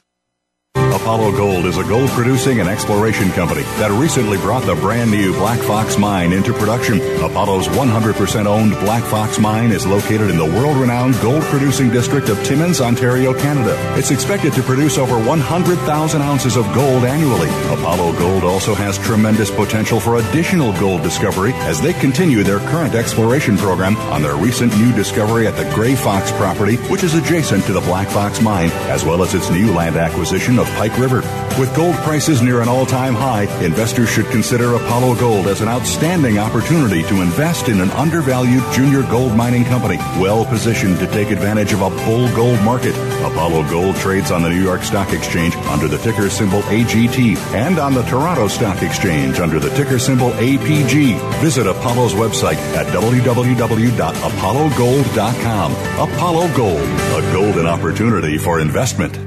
Apollo 1.03 1.33
Gold 1.33 1.67
is 1.67 1.79
a 1.79 1.83
gold 1.83 2.09
producing 2.11 2.61
and 2.61 2.69
exploration 2.69 3.33
company 3.33 3.63
that 3.83 3.91
recently 3.91 4.39
brought 4.39 4.65
the 4.65 4.77
brand 4.77 5.11
new 5.11 5.33
Black 5.33 5.59
Fox 5.59 5.99
Mine 5.99 6.33
into 6.33 6.53
production. 6.53 7.01
Apollo's 7.21 7.67
100% 7.67 8.47
owned 8.47 8.71
Black 8.75 9.03
Fox 9.03 9.37
Mine 9.41 9.73
is 9.73 9.85
located 9.85 10.31
in 10.31 10.37
the 10.37 10.45
world 10.45 10.77
renowned 10.77 11.15
gold 11.21 11.43
producing 11.43 11.91
district 11.91 12.29
of 12.29 12.41
Timmins, 12.45 12.81
Ontario, 12.81 13.35
Canada. 13.35 13.77
It's 13.99 14.13
expected 14.13 14.53
to 14.53 14.63
produce 14.63 14.97
over 14.97 15.19
100,000 15.19 16.23
ounces 16.23 16.57
of 16.57 16.73
gold 16.73 17.03
annually. 17.03 17.49
Apollo 17.77 18.17
Gold 18.21 18.45
also 18.45 18.73
has 18.73 18.97
tremendous 18.97 19.51
potential 19.51 19.99
for 19.99 20.19
additional 20.19 20.73
gold 20.79 21.03
discovery 21.03 21.53
as 21.67 21.81
they 21.81 21.95
continue 21.95 22.45
their 22.45 22.61
current 22.71 22.95
exploration 22.95 23.57
program 23.57 23.97
on 24.13 24.23
their 24.23 24.37
recent 24.37 24.73
new 24.79 24.93
discovery 24.93 25.49
at 25.49 25.57
the 25.57 25.69
Gray 25.75 25.97
Fox 25.97 26.31
property, 26.31 26.77
which 26.93 27.03
is 27.03 27.15
adjacent 27.15 27.65
to 27.65 27.73
the 27.73 27.81
Black 27.81 28.07
Fox 28.07 28.41
Mine, 28.41 28.71
as 28.87 29.05
well 29.05 29.25
as 29.25 29.35
its 29.35 29.51
new 29.51 29.73
land 29.75 29.97
acquisition 29.97 30.61
of 30.61 30.69
Pike 30.77 30.92
River. 30.99 31.23
With 31.59 31.75
gold 31.77 31.97
prices 31.97 32.41
near 32.41 32.63
an 32.63 32.69
all-time 32.69 33.15
high, 33.15 33.43
investors 33.63 34.09
should 34.09 34.25
consider 34.27 34.75
Apollo 34.75 35.17
Gold 35.17 35.49
as 35.49 35.61
an 35.61 35.69
outstanding 35.69 36.39
opportunity 36.39 37.03
to 37.05 37.21
invest 37.21 37.69
in 37.69 37.81
an 37.81 37.91
undervalued 37.91 38.63
junior 38.73 39.03
gold 39.03 39.37
mining 39.37 39.65
company, 39.65 39.99
well 40.19 40.47
positioned 40.47 40.99
to 40.99 41.07
take 41.09 41.31
advantage 41.31 41.73
of 41.73 41.83
a 41.83 41.91
bull 42.05 42.29
gold 42.35 42.61
market. 42.63 42.95
Apollo 43.23 43.69
Gold 43.69 43.97
trades 43.97 44.31
on 44.31 44.41
the 44.43 44.49
New 44.49 44.63
York 44.63 44.83
Stock 44.83 45.13
Exchange 45.13 45.55
under 45.69 45.89
the 45.89 45.99
ticker 45.99 46.31
symbol 46.31 46.63
AGT 46.63 47.37
and 47.55 47.79
on 47.79 47.93
the 47.95 48.03
Toronto 48.03 48.49
Stock 48.49 48.83
Exchange 48.83 49.39
under 49.39 49.61
the 49.61 49.71
ticker 49.71 49.99
symbol 49.99 50.31
APG. 50.33 51.19
Visit 51.41 51.67
Apollo's 51.67 52.15
website 52.15 52.57
at 52.75 52.87
www.apollogold.com. 52.87 55.73
Apollo 55.73 56.57
Gold, 56.57 56.81
a 56.81 57.33
golden 57.33 57.67
opportunity 57.67 58.39
for 58.39 58.61
investment. 58.61 59.19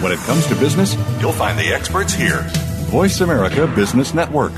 When 0.00 0.12
it 0.12 0.18
comes 0.20 0.46
to 0.46 0.54
business, 0.54 0.96
you'll 1.20 1.32
find 1.32 1.58
the 1.58 1.74
experts 1.74 2.14
here. 2.14 2.40
Voice 2.88 3.20
America 3.20 3.66
Business 3.66 4.14
Network. 4.14 4.52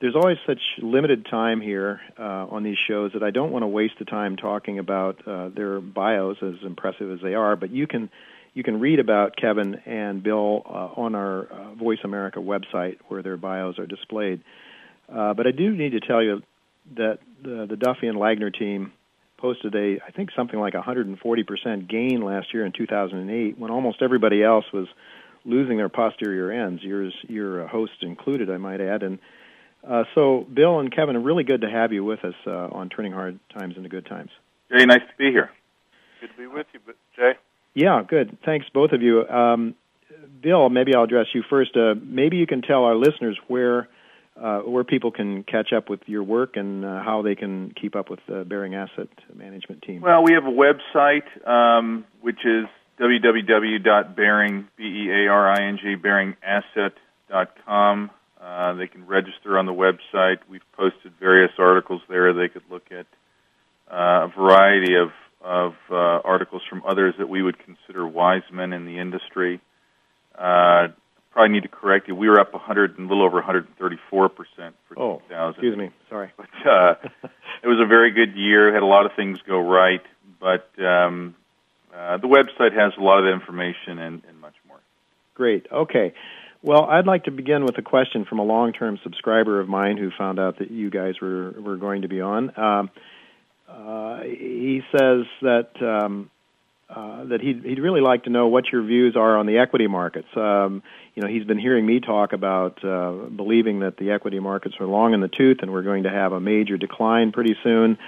There's 0.00 0.14
always 0.14 0.38
such 0.46 0.60
limited 0.80 1.26
time 1.28 1.60
here 1.60 2.00
uh, 2.18 2.22
on 2.22 2.62
these 2.62 2.76
shows 2.88 3.12
that 3.14 3.22
I 3.22 3.30
don't 3.30 3.50
want 3.50 3.64
to 3.64 3.66
waste 3.66 3.94
the 3.98 4.04
time 4.04 4.36
talking 4.36 4.78
about 4.78 5.26
uh, 5.26 5.48
their 5.48 5.80
bios, 5.80 6.36
as 6.42 6.54
impressive 6.64 7.10
as 7.10 7.18
they 7.20 7.34
are. 7.34 7.56
But 7.56 7.70
you 7.70 7.86
can 7.86 8.10
you 8.54 8.62
can 8.62 8.80
read 8.80 9.00
about 9.00 9.36
Kevin 9.36 9.74
and 9.86 10.22
Bill 10.22 10.62
uh, 10.66 11.00
on 11.00 11.14
our 11.14 11.46
uh, 11.46 11.74
Voice 11.74 11.98
America 12.04 12.38
website 12.40 12.98
where 13.08 13.22
their 13.22 13.36
bios 13.36 13.78
are 13.78 13.86
displayed. 13.86 14.42
Uh, 15.12 15.34
but 15.34 15.46
I 15.46 15.50
do 15.50 15.74
need 15.76 15.90
to 15.90 16.00
tell 16.00 16.22
you 16.22 16.42
that 16.96 17.18
the, 17.42 17.66
the 17.68 17.76
Duffy 17.76 18.06
and 18.06 18.16
Laggner 18.16 18.56
team 18.56 18.92
posted 19.38 19.74
a 19.74 19.98
I 20.06 20.10
think 20.10 20.30
something 20.36 20.58
like 20.58 20.74
140% 20.74 21.88
gain 21.88 22.20
last 22.22 22.52
year 22.52 22.66
in 22.66 22.72
2008 22.72 23.58
when 23.58 23.70
almost 23.70 24.02
everybody 24.02 24.42
else 24.42 24.66
was 24.72 24.88
losing 25.44 25.78
their 25.78 25.88
posterior 25.88 26.52
ends. 26.52 26.82
Yours, 26.82 27.14
your 27.28 27.66
host 27.66 27.92
included, 28.02 28.50
I 28.50 28.58
might 28.58 28.80
add, 28.80 29.02
and 29.02 29.18
uh, 29.86 30.04
so, 30.14 30.46
Bill 30.52 30.80
and 30.80 30.94
Kevin, 30.94 31.22
really 31.22 31.44
good 31.44 31.60
to 31.60 31.70
have 31.70 31.92
you 31.92 32.04
with 32.04 32.24
us 32.24 32.34
uh, 32.46 32.50
on 32.50 32.88
Turning 32.88 33.12
Hard 33.12 33.38
Times 33.56 33.76
into 33.76 33.88
Good 33.88 34.06
Times. 34.06 34.30
Jay, 34.70 34.84
nice 34.84 35.00
to 35.00 35.16
be 35.16 35.30
here. 35.30 35.50
Good 36.20 36.30
to 36.30 36.36
be 36.36 36.46
with 36.46 36.66
you, 36.72 36.80
Jay. 37.16 37.32
Yeah, 37.74 38.02
good. 38.06 38.38
Thanks, 38.44 38.66
both 38.74 38.92
of 38.92 39.02
you. 39.02 39.26
Um, 39.28 39.74
Bill, 40.42 40.68
maybe 40.68 40.94
I'll 40.94 41.04
address 41.04 41.26
you 41.32 41.42
first. 41.48 41.76
Uh, 41.76 41.94
maybe 42.02 42.36
you 42.36 42.46
can 42.46 42.60
tell 42.60 42.84
our 42.84 42.96
listeners 42.96 43.38
where 43.46 43.88
uh, 44.40 44.60
where 44.60 44.84
people 44.84 45.10
can 45.10 45.42
catch 45.42 45.72
up 45.72 45.90
with 45.90 46.00
your 46.06 46.22
work 46.22 46.56
and 46.56 46.84
uh, 46.84 47.02
how 47.02 47.22
they 47.22 47.34
can 47.34 47.72
keep 47.80 47.96
up 47.96 48.10
with 48.10 48.20
the 48.28 48.44
Bearing 48.44 48.74
Asset 48.74 49.08
Management 49.34 49.82
team. 49.82 50.00
Well, 50.00 50.22
we 50.22 50.32
have 50.32 50.44
a 50.44 50.50
website 50.50 51.46
um, 51.46 52.04
which 52.20 52.44
is 52.44 52.66
www.bearing. 53.00 54.68
Uh, 58.40 58.74
they 58.74 58.86
can 58.86 59.06
register 59.06 59.58
on 59.58 59.66
the 59.66 59.72
website. 59.72 60.38
We've 60.48 60.60
posted 60.76 61.12
various 61.18 61.52
articles 61.58 62.02
there. 62.08 62.32
They 62.32 62.48
could 62.48 62.62
look 62.70 62.84
at 62.90 63.06
uh, 63.90 64.26
a 64.26 64.32
variety 64.36 64.94
of, 64.94 65.10
of 65.40 65.74
uh, 65.90 65.94
articles 65.94 66.62
from 66.68 66.82
others 66.86 67.14
that 67.18 67.28
we 67.28 67.42
would 67.42 67.58
consider 67.58 68.06
wise 68.06 68.42
men 68.52 68.72
in 68.72 68.84
the 68.84 68.98
industry. 68.98 69.60
Uh, 70.36 70.88
probably 71.38 71.54
need 71.54 71.62
to 71.62 71.68
correct 71.68 72.08
you. 72.08 72.16
We 72.16 72.28
were 72.28 72.40
up 72.40 72.52
100 72.52 72.98
and 72.98 73.06
a 73.06 73.08
little 73.08 73.24
over 73.24 73.36
134 73.36 74.28
percent 74.28 74.74
for 74.88 74.98
oh, 74.98 75.22
2000. 75.28 75.50
Excuse 75.50 75.76
me, 75.76 75.90
sorry. 76.10 76.32
But 76.36 76.68
uh, 76.68 76.94
it 77.62 77.68
was 77.68 77.78
a 77.80 77.86
very 77.86 78.10
good 78.10 78.34
year. 78.34 78.74
Had 78.74 78.82
a 78.82 78.86
lot 78.86 79.06
of 79.06 79.12
things 79.14 79.38
go 79.46 79.60
right, 79.60 80.02
but 80.40 80.68
um, 80.84 81.36
uh, 81.94 82.16
the 82.16 82.26
website 82.26 82.72
has 82.72 82.92
a 82.98 83.00
lot 83.00 83.24
of 83.24 83.32
information 83.32 84.00
and, 84.00 84.22
and 84.28 84.40
much 84.40 84.54
more. 84.66 84.80
Great. 85.34 85.68
Okay. 85.70 86.12
Well, 86.60 86.86
I'd 86.86 87.06
like 87.06 87.24
to 87.24 87.30
begin 87.30 87.64
with 87.64 87.78
a 87.78 87.82
question 87.82 88.24
from 88.24 88.40
a 88.40 88.44
long-term 88.44 88.98
subscriber 89.04 89.60
of 89.60 89.68
mine 89.68 89.96
who 89.96 90.10
found 90.18 90.40
out 90.40 90.58
that 90.58 90.72
you 90.72 90.90
guys 90.90 91.20
were 91.22 91.52
were 91.52 91.76
going 91.76 92.02
to 92.02 92.08
be 92.08 92.20
on. 92.20 92.58
Um, 92.58 92.90
uh, 93.68 94.22
he 94.22 94.82
says 94.90 95.24
that 95.42 95.70
um, 95.80 96.32
uh, 96.88 97.24
that 97.24 97.40
he'd, 97.40 97.64
he'd 97.64 97.80
really 97.80 98.00
like 98.00 98.24
to 98.24 98.30
know 98.30 98.48
what 98.48 98.72
your 98.72 98.82
views 98.82 99.14
are 99.14 99.36
on 99.36 99.46
the 99.46 99.58
equity 99.58 99.86
markets. 99.86 100.28
Um, 100.34 100.82
you 101.14 101.22
know, 101.22 101.28
he's 101.28 101.44
been 101.44 101.58
hearing 101.58 101.84
me 101.84 102.00
talk 102.00 102.32
about 102.32 102.82
uh, 102.82 103.12
believing 103.12 103.80
that 103.80 103.96
the 103.98 104.12
equity 104.12 104.40
markets 104.40 104.76
are 104.80 104.86
long 104.86 105.12
in 105.12 105.20
the 105.20 105.28
tooth 105.28 105.58
and 105.60 105.70
we're 105.70 105.82
going 105.82 106.04
to 106.04 106.10
have 106.10 106.32
a 106.32 106.40
major 106.40 106.76
decline 106.76 107.32
pretty 107.32 107.56
soon. 107.62 107.98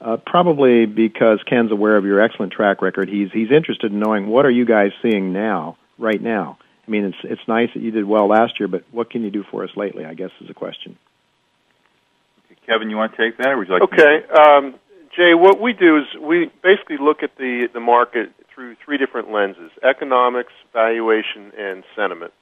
Uh, 0.00 0.16
probably 0.16 0.86
because 0.86 1.40
Ken's 1.44 1.70
aware 1.70 1.96
of 1.96 2.04
your 2.04 2.20
excellent 2.20 2.52
track 2.52 2.82
record, 2.82 3.08
he's 3.08 3.30
he's 3.30 3.52
interested 3.52 3.92
in 3.92 4.00
knowing 4.00 4.26
what 4.26 4.44
are 4.44 4.50
you 4.50 4.64
guys 4.64 4.90
seeing 5.00 5.32
now, 5.32 5.76
right 5.96 6.20
now. 6.20 6.58
I 6.88 6.90
mean, 6.90 7.04
it's 7.04 7.18
it's 7.22 7.46
nice 7.46 7.68
that 7.74 7.82
you 7.82 7.92
did 7.92 8.04
well 8.04 8.26
last 8.26 8.58
year, 8.58 8.66
but 8.66 8.82
what 8.90 9.10
can 9.10 9.22
you 9.22 9.30
do 9.30 9.44
for 9.48 9.62
us 9.62 9.70
lately? 9.76 10.04
I 10.04 10.14
guess 10.14 10.30
is 10.40 10.50
a 10.50 10.54
question. 10.54 10.98
Okay, 12.46 12.60
Kevin, 12.66 12.90
you 12.90 12.96
want 12.96 13.14
to 13.14 13.18
take 13.18 13.38
that, 13.38 13.48
or 13.48 13.58
would 13.58 13.68
you 13.68 13.74
like? 13.74 13.82
Okay, 13.82 14.24
um, 14.26 14.74
Jay. 15.14 15.34
What 15.34 15.60
we 15.60 15.72
do 15.72 15.98
is 15.98 16.04
we 16.20 16.50
basically 16.62 16.96
look 16.98 17.22
at 17.22 17.36
the 17.36 17.68
the 17.72 17.80
market 17.80 18.32
through 18.54 18.76
three 18.84 18.98
different 18.98 19.30
lenses: 19.30 19.70
economics, 19.82 20.52
valuation, 20.72 21.52
and 21.56 21.84
sentiment. 21.94 22.32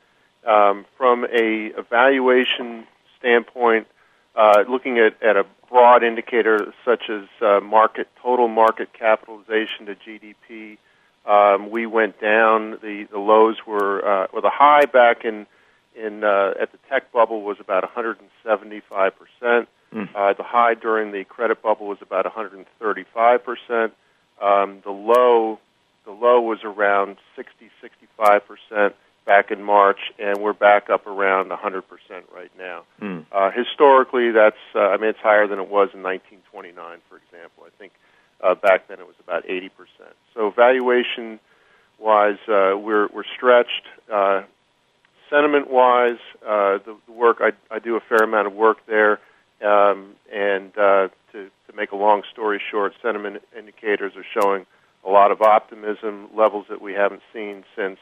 Um, 0.47 0.87
from 0.97 1.27
a 1.27 1.73
valuation 1.91 2.87
standpoint, 3.19 3.87
uh, 4.35 4.65
looking 4.69 4.99
at, 4.99 5.23
at 5.23 5.37
a 5.37 5.45
broad 5.69 6.03
indicator 6.03 6.73
such 6.85 7.11
as 7.11 7.25
uh, 7.43 7.61
market 7.61 8.09
total 8.23 8.49
market 8.49 8.93
capitalization 8.93 9.87
to 9.87 9.95
GDP 9.95 10.79
um, 11.27 11.71
we 11.71 11.87
went 11.87 12.21
down. 12.21 12.79
The 12.83 13.07
the 13.11 13.19
lows 13.19 13.67
were 13.67 14.05
uh, 14.05 14.27
well, 14.33 14.43
the 14.43 14.51
high 14.51 14.87
back 14.87 15.25
in 15.25 15.47
in 15.95 16.25
uh, 16.25 16.55
at 16.61 16.73
the 16.73 16.79
tech 16.89 17.13
bubble 17.13 17.43
was 17.43 17.59
about 17.61 17.83
175 17.83 19.13
percent. 19.19 19.69
Mm. 19.95 20.09
Uh, 20.15 20.33
the 20.35 20.43
high 20.43 20.75
during 20.75 21.13
the 21.13 21.25
credit 21.25 21.63
bubble 21.63 21.87
was 21.87 21.99
about 22.01 22.25
135 22.25 23.45
percent. 23.45 23.93
Um, 24.41 24.81
the 24.85 24.91
low 24.91 25.59
the 26.05 26.13
low 26.13 26.41
was 26.41 26.61
around 26.65 27.17
60 27.37 27.71
65 27.81 28.43
percent 28.47 28.95
back 29.27 29.51
in 29.51 29.63
March, 29.63 30.13
and 30.19 30.39
we're 30.39 30.53
back 30.53 30.91
up 30.91 31.07
around 31.07 31.49
100 31.49 31.83
percent 31.83 32.25
right 32.35 32.51
now. 32.59 32.85
Mm. 33.01 33.27
Uh, 33.33 33.51
historically, 33.51 34.31
that's 34.31 34.57
uh, 34.75 34.81
I 34.81 34.97
mean 34.97 35.11
it's 35.11 35.19
higher 35.19 35.47
than 35.47 35.59
it 35.59 35.69
was 35.69 35.91
in 35.93 36.03
1929, 36.03 36.99
for 37.09 37.17
example. 37.17 37.65
I 37.67 37.71
think 37.79 37.93
uh, 38.43 38.55
back 38.55 38.89
then 38.89 38.99
it 39.01 39.07
was 39.07 39.17
about 39.23 39.45
80%. 39.47 39.71
So 40.35 40.51
valuation 40.51 41.41
wise, 41.99 42.39
uh, 42.49 42.77
we're, 42.77 43.09
we're 43.09 43.25
stretched. 43.37 43.87
Uh, 44.11 44.43
sentiment 45.29 45.71
wise, 45.71 46.19
uh, 46.45 46.79
the, 46.79 46.97
the 47.07 47.13
work, 47.13 47.39
I, 47.41 47.53
I 47.71 47.79
do 47.79 47.97
a 47.97 48.01
fair 48.01 48.25
amount 48.25 48.47
of 48.47 48.55
work 48.55 48.79
there. 48.87 49.21
Um, 49.63 50.17
and 50.33 50.77
uh, 50.77 51.09
to, 51.33 51.51
to 51.67 51.77
make 51.77 51.93
a 51.93 51.97
long 51.97 52.23
story 52.33 52.61
short, 52.71 52.95
sentiment 53.03 53.43
indicators 53.57 54.13
are 54.17 54.25
showing 54.41 54.67
a 55.05 55.11
lot 55.11 55.31
of 55.31 55.43
optimism, 55.43 56.29
levels 56.35 56.67
that 56.69 56.81
we 56.81 56.93
haven't 56.93 57.23
seen 57.33 57.65
since 57.77 57.99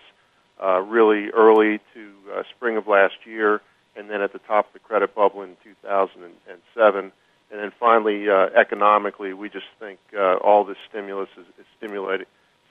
uh, 0.62 0.80
really 0.80 1.30
early 1.30 1.80
to 1.94 2.12
uh, 2.34 2.42
spring 2.56 2.76
of 2.76 2.86
last 2.86 3.14
year, 3.24 3.60
and 3.96 4.10
then 4.10 4.20
at 4.20 4.32
the 4.32 4.38
top 4.40 4.66
of 4.66 4.72
the 4.72 4.78
credit 4.78 5.14
bubble 5.14 5.42
in 5.42 5.56
2007. 5.64 7.12
And 7.50 7.60
then 7.60 7.72
finally, 7.78 8.28
uh, 8.28 8.48
economically, 8.54 9.32
we 9.32 9.48
just 9.48 9.66
think 9.78 9.98
uh, 10.16 10.34
all 10.36 10.64
this 10.64 10.76
stimulus 10.88 11.28
is, 11.36 11.46
is 11.58 11.66
stimulating 11.76 12.26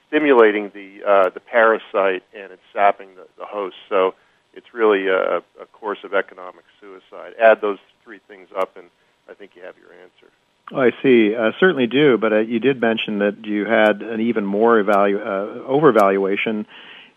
stimulating 0.08 0.70
the 0.74 1.04
uh, 1.06 1.28
the 1.30 1.40
parasite 1.40 2.22
and 2.34 2.50
it's 2.50 2.62
sapping 2.72 3.14
the, 3.14 3.26
the 3.38 3.44
host. 3.44 3.76
So 3.88 4.14
it's 4.54 4.72
really 4.72 5.08
a, 5.08 5.38
a 5.38 5.66
course 5.72 5.98
of 6.02 6.14
economic 6.14 6.64
suicide. 6.80 7.34
Add 7.40 7.60
those 7.60 7.78
three 8.08 8.20
things 8.26 8.48
up, 8.58 8.74
and 8.78 8.86
I 9.28 9.34
think 9.34 9.50
you 9.54 9.62
have 9.62 9.74
your 9.76 9.92
answer. 9.92 10.32
Oh, 10.72 10.80
I 10.80 10.90
see. 11.02 11.36
I 11.36 11.50
certainly 11.60 11.86
do, 11.86 12.16
but 12.16 12.32
uh, 12.32 12.38
you 12.38 12.58
did 12.58 12.80
mention 12.80 13.18
that 13.18 13.44
you 13.44 13.66
had 13.66 14.00
an 14.00 14.20
even 14.20 14.46
more 14.46 14.82
evalu- 14.82 15.20
uh, 15.20 15.68
overvaluation 15.68 16.64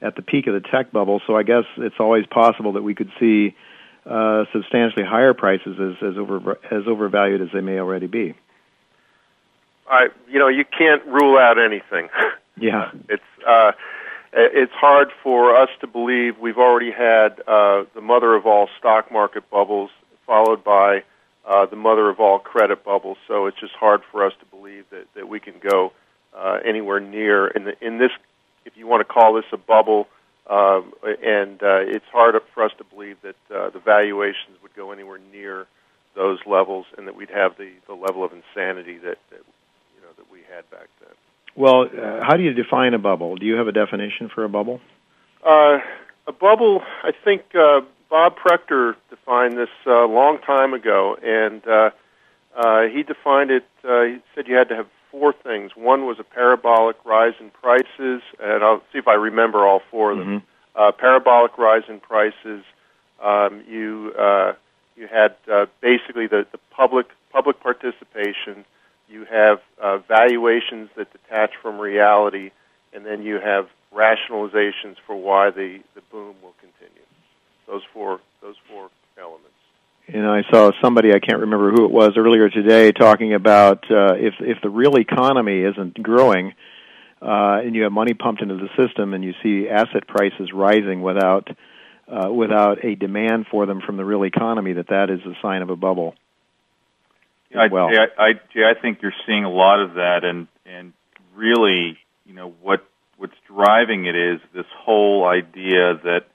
at 0.01 0.17
the 0.17 0.21
peak 0.21 0.47
of 0.47 0.53
the 0.53 0.59
tech 0.59 0.91
bubble. 0.91 1.21
So 1.25 1.37
I 1.37 1.43
guess 1.43 1.63
it's 1.77 1.95
always 1.97 2.25
possible 2.25 2.73
that 2.73 2.81
we 2.81 2.93
could 2.93 3.09
see 3.21 3.55
uh, 4.05 4.43
substantially 4.51 5.05
higher 5.05 5.33
prices 5.33 5.77
as 5.79 6.11
as 6.11 6.17
over 6.17 6.59
as 6.69 6.87
overvalued 6.87 7.41
as 7.41 7.49
they 7.53 7.61
may 7.61 7.79
already 7.79 8.07
be. 8.07 8.33
I 9.89 10.07
you 10.27 10.39
know 10.39 10.49
you 10.49 10.65
can't 10.65 11.05
rule 11.05 11.37
out 11.37 11.57
anything. 11.57 12.09
Yeah, 12.57 12.91
it's 13.07 13.23
uh, 13.47 13.71
it's 14.33 14.73
hard 14.73 15.07
for 15.23 15.55
us 15.55 15.69
to 15.79 15.87
believe 15.87 16.37
we've 16.37 16.57
already 16.57 16.91
had 16.91 17.41
uh, 17.47 17.85
the 17.95 18.01
mother 18.01 18.35
of 18.35 18.45
all 18.45 18.69
stock 18.77 19.11
market 19.11 19.49
bubbles, 19.49 19.89
followed 20.25 20.63
by 20.63 21.03
uh, 21.45 21.65
the 21.65 21.75
mother 21.75 22.09
of 22.09 22.19
all 22.19 22.39
credit 22.39 22.83
bubbles. 22.83 23.17
So 23.27 23.47
it's 23.47 23.59
just 23.59 23.73
hard 23.73 24.01
for 24.11 24.25
us 24.25 24.33
to 24.39 24.45
believe 24.45 24.85
that 24.91 25.07
that 25.15 25.27
we 25.27 25.39
can 25.39 25.55
go 25.59 25.93
uh, 26.35 26.59
anywhere 26.63 26.99
near 26.99 27.47
in 27.47 27.65
the 27.65 27.85
in 27.85 27.97
this 27.97 28.11
if 28.65 28.77
you 28.77 28.87
want 28.87 29.01
to 29.01 29.13
call 29.13 29.33
this 29.33 29.45
a 29.51 29.57
bubble 29.57 30.07
um, 30.51 30.93
and 31.03 31.61
uh, 31.63 31.79
it's 31.81 32.05
hard 32.11 32.35
for 32.53 32.63
us 32.63 32.71
to 32.77 32.83
believe 32.83 33.17
that 33.21 33.35
uh, 33.55 33.69
the 33.69 33.79
valuations 33.79 34.57
would 34.61 34.75
go 34.75 34.91
anywhere 34.91 35.19
near 35.31 35.67
those 36.15 36.39
levels, 36.45 36.85
and 36.97 37.07
that 37.07 37.15
we'd 37.15 37.29
have 37.29 37.55
the, 37.57 37.71
the 37.87 37.93
level 37.93 38.23
of 38.23 38.33
insanity 38.33 38.97
that, 38.97 39.17
that 39.29 39.39
you 39.95 40.01
know 40.01 40.09
that 40.17 40.29
we 40.31 40.39
had 40.53 40.69
back 40.69 40.87
then. 40.99 41.15
Well, 41.55 41.83
uh, 41.83 42.23
how 42.23 42.35
do 42.35 42.43
you 42.43 42.53
define 42.53 42.93
a 42.93 42.99
bubble? 42.99 43.35
Do 43.37 43.45
you 43.45 43.55
have 43.55 43.67
a 43.67 43.71
definition 43.71 44.29
for 44.33 44.43
a 44.43 44.49
bubble? 44.49 44.81
Uh, 45.45 45.79
a 46.27 46.33
bubble, 46.33 46.81
I 47.03 47.11
think 47.23 47.43
uh, 47.55 47.81
Bob 48.11 48.37
Prechter 48.37 48.95
defined 49.09 49.57
this 49.57 49.69
a 49.85 50.03
long 50.05 50.37
time 50.39 50.73
ago, 50.73 51.15
and 51.23 51.65
uh, 51.65 51.91
uh, 52.53 52.81
he 52.83 53.03
defined 53.03 53.51
it. 53.51 53.65
Uh, 53.85 54.03
he 54.03 54.19
said 54.35 54.49
you 54.49 54.55
had 54.55 54.67
to 54.67 54.75
have 54.75 54.87
four 55.09 55.31
things. 55.31 55.71
One 55.77 56.05
was 56.05 56.19
a 56.19 56.23
parabolic 56.25 56.97
rise 57.05 57.35
in 57.39 57.51
prices, 57.51 58.21
and 58.37 58.63
I'll 58.65 58.83
see 58.91 58.99
if 58.99 59.07
I 59.07 59.13
remember 59.13 59.65
all 59.65 59.81
four 59.89 60.11
of 60.11 60.17
them. 60.17 60.27
Mm-hmm. 60.27 60.45
Uh, 60.75 60.91
parabolic 60.91 61.57
rise 61.57 61.83
in 61.87 62.01
prices. 62.01 62.65
Um, 63.23 63.63
you 63.65 64.13
uh, 64.19 64.53
you 64.97 65.07
had 65.07 65.35
uh, 65.49 65.67
basically 65.79 66.27
the, 66.27 66.45
the 66.51 66.59
public 66.69 67.07
public 67.31 67.61
participation. 67.61 68.65
You 69.07 69.23
have 69.25 69.61
uh, 69.81 69.99
valuations 69.99 70.89
that 70.97 71.13
detach 71.13 71.51
from 71.61 71.79
reality, 71.79 72.51
and 72.91 73.05
then 73.05 73.23
you 73.23 73.39
have 73.39 73.69
rationalizations 73.93 74.97
for 75.07 75.15
why 75.15 75.49
the, 75.49 75.79
the 75.95 76.01
boom 76.11 76.35
will 76.41 76.55
continue. 76.59 77.03
Those 77.71 77.83
four 77.93 78.19
those 78.41 78.55
four 78.69 78.89
elements. 79.17 79.47
And 80.09 80.27
I 80.27 80.41
saw 80.51 80.71
somebody 80.83 81.13
I 81.13 81.19
can't 81.19 81.39
remember 81.39 81.71
who 81.71 81.85
it 81.85 81.91
was 81.91 82.17
earlier 82.17 82.49
today 82.49 82.91
talking 82.91 83.33
about 83.33 83.89
uh, 83.89 84.15
if 84.15 84.33
if 84.41 84.57
the 84.61 84.69
real 84.69 84.97
economy 84.97 85.61
isn't 85.61 86.03
growing, 86.03 86.53
uh, 87.21 87.61
and 87.63 87.73
you 87.73 87.83
have 87.83 87.93
money 87.93 88.13
pumped 88.13 88.41
into 88.41 88.57
the 88.57 88.67
system, 88.75 89.13
and 89.13 89.23
you 89.23 89.33
see 89.41 89.69
asset 89.69 90.05
prices 90.05 90.51
rising 90.53 91.01
without 91.01 91.47
uh, 92.09 92.29
without 92.29 92.83
a 92.83 92.95
demand 92.95 93.45
for 93.49 93.65
them 93.65 93.79
from 93.79 93.95
the 93.95 94.03
real 94.03 94.25
economy, 94.25 94.73
that 94.73 94.89
that 94.89 95.09
is 95.09 95.21
a 95.25 95.33
sign 95.41 95.61
of 95.61 95.69
a 95.69 95.77
bubble. 95.77 96.13
Yeah, 97.51 97.67
well, 97.71 97.89
Jay, 97.89 97.99
I, 98.17 98.21
I, 98.21 98.33
Jay, 98.53 98.63
I 98.65 98.81
think 98.81 99.01
you're 99.01 99.13
seeing 99.25 99.45
a 99.45 99.49
lot 99.49 99.79
of 99.79 99.93
that, 99.93 100.25
and 100.25 100.49
and 100.65 100.91
really, 101.35 101.97
you 102.25 102.33
know, 102.33 102.53
what 102.61 102.85
what's 103.15 103.37
driving 103.47 104.07
it 104.07 104.15
is 104.15 104.41
this 104.53 104.65
whole 104.77 105.25
idea 105.25 105.95
that 106.03 106.25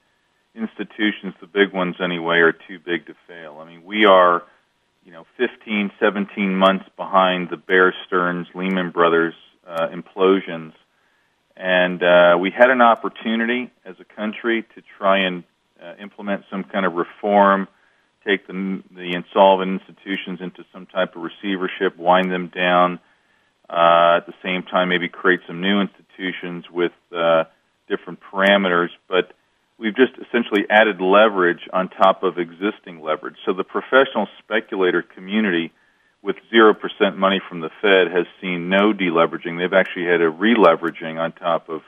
institutions, 0.57 1.33
the 1.39 1.47
big 1.47 1.73
ones 1.73 1.95
anyway, 2.03 2.37
are 2.39 2.51
too 2.51 2.79
big 2.83 3.05
to 3.07 3.15
fail. 3.27 3.59
I 3.61 3.65
mean, 3.65 3.85
we 3.85 4.05
are, 4.05 4.43
you 5.05 5.11
know, 5.11 5.25
15, 5.37 5.91
17 5.99 6.55
months 6.55 6.85
behind 6.97 7.49
the 7.49 7.57
Bear 7.57 7.93
Stearns, 8.05 8.47
Lehman 8.55 8.91
Brothers 8.91 9.35
uh, 9.67 9.87
implosions, 9.87 10.73
and 11.55 12.03
uh, 12.03 12.37
we 12.39 12.51
had 12.51 12.69
an 12.69 12.81
opportunity 12.81 13.71
as 13.85 13.95
a 13.99 14.15
country 14.15 14.63
to 14.75 14.83
try 14.97 15.19
and 15.19 15.43
uh, 15.81 15.93
implement 15.99 16.43
some 16.49 16.63
kind 16.63 16.85
of 16.85 16.93
reform, 16.93 17.67
take 18.25 18.45
the, 18.47 18.83
the 18.91 19.13
insolvent 19.13 19.81
institutions 19.81 20.39
into 20.41 20.63
some 20.71 20.85
type 20.85 21.15
of 21.15 21.23
receivership, 21.23 21.97
wind 21.97 22.31
them 22.31 22.47
down. 22.47 22.99
Uh, 23.69 24.17
at 24.17 24.25
the 24.27 24.33
same 24.43 24.63
time, 24.63 24.89
maybe 24.89 25.09
create 25.09 25.41
some 25.45 25.61
new 25.61 25.81
institutions 25.81 26.65
with 26.71 26.93
uh, 27.15 27.43
different 27.89 28.19
parameters, 28.21 28.89
but 29.07 29.33
we've 29.77 29.95
just 29.95 30.13
essentially 30.27 30.65
added 30.69 31.01
leverage 31.01 31.67
on 31.71 31.89
top 31.89 32.23
of 32.23 32.37
existing 32.37 33.01
leverage. 33.01 33.35
So 33.45 33.53
the 33.53 33.63
professional 33.63 34.27
speculator 34.39 35.01
community 35.01 35.71
with 36.21 36.35
0% 36.53 36.75
money 37.15 37.41
from 37.47 37.61
the 37.61 37.69
Fed 37.81 38.11
has 38.11 38.25
seen 38.41 38.69
no 38.69 38.91
deleveraging. 38.91 39.57
They've 39.57 39.73
actually 39.73 40.05
had 40.05 40.21
a 40.21 40.31
releveraging 40.31 41.19
on 41.19 41.31
top 41.31 41.69
of 41.69 41.81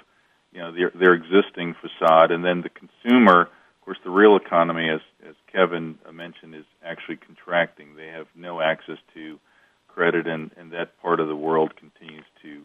you 0.51 0.59
know 0.59 0.71
their, 0.71 0.91
their 0.95 1.13
existing 1.13 1.75
facade 1.75 2.31
and 2.31 2.43
then 2.43 2.61
the 2.61 2.69
consumer 2.69 3.41
of 3.41 3.85
course 3.85 3.99
the 4.03 4.09
real 4.09 4.35
economy 4.35 4.89
as 4.89 5.01
as 5.27 5.35
Kevin 5.51 5.99
mentioned 6.11 6.55
is 6.55 6.65
actually 6.83 7.17
contracting. 7.17 7.95
They 7.95 8.07
have 8.07 8.27
no 8.35 8.61
access 8.61 8.97
to 9.13 9.39
credit 9.87 10.27
and 10.27 10.51
and 10.57 10.71
that 10.73 10.99
part 11.01 11.19
of 11.19 11.27
the 11.27 11.35
world 11.35 11.75
continues 11.75 12.25
to 12.41 12.63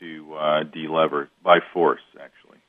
to 0.00 0.34
uh, 0.34 0.64
delever 0.64 1.28
by 1.42 1.60
force 1.72 2.02
actually. 2.20 2.59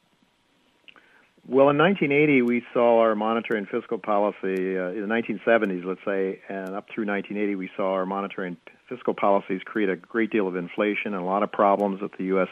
Well, 1.47 1.69
in 1.69 1.77
1980, 1.79 2.43
we 2.43 2.63
saw 2.71 2.99
our 2.99 3.15
monetary 3.15 3.57
and 3.59 3.67
fiscal 3.67 3.97
policy, 3.97 4.77
uh, 4.77 4.89
in 4.89 5.01
the 5.01 5.07
1970s, 5.07 5.83
let's 5.83 5.99
say, 6.05 6.39
and 6.47 6.75
up 6.75 6.87
through 6.93 7.07
1980, 7.07 7.55
we 7.55 7.69
saw 7.75 7.93
our 7.93 8.05
monetary 8.05 8.49
and 8.49 8.57
fiscal 8.87 9.15
policies 9.15 9.61
create 9.65 9.89
a 9.89 9.95
great 9.95 10.29
deal 10.29 10.47
of 10.47 10.55
inflation 10.55 11.13
and 11.13 11.23
a 11.23 11.25
lot 11.25 11.41
of 11.41 11.51
problems 11.51 11.99
with 11.99 12.15
the 12.17 12.25
U.S. 12.25 12.47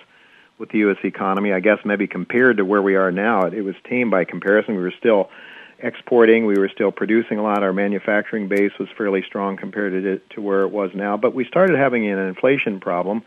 with 0.58 0.69
the 0.71 0.80
U.S. 0.80 0.97
economy. 1.04 1.54
I 1.54 1.60
guess 1.60 1.78
maybe 1.86 2.08
compared 2.08 2.58
to 2.58 2.65
where 2.65 2.82
we 2.82 2.95
are 2.95 3.12
now, 3.12 3.43
it, 3.43 3.62
was 3.62 3.75
tame 3.88 4.10
by 4.10 4.25
comparison. 4.25 4.75
We 4.75 4.82
were 4.82 4.93
still 4.97 5.30
exporting, 5.78 6.47
we 6.47 6.58
were 6.58 6.69
still 6.69 6.91
producing 6.91 7.38
a 7.38 7.43
lot. 7.43 7.62
Our 7.62 7.73
manufacturing 7.73 8.47
base 8.47 8.71
was 8.80 8.89
fairly 8.97 9.21
strong 9.21 9.56
compared 9.56 9.93
to, 10.04 10.36
to 10.36 10.41
where 10.41 10.63
it 10.63 10.69
was 10.69 10.89
now. 10.95 11.15
But 11.15 11.36
we 11.36 11.45
started 11.45 11.78
having 11.78 12.10
an 12.10 12.17
inflation 12.17 12.80
problem 12.80 13.21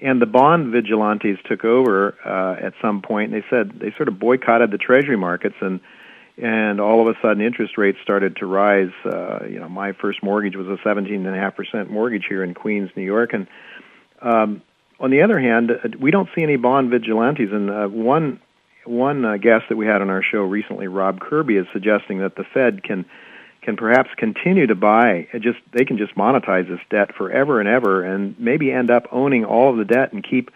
and 0.00 0.22
the 0.22 0.26
bond 0.26 0.72
vigilantes 0.72 1.38
took 1.44 1.64
over 1.64 2.14
uh, 2.24 2.64
at 2.64 2.74
some 2.80 3.02
point. 3.02 3.32
And 3.32 3.42
they 3.42 3.46
said 3.48 3.78
they 3.80 3.92
sort 3.96 4.08
of 4.08 4.18
boycotted 4.18 4.70
the 4.70 4.78
treasury 4.78 5.16
markets, 5.16 5.56
and 5.60 5.80
and 6.36 6.80
all 6.80 7.00
of 7.00 7.14
a 7.14 7.18
sudden 7.20 7.42
interest 7.42 7.76
rates 7.76 7.98
started 8.02 8.36
to 8.36 8.46
rise. 8.46 8.92
Uh, 9.04 9.44
you 9.48 9.58
know, 9.58 9.68
my 9.68 9.92
first 9.92 10.22
mortgage 10.22 10.56
was 10.56 10.66
a 10.66 10.78
seventeen 10.84 11.26
and 11.26 11.34
a 11.34 11.38
half 11.38 11.56
percent 11.56 11.90
mortgage 11.90 12.26
here 12.28 12.44
in 12.44 12.54
Queens, 12.54 12.90
New 12.96 13.04
York, 13.04 13.32
and 13.32 13.46
um, 14.20 14.62
on 15.00 15.10
the 15.10 15.22
other 15.22 15.38
hand, 15.38 15.70
uh, 15.70 15.88
we 15.98 16.10
don't 16.10 16.28
see 16.34 16.42
any 16.42 16.56
bond 16.56 16.90
vigilantes. 16.90 17.50
And 17.52 17.70
uh, 17.70 17.88
one 17.88 18.40
one 18.84 19.24
uh, 19.24 19.36
guest 19.36 19.66
that 19.68 19.76
we 19.76 19.86
had 19.86 20.00
on 20.00 20.10
our 20.10 20.22
show 20.22 20.42
recently, 20.42 20.88
Rob 20.88 21.20
Kirby, 21.20 21.56
is 21.56 21.66
suggesting 21.72 22.18
that 22.18 22.36
the 22.36 22.44
Fed 22.44 22.82
can 22.82 23.04
can 23.68 23.76
perhaps 23.76 24.08
continue 24.16 24.66
to 24.66 24.74
buy 24.74 25.28
just 25.40 25.58
they 25.72 25.84
can 25.84 25.98
just 25.98 26.14
monetize 26.14 26.66
this 26.66 26.80
debt 26.88 27.14
forever 27.14 27.60
and 27.60 27.68
ever 27.68 28.02
and 28.02 28.34
maybe 28.40 28.72
end 28.72 28.90
up 28.90 29.06
owning 29.12 29.44
all 29.44 29.70
of 29.70 29.76
the 29.76 29.84
debt 29.84 30.10
and 30.14 30.24
keep 30.24 30.50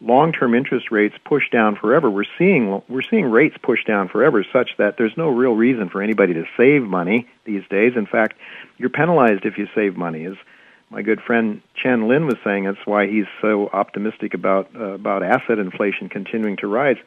long-term 0.00 0.52
interest 0.52 0.90
rates 0.90 1.14
pushed 1.24 1.52
down 1.52 1.76
forever. 1.76 2.10
We're 2.10 2.24
seeing 2.36 2.82
we're 2.88 3.02
seeing 3.08 3.30
rates 3.30 3.56
pushed 3.62 3.86
down 3.86 4.08
forever 4.08 4.44
such 4.52 4.76
that 4.78 4.96
there's 4.98 5.16
no 5.16 5.28
real 5.28 5.52
reason 5.52 5.88
for 5.88 6.02
anybody 6.02 6.34
to 6.34 6.44
save 6.56 6.82
money 6.82 7.28
these 7.44 7.62
days. 7.70 7.92
In 7.94 8.04
fact 8.04 8.36
you're 8.78 8.90
penalized 8.90 9.44
if 9.44 9.58
you 9.58 9.68
save 9.72 9.96
money. 9.96 10.24
As 10.24 10.34
my 10.90 11.02
good 11.02 11.20
friend 11.20 11.62
Chen 11.76 12.08
Lin 12.08 12.26
was 12.26 12.36
saying 12.42 12.64
that's 12.64 12.84
why 12.84 13.06
he's 13.06 13.26
so 13.40 13.68
optimistic 13.68 14.34
about 14.34 14.68
uh, 14.74 14.94
about 14.94 15.22
asset 15.22 15.60
inflation 15.60 16.08
continuing 16.08 16.56
to 16.56 16.66
rise 16.66 16.98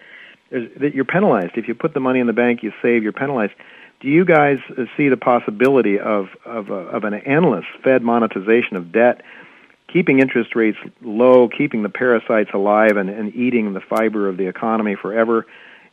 that 0.51 0.95
you're 0.95 1.03
penalized. 1.03 1.57
If 1.57 1.67
you 1.67 1.75
put 1.75 1.93
the 1.93 1.99
money 1.99 2.21
in 2.21 2.27
the 2.27 2.39
bank 2.45 2.63
you 2.63 2.71
save 2.81 3.03
you're 3.03 3.11
penalized 3.11 3.55
do 3.99 4.07
you 4.07 4.25
guys 4.25 4.59
see 4.95 5.09
the 5.09 5.17
possibility 5.17 5.99
of 5.99 6.29
of, 6.45 6.69
uh, 6.69 6.73
of 6.73 7.03
an 7.03 7.13
endless 7.13 7.65
Fed 7.83 8.01
monetization 8.01 8.77
of 8.77 8.91
debt, 8.91 9.21
keeping 9.87 10.19
interest 10.19 10.55
rates 10.55 10.77
low, 11.01 11.49
keeping 11.49 11.83
the 11.83 11.89
parasites 11.89 12.51
alive, 12.53 12.97
and, 12.97 13.09
and 13.09 13.35
eating 13.35 13.73
the 13.73 13.81
fiber 13.81 14.29
of 14.29 14.37
the 14.37 14.47
economy 14.47 14.95
forever, 14.95 15.45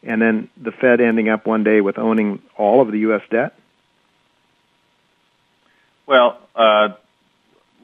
and 0.03 0.23
then 0.23 0.49
the 0.57 0.73
Fed 0.73 1.01
ending 1.01 1.29
up 1.29 1.47
one 1.47 1.65
day 1.65 1.81
with 1.81 1.99
owning 1.99 2.41
all 2.57 2.81
of 2.81 2.93
the 2.93 3.01
U.S. 3.01 3.23
debt? 3.31 3.55
Well, 6.07 6.39
uh, 6.55 6.91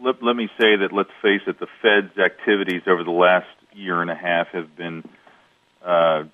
let, 0.00 0.22
let 0.22 0.36
me 0.36 0.48
say 0.58 0.76
that 0.76 0.92
let's 0.92 1.10
face 1.20 1.42
it, 1.46 1.58
the 1.58 1.66
Fed's 1.80 2.16
activities 2.18 2.82
over 2.86 3.02
the 3.02 3.10
last 3.10 3.48
year 3.72 4.00
and 4.00 4.10
a 4.10 4.14
half 4.14 4.48
have 4.48 4.76
been 4.76 5.02
uh, 5.84 6.24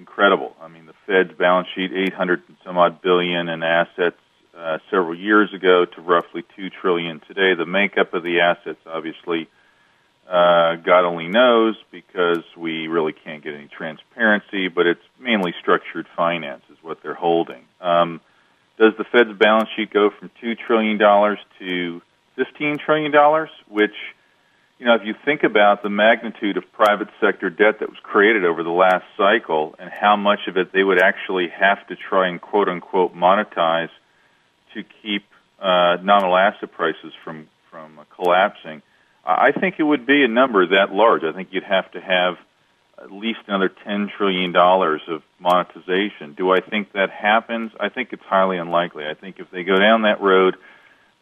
incredible. 0.00 0.56
I 0.60 0.68
mean, 0.68 0.86
the 0.86 0.94
Fed's 1.06 1.36
balance 1.38 1.68
sheet, 1.74 1.92
800 1.92 2.42
and 2.48 2.56
some 2.64 2.78
odd 2.78 3.02
billion 3.02 3.48
in 3.48 3.62
assets 3.62 4.16
uh, 4.56 4.78
several 4.90 5.14
years 5.14 5.52
ago 5.52 5.84
to 5.84 6.00
roughly 6.00 6.42
2 6.56 6.70
trillion 6.70 7.20
today. 7.28 7.54
The 7.54 7.66
makeup 7.66 8.14
of 8.14 8.22
the 8.22 8.40
assets, 8.40 8.80
obviously, 8.86 9.48
uh, 10.28 10.76
God 10.76 11.04
only 11.04 11.28
knows 11.28 11.76
because 11.90 12.42
we 12.56 12.88
really 12.88 13.12
can't 13.12 13.44
get 13.44 13.54
any 13.54 13.68
transparency, 13.68 14.68
but 14.68 14.86
it's 14.86 15.04
mainly 15.18 15.54
structured 15.60 16.06
finance 16.16 16.62
is 16.70 16.78
what 16.82 17.02
they're 17.02 17.14
holding. 17.14 17.64
Um, 17.80 18.20
does 18.78 18.94
the 18.96 19.04
Fed's 19.04 19.36
balance 19.38 19.68
sheet 19.76 19.92
go 19.92 20.08
from 20.10 20.30
$2 20.42 20.56
trillion 20.66 20.98
to 20.98 22.02
$15 22.38 22.78
trillion, 22.80 23.12
which 23.68 23.94
you 24.80 24.86
know, 24.86 24.94
if 24.94 25.02
you 25.04 25.14
think 25.26 25.42
about 25.44 25.82
the 25.82 25.90
magnitude 25.90 26.56
of 26.56 26.64
private 26.72 27.08
sector 27.20 27.50
debt 27.50 27.80
that 27.80 27.90
was 27.90 27.98
created 28.02 28.46
over 28.46 28.62
the 28.62 28.70
last 28.70 29.04
cycle 29.14 29.74
and 29.78 29.90
how 29.90 30.16
much 30.16 30.48
of 30.48 30.56
it 30.56 30.72
they 30.72 30.82
would 30.82 31.00
actually 31.00 31.48
have 31.48 31.86
to 31.88 31.96
try 31.96 32.28
and 32.28 32.40
quote 32.40 32.66
unquote 32.66 33.14
monetize 33.14 33.90
to 34.72 34.82
keep 35.02 35.24
uh, 35.60 35.98
nominal 36.02 36.34
asset 36.34 36.72
prices 36.72 37.12
from 37.22 37.46
from 37.70 38.00
collapsing, 38.16 38.82
I 39.24 39.52
think 39.52 39.76
it 39.78 39.84
would 39.84 40.06
be 40.06 40.24
a 40.24 40.28
number 40.28 40.66
that 40.66 40.92
large. 40.92 41.22
I 41.22 41.32
think 41.32 41.50
you'd 41.52 41.62
have 41.62 41.88
to 41.92 42.00
have 42.00 42.36
at 42.98 43.12
least 43.12 43.40
another 43.46 43.68
ten 43.68 44.10
trillion 44.16 44.50
dollars 44.50 45.02
of 45.08 45.22
monetization. 45.38 46.32
Do 46.32 46.50
I 46.50 46.60
think 46.60 46.92
that 46.92 47.10
happens? 47.10 47.72
I 47.78 47.90
think 47.90 48.12
it's 48.12 48.24
highly 48.24 48.56
unlikely. 48.56 49.06
I 49.06 49.14
think 49.14 49.38
if 49.38 49.50
they 49.50 49.62
go 49.62 49.76
down 49.76 50.02
that 50.02 50.22
road, 50.22 50.56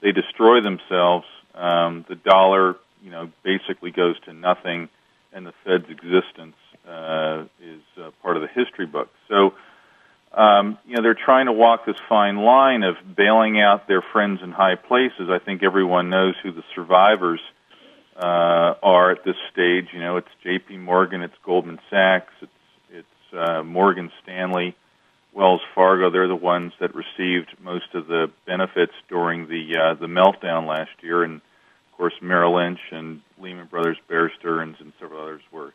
they 0.01 0.12
destroy 0.12 0.61
themselves. 0.61 1.27
Um, 1.55 2.05
the 2.09 2.14
dollar 2.14 2.77
you 3.03 3.11
know, 3.11 3.31
basically 3.43 3.91
goes 3.91 4.19
to 4.21 4.33
nothing, 4.33 4.89
and 5.33 5.47
the 5.47 5.53
Fed's 5.65 5.89
existence 5.91 6.57
uh, 6.89 7.45
is 7.63 7.83
uh, 8.01 8.11
part 8.23 8.37
of 8.37 8.43
the 8.43 8.49
history 8.49 8.87
book. 8.87 9.09
So, 9.29 9.55
um, 10.33 10.79
you 10.87 10.97
know, 10.97 11.03
they're 11.03 11.15
trying 11.15 11.47
to 11.47 11.53
walk 11.53 11.87
this 11.87 11.97
fine 12.09 12.37
line 12.37 12.83
of 12.83 12.97
bailing 13.17 13.61
out 13.61 13.89
their 13.89 14.03
friends 14.03 14.41
in 14.43 14.53
high 14.53 14.77
places. 14.77 15.29
I 15.31 15.39
think 15.39 15.63
everyone 15.63 16.11
knows 16.11 16.35
who 16.43 16.53
the 16.53 16.65
survivors 16.75 17.41
uh, 18.17 18.75
are 18.83 19.11
at 19.11 19.25
this 19.25 19.37
stage. 19.53 19.89
You 19.93 20.01
know, 20.01 20.17
it's 20.17 20.29
J.P. 20.43 20.79
Morgan, 20.79 21.23
it's 21.23 21.37
Goldman 21.45 21.79
Sachs, 21.91 22.33
it's 22.41 22.53
it's 22.91 23.37
uh, 23.37 23.63
Morgan 23.63 24.11
Stanley. 24.23 24.75
Wells 25.33 25.61
Fargo, 25.75 26.11
they're 26.11 26.27
the 26.27 26.35
ones 26.35 26.73
that 26.81 26.95
received 26.95 27.55
most 27.61 27.95
of 27.95 28.07
the 28.07 28.31
benefits 28.47 28.95
during 29.09 29.47
the 29.47 29.77
uh, 29.77 29.95
the 29.95 30.07
meltdown 30.07 30.67
last 30.67 30.91
year, 31.01 31.23
and 31.23 31.41
course, 31.99 32.15
Merrill 32.23 32.55
Lynch 32.55 32.81
and 32.93 33.21
Lehman 33.41 33.67
Brothers, 33.67 33.99
Bear 34.09 34.33
Stearns, 34.39 34.77
and 34.81 34.93
several 35.01 35.21
others 35.21 35.43
were 35.53 35.75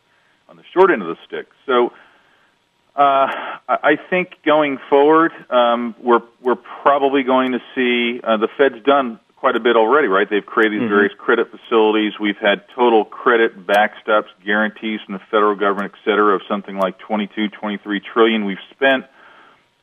on 0.50 0.58
the 0.58 0.64
short 0.74 0.90
end 0.92 1.02
of 1.02 1.10
the 1.10 1.18
stick. 1.28 1.48
So 1.66 1.94
uh, 2.96 3.28
I 3.68 3.98
think 4.10 4.36
going 4.46 4.80
forward, 4.90 5.32
um, 5.50 5.96
we're 6.02 6.22
we're 6.42 6.56
probably 6.56 7.24
going 7.24 7.54
to 7.54 7.62
see 7.76 8.22
uh, 8.24 8.38
the 8.38 8.48
Fed's 8.58 8.84
done 8.84 9.20
quite 9.36 9.56
a 9.56 9.60
bit 9.60 9.76
already, 9.76 10.08
right? 10.08 10.30
They've 10.30 10.46
created 10.46 10.74
these 10.74 10.80
mm-hmm. 10.82 10.96
various 10.96 11.14
credit 11.18 11.52
facilities. 11.52 12.14
We've 12.20 12.38
had 12.38 12.64
total 12.74 13.04
credit 13.04 13.68
backstops, 13.68 14.28
guarantees 14.46 15.02
from 15.06 15.16
the 15.16 15.22
federal 15.32 15.56
government, 15.56 15.94
et 15.94 16.00
cetera, 16.06 16.36
of 16.36 16.44
something 16.48 16.78
like 16.78 16.98
22, 17.00 17.50
23 17.50 18.00
trillion. 18.00 18.46
We've 18.46 18.58
spent. 18.72 19.06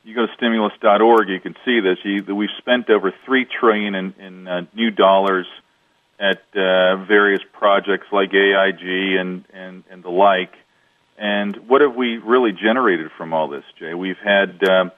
You 0.03 0.15
go 0.15 0.25
to 0.25 0.33
stimulus.org, 0.33 1.29
you 1.29 1.39
can 1.39 1.55
see 1.63 1.79
this. 1.79 1.99
You, 2.03 2.23
we've 2.33 2.49
spent 2.57 2.89
over 2.89 3.13
three 3.23 3.45
trillion 3.45 3.93
in, 3.93 4.13
in 4.19 4.47
uh, 4.47 4.65
new 4.73 4.89
dollars 4.89 5.45
at 6.21 6.43
uh, 6.55 6.97
various 6.97 7.41
projects 7.51 8.05
like 8.11 8.31
AIG 8.31 8.83
and, 9.19 9.43
and, 9.51 9.83
and 9.89 10.03
the 10.03 10.09
like. 10.09 10.53
And 11.17 11.67
what 11.67 11.81
have 11.81 11.95
we 11.95 12.17
really 12.17 12.51
generated 12.51 13.11
from 13.17 13.33
all 13.33 13.47
this, 13.47 13.63
Jay? 13.79 13.95
We've 13.95 14.19
had 14.23 14.63
uh, 14.63 14.89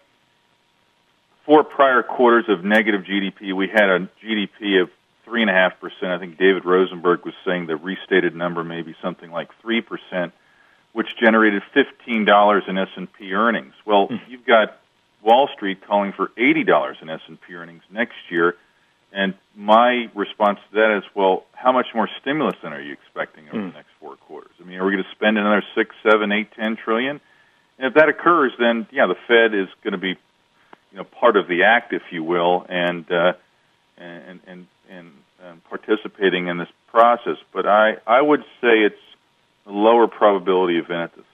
four 1.46 1.64
prior 1.64 2.04
quarters 2.04 2.46
of 2.50 2.66
negative 2.66 3.04
GDP. 3.04 3.54
We 3.54 3.70
had 3.70 3.90
a 3.90 4.10
GDP 4.22 4.82
of 4.82 4.90
three 5.24 5.42
and 5.42 5.50
a 5.50 5.54
half 5.54 5.80
percent. 5.80 6.12
I 6.12 6.20
think 6.20 6.38
David 6.38 6.66
Rosenberg 6.66 7.24
was 7.24 7.34
saying 7.46 7.68
the 7.68 7.78
restated 7.78 8.36
number 8.36 8.64
may 8.66 8.82
be 8.82 8.94
something 9.02 9.32
like 9.32 9.50
three 9.62 9.82
percent, 9.82 10.34
which 10.92 11.16
generated 11.18 11.64
fifteen 11.74 12.26
dollars 12.26 12.64
in 12.68 12.78
S 12.78 12.90
and 12.98 13.12
P 13.12 13.34
earnings. 13.34 13.74
Well, 13.86 14.10
mm. 14.10 14.20
you've 14.28 14.46
got 14.46 14.78
Wall 15.22 15.50
Street 15.54 15.86
calling 15.88 16.12
for 16.12 16.32
eighty 16.38 16.64
dollars 16.64 16.98
in 17.02 17.10
S 17.10 17.22
and 17.28 17.40
P 17.40 17.56
earnings 17.56 17.84
next 17.90 18.16
year 18.30 18.56
and 19.14 19.36
my 19.56 20.10
response 20.16 20.60
to 20.70 20.76
that 20.76 20.98
is, 20.98 21.04
well, 21.14 21.46
how 21.54 21.72
much 21.72 21.88
more 21.94 22.10
stimulus 22.20 22.56
then 22.64 22.74
are 22.74 22.82
you 22.82 22.94
expecting 22.94 23.48
over 23.50 23.58
mm. 23.58 23.72
the 23.72 23.78
next 23.78 23.92
four 24.00 24.16
quarters? 24.16 24.52
I 24.60 24.64
mean, 24.64 24.80
are 24.80 24.86
we 24.86 24.92
going 24.92 25.04
to 25.04 25.12
spend 25.12 25.38
another 25.38 25.64
six, 25.76 25.96
seven, 26.02 26.32
eight, 26.32 26.52
ten 26.54 26.76
trillion? 26.76 27.22
And 27.78 27.88
if 27.88 27.94
that 27.94 28.10
occurs, 28.10 28.54
then 28.58 28.88
yeah, 28.92 29.06
the 29.06 29.16
Fed 29.28 29.54
is 29.54 29.68
going 29.84 29.94
to 29.94 30.00
be, 30.00 30.10
you 30.92 30.98
know, 30.98 31.04
part 31.04 31.38
of 31.38 31.48
the 31.48 31.64
act, 31.64 31.94
if 31.94 32.02
you 32.12 32.24
will, 32.24 32.66
and 32.68 33.10
uh, 33.12 33.34
and 33.98 34.40
and 34.48 34.68
and, 34.90 35.12
and 35.44 35.64
participating 35.66 36.48
in 36.48 36.58
this 36.58 36.70
process. 36.88 37.38
But 37.52 37.68
I 37.68 37.98
I 38.08 38.22
would 38.22 38.42
say 38.62 38.82
it's 38.82 38.96
a 39.66 39.72
lower 39.72 40.08
probability 40.08 40.78
event 40.78 41.02
at 41.04 41.16
this 41.16 41.26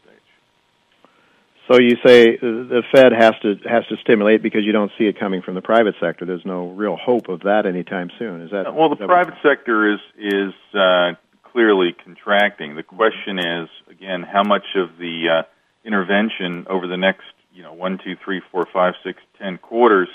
so 1.69 1.79
you 1.79 1.97
say 2.03 2.35
the 2.37 2.81
Fed 2.91 3.11
has 3.11 3.35
to 3.43 3.55
has 3.69 3.85
to 3.87 3.97
stimulate 3.97 4.41
because 4.41 4.63
you 4.63 4.71
don't 4.71 4.91
see 4.97 5.05
it 5.05 5.19
coming 5.19 5.43
from 5.43 5.53
the 5.53 5.61
private 5.61 5.93
sector. 5.99 6.25
There's 6.25 6.45
no 6.45 6.69
real 6.69 6.95
hope 6.95 7.29
of 7.29 7.41
that 7.41 7.67
anytime 7.67 8.09
soon. 8.17 8.41
Is 8.41 8.51
that 8.51 8.73
well? 8.73 8.89
The 8.89 9.05
private 9.05 9.35
sector 9.43 9.93
is 9.93 9.99
is 10.17 10.53
uh, 10.73 11.13
clearly 11.43 11.93
contracting. 11.93 12.75
The 12.75 12.83
question 12.83 13.37
is 13.37 13.69
again 13.89 14.23
how 14.23 14.43
much 14.43 14.65
of 14.75 14.97
the 14.97 15.29
uh, 15.29 15.43
intervention 15.85 16.65
over 16.67 16.87
the 16.87 16.97
next 16.97 17.25
you 17.53 17.61
know 17.61 17.73
one, 17.73 17.99
two, 18.03 18.15
three, 18.23 18.41
four, 18.51 18.65
five, 18.73 18.95
six, 19.03 19.21
ten 19.37 19.59
quarters 19.59 20.09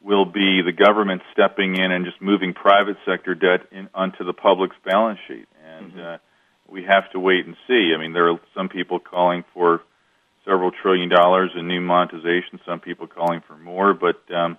will 0.00 0.24
be 0.24 0.62
the 0.62 0.72
government 0.72 1.20
stepping 1.32 1.76
in 1.76 1.92
and 1.92 2.06
just 2.06 2.20
moving 2.20 2.54
private 2.54 2.96
sector 3.04 3.34
debt 3.34 3.60
in, 3.70 3.88
onto 3.94 4.24
the 4.24 4.32
public's 4.32 4.76
balance 4.84 5.20
sheet, 5.28 5.46
and 5.64 5.92
mm-hmm. 5.92 6.00
uh, 6.00 6.16
we 6.66 6.82
have 6.84 7.10
to 7.12 7.20
wait 7.20 7.44
and 7.44 7.56
see. 7.68 7.92
I 7.94 8.00
mean, 8.00 8.14
there 8.14 8.30
are 8.30 8.40
some 8.54 8.70
people 8.70 8.98
calling 8.98 9.44
for 9.52 9.82
several 10.44 10.70
trillion 10.70 11.08
dollars 11.08 11.50
in 11.56 11.68
new 11.68 11.80
monetization. 11.80 12.60
Some 12.66 12.80
people 12.80 13.06
calling 13.06 13.42
for 13.46 13.56
more, 13.56 13.94
but 13.94 14.20
um, 14.34 14.58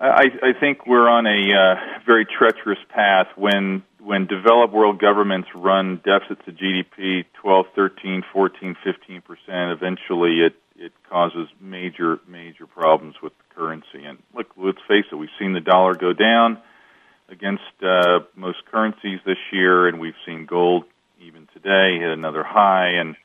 I, 0.00 0.26
I 0.42 0.52
think 0.58 0.86
we're 0.86 1.08
on 1.08 1.26
a 1.26 1.52
uh, 1.52 2.00
very 2.06 2.24
treacherous 2.24 2.78
path 2.88 3.28
when 3.36 3.82
when 3.98 4.26
developed 4.26 4.72
world 4.72 4.98
governments 4.98 5.48
run 5.54 6.00
deficits 6.02 6.40
of 6.46 6.54
GDP 6.54 7.26
12, 7.34 7.66
13, 7.76 8.24
14, 8.32 8.76
15 8.82 9.20
percent. 9.20 9.70
Eventually, 9.72 10.40
it 10.40 10.54
it 10.76 10.92
causes 11.08 11.48
major 11.60 12.18
major 12.26 12.66
problems 12.66 13.16
with 13.22 13.34
the 13.36 13.54
currency. 13.54 14.04
And 14.04 14.18
look, 14.34 14.46
let's 14.56 14.78
face 14.88 15.04
it, 15.12 15.16
we've 15.16 15.28
seen 15.38 15.52
the 15.52 15.60
dollar 15.60 15.94
go 15.94 16.14
down 16.14 16.58
against 17.28 17.62
uh, 17.82 18.20
most 18.34 18.64
currencies 18.70 19.20
this 19.26 19.38
year, 19.52 19.86
and 19.86 20.00
we've 20.00 20.14
seen 20.26 20.46
gold 20.46 20.84
even 21.20 21.46
today 21.52 21.98
hit 22.00 22.10
another 22.10 22.42
high. 22.42 22.92
And 22.92 23.16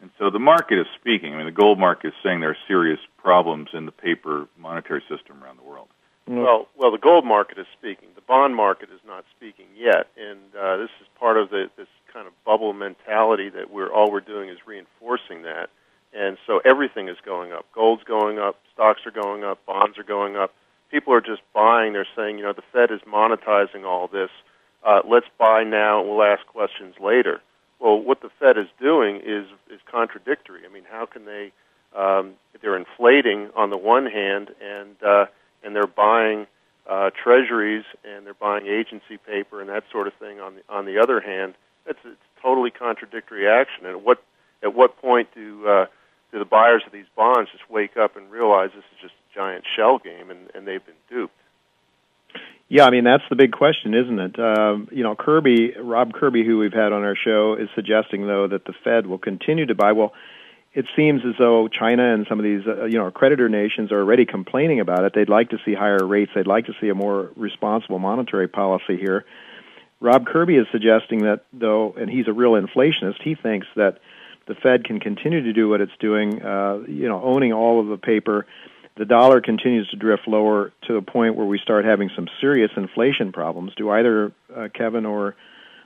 and 0.00 0.10
so 0.18 0.30
the 0.30 0.38
market 0.38 0.78
is 0.78 0.86
speaking. 1.00 1.34
I 1.34 1.36
mean, 1.36 1.46
the 1.46 1.52
gold 1.52 1.78
market 1.78 2.08
is 2.08 2.14
saying 2.22 2.40
there 2.40 2.50
are 2.50 2.56
serious 2.68 3.00
problems 3.16 3.70
in 3.72 3.86
the 3.86 3.92
paper 3.92 4.46
monetary 4.56 5.02
system 5.08 5.42
around 5.42 5.58
the 5.58 5.68
world. 5.68 5.88
Well, 6.26 6.68
well, 6.76 6.90
the 6.90 6.98
gold 6.98 7.24
market 7.24 7.58
is 7.58 7.66
speaking. 7.72 8.08
The 8.14 8.20
bond 8.20 8.54
market 8.54 8.90
is 8.90 9.00
not 9.06 9.24
speaking 9.34 9.66
yet, 9.74 10.08
and 10.18 10.38
uh, 10.54 10.76
this 10.76 10.90
is 11.00 11.06
part 11.18 11.38
of 11.38 11.48
the, 11.48 11.70
this 11.76 11.88
kind 12.12 12.26
of 12.26 12.32
bubble 12.44 12.74
mentality 12.74 13.48
that 13.48 13.70
we're 13.70 13.90
all 13.90 14.10
we're 14.12 14.20
doing 14.20 14.50
is 14.50 14.58
reinforcing 14.66 15.42
that. 15.42 15.70
And 16.12 16.36
so 16.46 16.60
everything 16.64 17.08
is 17.08 17.16
going 17.24 17.52
up. 17.52 17.64
Gold's 17.74 18.04
going 18.04 18.38
up, 18.38 18.56
stocks 18.74 19.00
are 19.06 19.10
going 19.10 19.42
up, 19.42 19.64
bonds 19.66 19.98
are 19.98 20.04
going 20.04 20.36
up. 20.36 20.52
People 20.90 21.14
are 21.14 21.20
just 21.20 21.42
buying. 21.54 21.92
They're 21.94 22.06
saying, 22.16 22.38
you 22.38 22.44
know, 22.44 22.52
the 22.52 22.62
Fed 22.72 22.90
is 22.90 23.00
monetizing 23.02 23.84
all 23.84 24.06
this. 24.06 24.30
Uh, 24.84 25.00
let's 25.08 25.26
buy 25.38 25.64
now, 25.64 26.00
and 26.00 26.08
we'll 26.08 26.22
ask 26.22 26.46
questions 26.46 26.94
later. 27.00 27.40
Well, 27.80 28.00
what 28.00 28.20
the 28.20 28.30
Fed 28.38 28.58
is 28.58 28.66
doing 28.80 29.16
is 29.16 29.46
is 29.70 29.80
contradictory. 29.90 30.62
I 30.68 30.72
mean, 30.72 30.84
how 30.90 31.06
can 31.06 31.24
they? 31.24 31.52
Um, 31.96 32.34
they're 32.60 32.76
inflating 32.76 33.50
on 33.56 33.70
the 33.70 33.76
one 33.76 34.06
hand, 34.06 34.50
and 34.62 34.96
uh, 35.02 35.26
and 35.62 35.74
they're 35.74 35.86
buying 35.86 36.46
uh, 36.88 37.10
treasuries 37.10 37.84
and 38.04 38.24
they're 38.24 38.34
buying 38.34 38.66
agency 38.66 39.18
paper 39.26 39.60
and 39.60 39.68
that 39.68 39.84
sort 39.92 40.06
of 40.06 40.14
thing. 40.14 40.40
On 40.40 40.54
the 40.56 40.62
on 40.68 40.86
the 40.86 40.98
other 40.98 41.20
hand, 41.20 41.54
it's 41.86 41.98
it's 42.04 42.16
totally 42.42 42.70
contradictory 42.70 43.46
action. 43.48 43.84
And 43.86 43.96
at 43.96 44.02
what 44.02 44.22
at 44.62 44.74
what 44.74 45.00
point 45.00 45.28
do 45.34 45.68
uh, 45.68 45.86
do 46.32 46.38
the 46.38 46.44
buyers 46.44 46.82
of 46.86 46.92
these 46.92 47.06
bonds 47.14 47.50
just 47.52 47.68
wake 47.70 47.96
up 47.96 48.16
and 48.16 48.30
realize 48.30 48.70
this 48.74 48.84
is 48.92 49.00
just 49.02 49.14
a 49.14 49.34
giant 49.34 49.64
shell 49.76 49.98
game 49.98 50.30
and, 50.30 50.50
and 50.54 50.66
they've 50.66 50.84
been 50.84 50.94
duped? 51.10 51.34
Yeah, 52.68 52.84
I 52.84 52.90
mean 52.90 53.04
that's 53.04 53.24
the 53.30 53.36
big 53.36 53.52
question, 53.52 53.94
isn't 53.94 54.18
it? 54.18 54.38
Uh, 54.38 54.76
you 54.90 55.02
know, 55.02 55.14
Kirby, 55.14 55.74
Rob 55.80 56.12
Kirby, 56.12 56.44
who 56.44 56.58
we've 56.58 56.72
had 56.72 56.92
on 56.92 57.02
our 57.02 57.16
show, 57.16 57.54
is 57.54 57.68
suggesting 57.74 58.26
though 58.26 58.46
that 58.48 58.66
the 58.66 58.74
Fed 58.84 59.06
will 59.06 59.18
continue 59.18 59.66
to 59.66 59.74
buy. 59.74 59.92
Well, 59.92 60.12
it 60.74 60.84
seems 60.94 61.22
as 61.26 61.34
though 61.38 61.68
China 61.68 62.14
and 62.14 62.26
some 62.28 62.38
of 62.38 62.44
these, 62.44 62.60
uh, 62.66 62.84
you 62.84 62.98
know, 62.98 63.10
creditor 63.10 63.48
nations 63.48 63.90
are 63.90 64.00
already 64.00 64.26
complaining 64.26 64.80
about 64.80 65.02
it. 65.04 65.12
They'd 65.14 65.28
like 65.28 65.48
to 65.50 65.58
see 65.64 65.74
higher 65.74 66.04
rates. 66.06 66.30
They'd 66.34 66.46
like 66.46 66.66
to 66.66 66.74
see 66.80 66.88
a 66.88 66.94
more 66.94 67.30
responsible 67.36 67.98
monetary 67.98 68.48
policy 68.48 68.96
here. 68.96 69.24
Rob 70.00 70.26
Kirby 70.26 70.56
is 70.56 70.66
suggesting 70.70 71.22
that, 71.22 71.44
though, 71.52 71.94
and 71.98 72.08
he's 72.08 72.28
a 72.28 72.32
real 72.32 72.52
inflationist. 72.52 73.22
He 73.24 73.34
thinks 73.34 73.66
that 73.76 73.98
the 74.46 74.54
Fed 74.54 74.84
can 74.84 75.00
continue 75.00 75.42
to 75.42 75.52
do 75.52 75.68
what 75.68 75.80
it's 75.80 75.96
doing, 75.98 76.42
uh, 76.42 76.80
you 76.86 77.08
know, 77.08 77.22
owning 77.22 77.52
all 77.52 77.80
of 77.80 77.88
the 77.88 77.96
paper. 77.96 78.46
The 78.98 79.04
dollar 79.04 79.40
continues 79.40 79.88
to 79.90 79.96
drift 79.96 80.26
lower 80.26 80.72
to 80.88 80.92
the 80.92 81.02
point 81.02 81.36
where 81.36 81.46
we 81.46 81.60
start 81.60 81.84
having 81.84 82.10
some 82.16 82.26
serious 82.40 82.72
inflation 82.76 83.30
problems. 83.30 83.72
Do 83.76 83.90
either 83.90 84.32
uh, 84.54 84.68
Kevin 84.74 85.06
or 85.06 85.36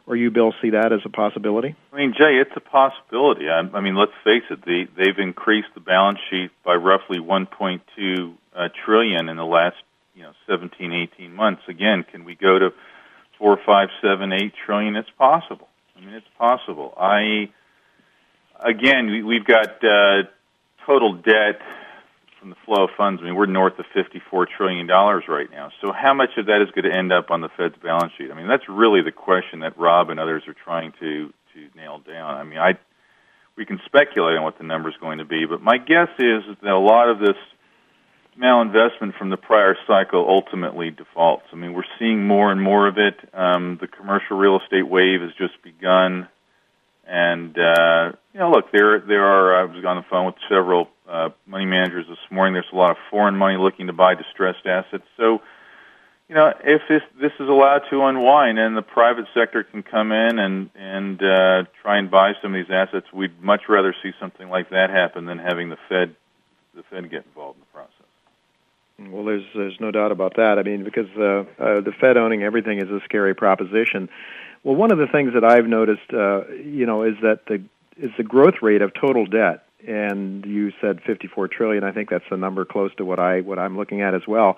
or 0.05 0.16
you, 0.16 0.31
Bill, 0.31 0.53
see 0.61 0.70
that 0.70 0.92
as 0.92 1.01
a 1.05 1.09
possibility? 1.09 1.77
I 1.92 1.96
mean, 1.96 2.12
Jay, 2.18 2.38
it's 2.40 2.51
a 2.57 2.61
possibility. 2.61 3.48
I, 3.48 3.61
I 3.61 3.81
mean, 3.81 3.94
let's 3.94 4.12
face 4.25 4.42
it; 4.51 4.64
the, 4.64 4.88
they've 4.96 5.18
increased 5.18 5.68
the 5.75 5.81
balance 5.81 6.18
sheet 6.29 6.51
by 6.64 6.75
roughly 6.75 7.18
1.2 7.18 8.35
uh, 8.57 8.68
trillion 8.85 9.29
in 9.29 9.37
the 9.37 9.44
last, 9.44 9.77
you 10.14 10.22
know, 10.22 10.33
17, 10.48 10.92
18 10.92 11.33
months. 11.35 11.62
Again, 11.68 12.05
can 12.11 12.25
we 12.25 12.35
go 12.35 12.59
to 12.59 12.72
four, 13.38 13.59
five, 13.64 13.90
seven, 14.01 14.33
eight 14.33 14.55
trillion? 14.64 14.96
It's 14.96 15.11
possible. 15.18 15.68
I 15.96 16.01
mean, 16.01 16.14
it's 16.14 16.27
possible. 16.37 16.94
I, 16.98 17.51
again, 18.59 19.07
we, 19.07 19.22
we've 19.22 19.44
got 19.44 19.85
uh, 19.85 20.22
total 20.85 21.14
debt 21.14 21.61
from 22.42 22.50
the 22.50 22.57
flow 22.66 22.85
of 22.85 22.90
funds. 22.96 23.22
I 23.22 23.26
mean, 23.26 23.37
we're 23.37 23.46
north 23.46 23.78
of 23.78 23.87
$54 23.94 24.46
trillion 24.48 24.88
right 24.88 25.50
now. 25.50 25.70
So 25.81 25.92
how 25.92 26.12
much 26.12 26.31
of 26.37 26.46
that 26.46 26.61
is 26.61 26.70
going 26.72 26.90
to 26.90 26.96
end 26.96 27.12
up 27.12 27.31
on 27.31 27.40
the 27.40 27.48
Fed's 27.57 27.76
balance 27.81 28.12
sheet? 28.18 28.33
I 28.33 28.35
mean, 28.35 28.48
that's 28.48 28.68
really 28.68 29.00
the 29.00 29.12
question 29.12 29.61
that 29.61 29.78
Rob 29.78 30.11
and 30.11 30.18
others 30.18 30.42
are 30.48 30.55
trying 30.55 30.92
to, 30.98 31.33
to 31.55 31.76
nail 31.76 32.00
down. 32.05 32.35
I 32.35 32.42
mean, 32.42 32.59
I, 32.59 32.76
we 33.57 33.64
can 33.64 33.81
speculate 33.87 34.37
on 34.37 34.42
what 34.42 34.59
the 34.59 34.64
number 34.64 34.88
is 34.88 34.96
going 35.00 35.18
to 35.18 35.24
be, 35.24 35.46
but 35.46 35.62
my 35.62 35.78
guess 35.78 36.09
is 36.18 36.42
that 36.62 36.72
a 36.72 36.78
lot 36.78 37.09
of 37.09 37.20
this 37.20 37.37
malinvestment 38.37 39.16
from 39.16 39.31
the 39.31 39.37
prior 39.37 39.76
cycle 39.87 40.26
ultimately 40.28 40.90
defaults. 40.90 41.44
I 41.52 41.57
mean, 41.57 41.74
we're 41.74 41.85
seeing 41.98 42.26
more 42.26 42.50
and 42.50 42.61
more 42.61 42.88
of 42.88 42.98
it. 42.98 43.14
Um, 43.33 43.78
the 43.81 43.87
commercial 43.87 44.37
real 44.37 44.59
estate 44.59 44.88
wave 44.88 45.20
has 45.20 45.31
just 45.38 45.62
begun. 45.62 46.28
And 47.05 47.59
uh, 47.59 48.12
you 48.33 48.41
know, 48.41 48.51
look, 48.51 48.71
there 48.73 49.01
there 49.01 49.25
are. 49.25 49.57
I 49.57 49.65
was 49.65 49.85
on 49.85 49.97
the 49.97 50.05
phone 50.09 50.27
with 50.27 50.37
several 50.49 50.88
uh, 51.09 51.31
money 51.47 51.67
managers 51.67 52.07
this 52.09 52.19
morning. 52.31 52.55
There's 52.55 52.67
a 52.73 52.77
lot 52.77 52.93
of 52.93 52.97
foreign 53.11 53.37
money 53.37 53.57
looking 53.57 53.88
to 53.88 53.93
buy 53.93 54.15
distressed 54.15 54.67
assets. 54.67 55.05
So, 55.17 55.43
you 56.29 56.37
know, 56.37 56.53
if 56.65 56.83
this 56.88 57.03
this 57.21 57.33
is 57.41 57.49
allowed 57.49 57.83
to 57.91 58.05
unwind 58.05 58.59
and 58.59 58.77
the 58.77 58.83
private 58.83 59.27
sector 59.35 59.65
can 59.65 59.83
come 59.83 60.12
in 60.12 60.38
and 60.38 60.71
and 60.77 61.23
uh, 61.23 61.65
try 61.83 61.99
and 61.99 62.11
buy 62.11 62.35
some 62.41 62.55
of 62.55 62.65
these 62.65 62.73
assets, 62.73 63.07
we'd 63.12 63.43
much 63.43 63.62
rather 63.69 63.95
see 64.03 64.12
something 64.21 64.49
like 64.49 64.71
that 64.71 64.91
happen 64.91 65.27
than 65.27 65.38
having 65.38 65.69
the 65.69 65.79
Fed 65.88 66.15
the 66.75 66.85
Fed 66.85 67.11
get 67.11 67.25
involved 67.27 67.59
in 67.59 67.61
the 67.61 67.73
process. 67.73 68.03
Well, 69.11 69.25
there's 69.25 69.45
there's 69.55 69.81
no 69.81 69.91
doubt 69.91 70.12
about 70.12 70.37
that. 70.37 70.59
I 70.59 70.62
mean, 70.62 70.85
because 70.85 71.09
uh, 71.17 71.45
uh, 71.61 71.81
the 71.81 71.93
Fed 72.01 72.17
owning 72.17 72.43
everything 72.43 72.79
is 72.79 72.91
a 72.91 73.01
scary 73.05 73.35
proposition. 73.35 74.09
Well, 74.64 74.77
one 74.77 74.92
of 74.92 74.98
the 74.98 75.09
things 75.09 75.35
that 75.35 75.44
I've 75.44 75.66
noticed, 75.66 76.12
uh, 76.12 76.46
you 76.48 76.87
know, 76.87 77.03
is 77.03 77.14
that 77.22 77.46
the 77.46 77.62
is 77.96 78.11
the 78.16 78.22
growth 78.22 78.62
rate 78.62 78.83
of 78.83 78.92
total 78.94 79.27
debt. 79.27 79.64
And 79.87 80.46
you 80.46 80.72
said 80.81 81.01
54 81.05 81.48
trillion. 81.48 81.83
I 81.85 81.90
think 81.90 82.09
that's 82.09 82.25
a 82.31 82.37
number 82.37 82.64
close 82.64 82.94
to 82.96 83.05
what 83.05 83.18
I 83.18 83.40
what 83.40 83.59
I'm 83.59 83.77
looking 83.77 84.01
at 84.01 84.14
as 84.14 84.22
well. 84.29 84.57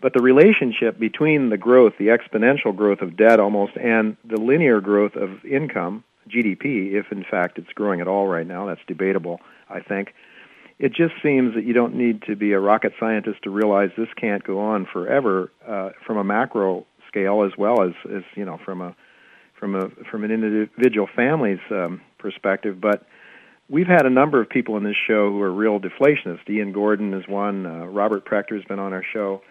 But 0.00 0.14
the 0.14 0.22
relationship 0.22 0.98
between 0.98 1.50
the 1.50 1.58
growth, 1.58 1.94
the 1.98 2.08
exponential 2.08 2.74
growth 2.74 3.00
of 3.00 3.16
debt 3.16 3.40
almost, 3.40 3.76
and 3.76 4.16
the 4.24 4.40
linear 4.40 4.80
growth 4.80 5.14
of 5.14 5.44
income, 5.44 6.04
GDP, 6.28 6.92
if 6.92 7.12
in 7.12 7.24
fact 7.24 7.58
it's 7.58 7.72
growing 7.74 8.00
at 8.00 8.08
all 8.08 8.26
right 8.26 8.46
now, 8.46 8.66
that's 8.66 8.80
debatable, 8.86 9.40
I 9.68 9.80
think. 9.80 10.14
It 10.78 10.94
just 10.94 11.14
seems 11.22 11.54
that 11.54 11.64
you 11.64 11.74
don't 11.74 11.96
need 11.96 12.22
to 12.22 12.36
be 12.36 12.52
a 12.52 12.60
rocket 12.60 12.94
scientist 12.98 13.42
to 13.42 13.50
realize 13.50 13.90
this 13.98 14.08
can't 14.16 14.42
go 14.42 14.60
on 14.60 14.86
forever 14.86 15.50
uh, 15.68 15.90
from 16.06 16.16
a 16.16 16.24
macro 16.24 16.86
scale 17.06 17.42
as 17.42 17.58
well 17.58 17.82
as, 17.82 17.92
as 18.10 18.22
you 18.36 18.44
know 18.44 18.58
from 18.64 18.80
a 18.80 18.96
from 19.60 19.76
a 19.76 19.90
from 20.10 20.24
an 20.24 20.32
individual 20.32 21.08
family's 21.14 21.60
um, 21.70 22.00
perspective. 22.18 22.80
But 22.80 23.04
we've 23.68 23.86
had 23.86 24.06
a 24.06 24.10
number 24.10 24.40
of 24.40 24.48
people 24.48 24.76
in 24.78 24.82
this 24.82 24.96
show 25.06 25.30
who 25.30 25.40
are 25.42 25.52
real 25.52 25.78
deflationists. 25.78 26.48
Ian 26.48 26.72
Gordon 26.72 27.14
is 27.14 27.28
one. 27.28 27.66
Uh, 27.66 27.86
Robert 27.86 28.24
Prechter 28.24 28.56
has 28.56 28.64
been 28.64 28.78
on 28.78 28.92
our 28.92 29.04
show. 29.12 29.42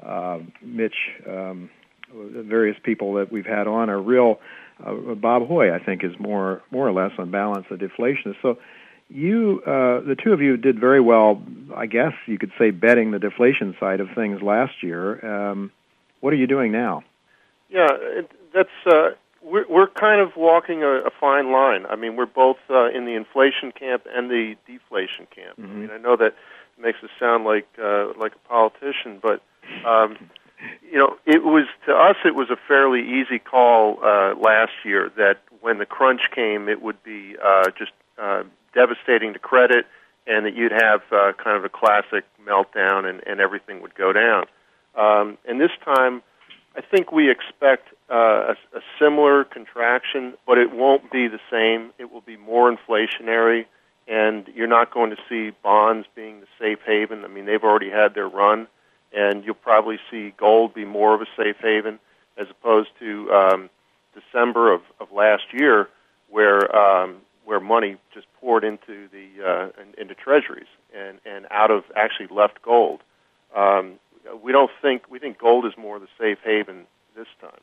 Uh, 0.00 0.40
Mish, 0.62 0.92
um, 1.28 1.70
various 2.12 2.76
people 2.84 3.14
that 3.14 3.32
we've 3.32 3.46
had 3.46 3.66
on 3.66 3.88
are 3.90 4.00
real. 4.00 4.38
Uh, 4.84 5.14
Bob 5.14 5.48
Hoye, 5.48 5.72
I 5.72 5.82
think, 5.82 6.04
is 6.04 6.12
more 6.18 6.62
more 6.70 6.86
or 6.86 6.92
less 6.92 7.12
on 7.18 7.30
balance 7.30 7.66
a 7.70 7.74
deflationist. 7.74 8.36
So 8.42 8.58
you, 9.08 9.62
uh, 9.66 10.00
the 10.00 10.16
two 10.22 10.32
of 10.32 10.40
you, 10.40 10.56
did 10.56 10.78
very 10.78 11.00
well. 11.00 11.42
I 11.76 11.86
guess 11.86 12.12
you 12.26 12.38
could 12.38 12.52
say 12.58 12.70
betting 12.70 13.10
the 13.10 13.18
deflation 13.18 13.76
side 13.78 14.00
of 14.00 14.08
things 14.14 14.42
last 14.42 14.82
year. 14.82 15.24
Um, 15.24 15.70
what 16.20 16.32
are 16.32 16.36
you 16.36 16.46
doing 16.46 16.72
now? 16.72 17.02
Yeah, 17.68 17.88
it, 17.90 18.30
that's 18.54 18.68
uh, 18.86 19.10
we're, 19.44 19.66
we're 19.68 19.86
kind 19.86 20.20
of 20.20 20.36
walking 20.36 20.82
a, 20.82 20.88
a 20.88 21.10
fine 21.10 21.52
line. 21.52 21.86
I 21.86 21.96
mean, 21.96 22.16
we're 22.16 22.26
both 22.26 22.56
uh, 22.70 22.88
in 22.88 23.04
the 23.04 23.14
inflation 23.14 23.72
camp 23.72 24.06
and 24.12 24.30
the 24.30 24.56
deflation 24.66 25.26
camp. 25.30 25.58
Mm-hmm. 25.60 25.70
I 25.70 25.74
mean, 25.74 25.90
I 25.90 25.98
know 25.98 26.16
that 26.16 26.34
makes 26.78 27.02
us 27.04 27.10
sound 27.20 27.44
like 27.44 27.68
uh, 27.80 28.12
like 28.18 28.34
a 28.34 28.48
politician, 28.48 29.20
but 29.22 29.42
um, 29.84 30.16
you 30.82 30.98
know, 30.98 31.16
it 31.26 31.44
was 31.44 31.66
to 31.86 31.94
us 31.94 32.16
it 32.24 32.34
was 32.34 32.50
a 32.50 32.56
fairly 32.56 33.20
easy 33.20 33.38
call 33.38 33.98
uh, 34.02 34.34
last 34.34 34.72
year 34.84 35.12
that 35.16 35.40
when 35.60 35.78
the 35.78 35.86
crunch 35.86 36.30
came, 36.34 36.68
it 36.68 36.82
would 36.82 37.02
be 37.02 37.36
uh, 37.42 37.70
just 37.78 37.92
uh, 38.18 38.42
devastating 38.74 39.32
to 39.34 39.38
credit, 39.38 39.86
and 40.26 40.46
that 40.46 40.54
you'd 40.54 40.72
have 40.72 41.02
uh, 41.12 41.32
kind 41.32 41.56
of 41.56 41.64
a 41.64 41.68
classic 41.68 42.24
meltdown, 42.44 43.08
and, 43.08 43.22
and 43.26 43.40
everything 43.40 43.82
would 43.82 43.94
go 43.94 44.12
down. 44.12 44.44
Um, 44.94 45.38
and 45.46 45.60
this 45.60 45.72
time 45.84 46.22
I 46.76 46.80
think 46.80 47.12
we 47.12 47.30
expect 47.30 47.88
uh, 48.10 48.54
a, 48.74 48.78
a 48.78 48.80
similar 48.98 49.44
contraction, 49.44 50.34
but 50.46 50.58
it 50.58 50.72
won't 50.72 51.10
be 51.10 51.28
the 51.28 51.40
same. 51.50 51.92
It 51.98 52.12
will 52.12 52.20
be 52.20 52.36
more 52.36 52.74
inflationary, 52.74 53.66
and 54.08 54.48
you're 54.54 54.66
not 54.66 54.92
going 54.92 55.10
to 55.10 55.16
see 55.28 55.52
bonds 55.62 56.06
being 56.14 56.40
the 56.40 56.46
safe 56.58 56.80
haven. 56.84 57.24
I 57.24 57.28
mean, 57.28 57.46
they've 57.46 57.62
already 57.62 57.90
had 57.90 58.14
their 58.14 58.28
run, 58.28 58.66
and 59.12 59.44
you'll 59.44 59.54
probably 59.54 59.98
see 60.10 60.34
gold 60.36 60.74
be 60.74 60.84
more 60.84 61.14
of 61.14 61.22
a 61.22 61.26
safe 61.36 61.56
haven 61.60 62.00
as 62.36 62.48
opposed 62.50 62.90
to 62.98 63.32
um, 63.32 63.70
December 64.12 64.72
of, 64.72 64.82
of 65.00 65.12
last 65.12 65.52
year, 65.52 65.88
where 66.28 66.74
um, 66.76 67.18
where 67.44 67.60
money 67.60 67.96
just 68.12 68.26
poured 68.40 68.64
into 68.64 69.08
the 69.12 69.46
uh, 69.46 69.68
into 69.96 70.14
treasuries 70.14 70.66
and 70.94 71.20
and 71.24 71.46
out 71.50 71.70
of 71.70 71.84
actually 71.94 72.28
left 72.30 72.60
gold. 72.62 73.00
Um, 73.54 74.00
uh, 74.26 74.36
we 74.36 74.52
don't 74.52 74.70
think 74.82 75.10
we 75.10 75.18
think 75.18 75.38
gold 75.38 75.66
is 75.66 75.72
more 75.76 75.98
the 75.98 76.08
safe 76.18 76.38
haven 76.44 76.86
this 77.16 77.26
time. 77.40 77.60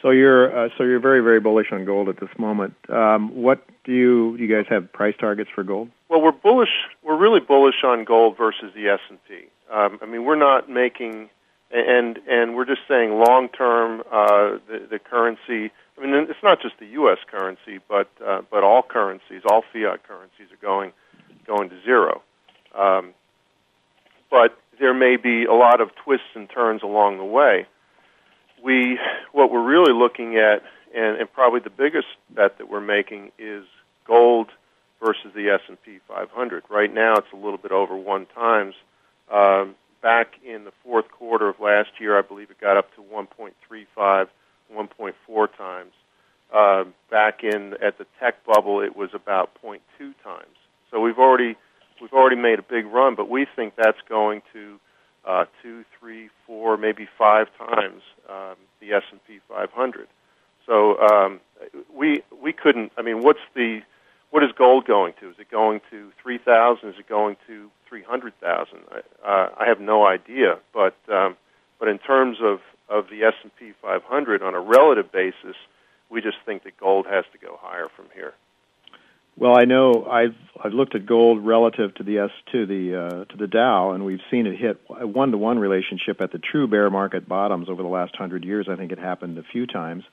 So 0.00 0.10
you're 0.10 0.66
uh, 0.66 0.68
so 0.76 0.84
you're 0.84 1.00
very 1.00 1.20
very 1.20 1.40
bullish 1.40 1.68
on 1.72 1.84
gold 1.84 2.08
at 2.08 2.18
this 2.18 2.30
moment. 2.38 2.74
Um, 2.88 3.34
what 3.34 3.64
do 3.84 3.92
you 3.92 4.36
do 4.36 4.44
you 4.44 4.54
guys 4.54 4.66
have 4.68 4.92
price 4.92 5.14
targets 5.18 5.50
for 5.54 5.62
gold? 5.62 5.90
Well, 6.08 6.20
we're 6.20 6.32
bullish. 6.32 6.88
We're 7.02 7.16
really 7.16 7.40
bullish 7.40 7.84
on 7.84 8.04
gold 8.04 8.36
versus 8.36 8.72
the 8.74 8.88
S 8.88 9.00
and 9.08 9.18
P. 9.28 9.46
Um, 9.70 9.98
I 10.02 10.06
mean, 10.06 10.24
we're 10.24 10.36
not 10.36 10.68
making 10.68 11.30
and 11.72 12.18
and 12.28 12.54
we're 12.54 12.66
just 12.66 12.82
saying 12.86 13.18
long 13.18 13.48
term 13.48 14.02
uh, 14.10 14.58
the 14.68 14.86
the 14.90 14.98
currency. 14.98 15.72
I 15.98 16.04
mean, 16.04 16.14
it's 16.28 16.42
not 16.42 16.60
just 16.60 16.78
the 16.78 16.86
U.S. 16.86 17.18
currency, 17.30 17.78
but 17.88 18.08
uh, 18.24 18.42
but 18.50 18.62
all 18.62 18.82
currencies, 18.82 19.42
all 19.48 19.62
fiat 19.72 20.02
currencies 20.06 20.48
are 20.52 20.60
going 20.60 20.92
going 21.46 21.70
to 21.70 21.82
zero. 21.82 22.22
Um, 22.78 23.14
but 24.30 24.58
there 24.82 24.92
may 24.92 25.16
be 25.16 25.44
a 25.44 25.54
lot 25.54 25.80
of 25.80 25.94
twists 25.94 26.34
and 26.34 26.50
turns 26.50 26.82
along 26.82 27.18
the 27.18 27.24
way. 27.24 27.66
We 28.62 28.98
what 29.30 29.50
we're 29.52 29.64
really 29.64 29.92
looking 29.92 30.36
at, 30.36 30.62
and, 30.94 31.18
and 31.18 31.32
probably 31.32 31.60
the 31.60 31.70
biggest 31.70 32.08
bet 32.28 32.58
that 32.58 32.68
we're 32.68 32.80
making 32.80 33.30
is 33.38 33.64
gold 34.04 34.48
versus 35.00 35.32
the 35.36 35.50
S 35.50 35.60
and 35.68 35.80
P 35.82 36.00
500. 36.08 36.64
Right 36.68 36.92
now, 36.92 37.14
it's 37.14 37.32
a 37.32 37.36
little 37.36 37.58
bit 37.58 37.70
over 37.70 37.96
one 37.96 38.26
times. 38.34 38.74
Um, 39.32 39.76
back 40.02 40.34
in 40.44 40.64
the 40.64 40.72
fourth 40.84 41.08
quarter 41.12 41.48
of 41.48 41.60
last 41.60 41.90
year, 42.00 42.18
I 42.18 42.22
believe 42.22 42.50
it 42.50 42.60
got 42.60 42.76
up 42.76 42.92
to 42.96 43.02
1.35, 43.02 44.26
1.4 44.74 45.56
times. 45.56 45.92
Uh, 46.52 46.84
back 47.08 47.44
in 47.44 47.74
at 47.80 47.98
the 47.98 48.06
tech 48.18 48.44
bubble, 48.44 48.80
it 48.80 48.96
was 48.96 49.10
about 49.14 49.50
0.2 49.64 49.78
times. 50.24 50.56
So 50.90 51.00
we've 51.00 51.18
already 51.18 51.56
we've 52.02 52.12
already 52.12 52.36
made 52.36 52.58
a 52.58 52.62
big 52.62 52.84
run, 52.86 53.14
but 53.14 53.30
we 53.30 53.46
think 53.56 53.74
that's 53.76 54.00
going 54.08 54.42
to 54.52 54.78
uh, 55.24 55.44
two, 55.62 55.84
three, 55.98 56.28
four, 56.46 56.76
maybe 56.76 57.08
five 57.16 57.46
times 57.56 58.02
um, 58.28 58.56
the 58.80 58.92
S 58.92 59.04
and 59.12 59.24
P 59.26 59.38
500. 59.48 60.08
So 60.66 60.98
um, 61.00 61.40
we 61.94 62.22
we 62.42 62.52
couldn't. 62.52 62.92
I 62.98 63.02
mean, 63.02 63.22
what's 63.22 63.40
the 63.54 63.80
what 64.30 64.42
is 64.42 64.50
gold 64.56 64.86
going 64.86 65.14
to? 65.20 65.30
Is 65.30 65.36
it 65.38 65.50
going 65.50 65.80
to 65.90 66.12
three 66.20 66.38
thousand? 66.38 66.90
Is 66.90 66.98
it 66.98 67.08
going 67.08 67.36
to 67.46 67.70
three 67.88 68.02
hundred 68.02 68.38
thousand? 68.40 68.80
Uh, 69.24 69.48
I 69.56 69.66
have 69.66 69.80
no 69.80 70.06
idea. 70.06 70.58
But 70.72 70.96
um, 71.08 71.36
but 71.78 71.88
in 71.88 71.98
terms 71.98 72.38
of 72.40 72.60
of 72.88 73.08
the 73.08 73.24
S 73.24 73.34
and 73.42 73.54
P 73.56 73.72
500 73.80 74.42
on 74.42 74.54
a 74.54 74.60
relative 74.60 75.10
basis, 75.10 75.56
we 76.10 76.20
just 76.20 76.36
think 76.44 76.62
that 76.64 76.76
gold 76.76 77.06
has 77.06 77.24
to 77.32 77.38
go 77.38 77.58
higher 77.60 77.88
from 77.96 78.06
here. 78.14 78.34
Well, 79.36 79.56
I 79.56 79.64
know 79.64 80.06
I've 80.10 80.34
I've 80.62 80.72
looked 80.72 80.94
at 80.94 81.06
gold 81.06 81.44
relative 81.44 81.94
to 81.94 82.02
the 82.02 82.18
S 82.18 82.30
to 82.52 82.66
the 82.66 82.96
uh, 82.96 83.24
to 83.24 83.36
the 83.36 83.46
Dow, 83.46 83.92
and 83.92 84.04
we've 84.04 84.20
seen 84.30 84.46
it 84.46 84.58
hit 84.58 84.80
a 84.90 85.06
one 85.06 85.30
to 85.32 85.38
one 85.38 85.58
relationship 85.58 86.20
at 86.20 86.32
the 86.32 86.38
true 86.38 86.68
bear 86.68 86.90
market 86.90 87.28
bottoms 87.28 87.68
over 87.68 87.82
the 87.82 87.88
last 87.88 88.14
hundred 88.14 88.44
years. 88.44 88.68
I 88.70 88.76
think 88.76 88.92
it 88.92 88.98
happened 88.98 89.38
a 89.38 89.42
few 89.42 89.66
times. 89.66 90.04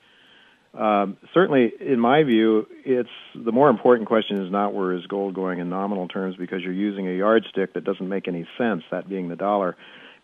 Um, 0.72 1.16
certainly, 1.34 1.72
in 1.80 1.98
my 1.98 2.22
view, 2.22 2.66
it's 2.84 3.10
the 3.34 3.52
more 3.52 3.68
important 3.68 4.08
question 4.08 4.44
is 4.44 4.52
not 4.52 4.72
where 4.72 4.92
is 4.92 5.04
gold 5.06 5.34
going 5.34 5.58
in 5.58 5.68
nominal 5.68 6.06
terms 6.06 6.36
because 6.36 6.62
you're 6.62 6.72
using 6.72 7.08
a 7.08 7.12
yardstick 7.12 7.74
that 7.74 7.84
doesn't 7.84 8.08
make 8.08 8.28
any 8.28 8.46
sense, 8.56 8.84
that 8.90 9.08
being 9.08 9.28
the 9.28 9.36
dollar, 9.36 9.76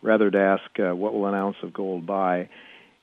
rather 0.02 0.30
to 0.30 0.38
ask 0.38 0.62
uh, 0.78 0.94
what 0.94 1.14
will 1.14 1.26
an 1.26 1.34
ounce 1.34 1.56
of 1.62 1.72
gold 1.72 2.06
buy. 2.06 2.48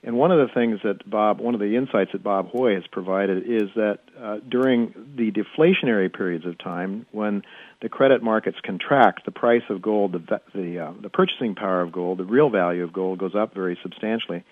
And 0.05 0.17
one 0.17 0.31
of 0.31 0.37
the 0.45 0.53
things 0.53 0.79
that 0.83 1.09
Bob, 1.09 1.39
one 1.39 1.53
of 1.53 1.61
the 1.61 1.77
insights 1.77 2.11
that 2.11 2.21
Bob 2.21 2.51
Hoye 2.51 2.75
has 2.75 2.83
provided 2.91 3.43
is 3.43 3.69
that 3.75 3.99
uh, 4.21 4.37
during 4.49 4.93
the 5.15 5.31
deflationary 5.31 6.13
periods 6.13 6.45
of 6.45 6.57
time, 6.57 7.05
when 7.11 7.43
the 7.81 7.87
credit 7.87 8.21
markets 8.21 8.57
contract, 8.65 9.23
the 9.23 9.31
price 9.31 9.63
of 9.69 9.81
gold, 9.81 10.11
the 10.11 10.41
the, 10.53 10.79
uh, 10.79 10.93
the 11.01 11.09
purchasing 11.09 11.55
power 11.55 11.81
of 11.81 11.93
gold, 11.93 12.17
the 12.17 12.25
real 12.25 12.49
value 12.49 12.83
of 12.83 12.91
gold 12.91 13.17
goes 13.17 13.33
up 13.33 13.53
very 13.53 13.77
substantially. 13.81 14.43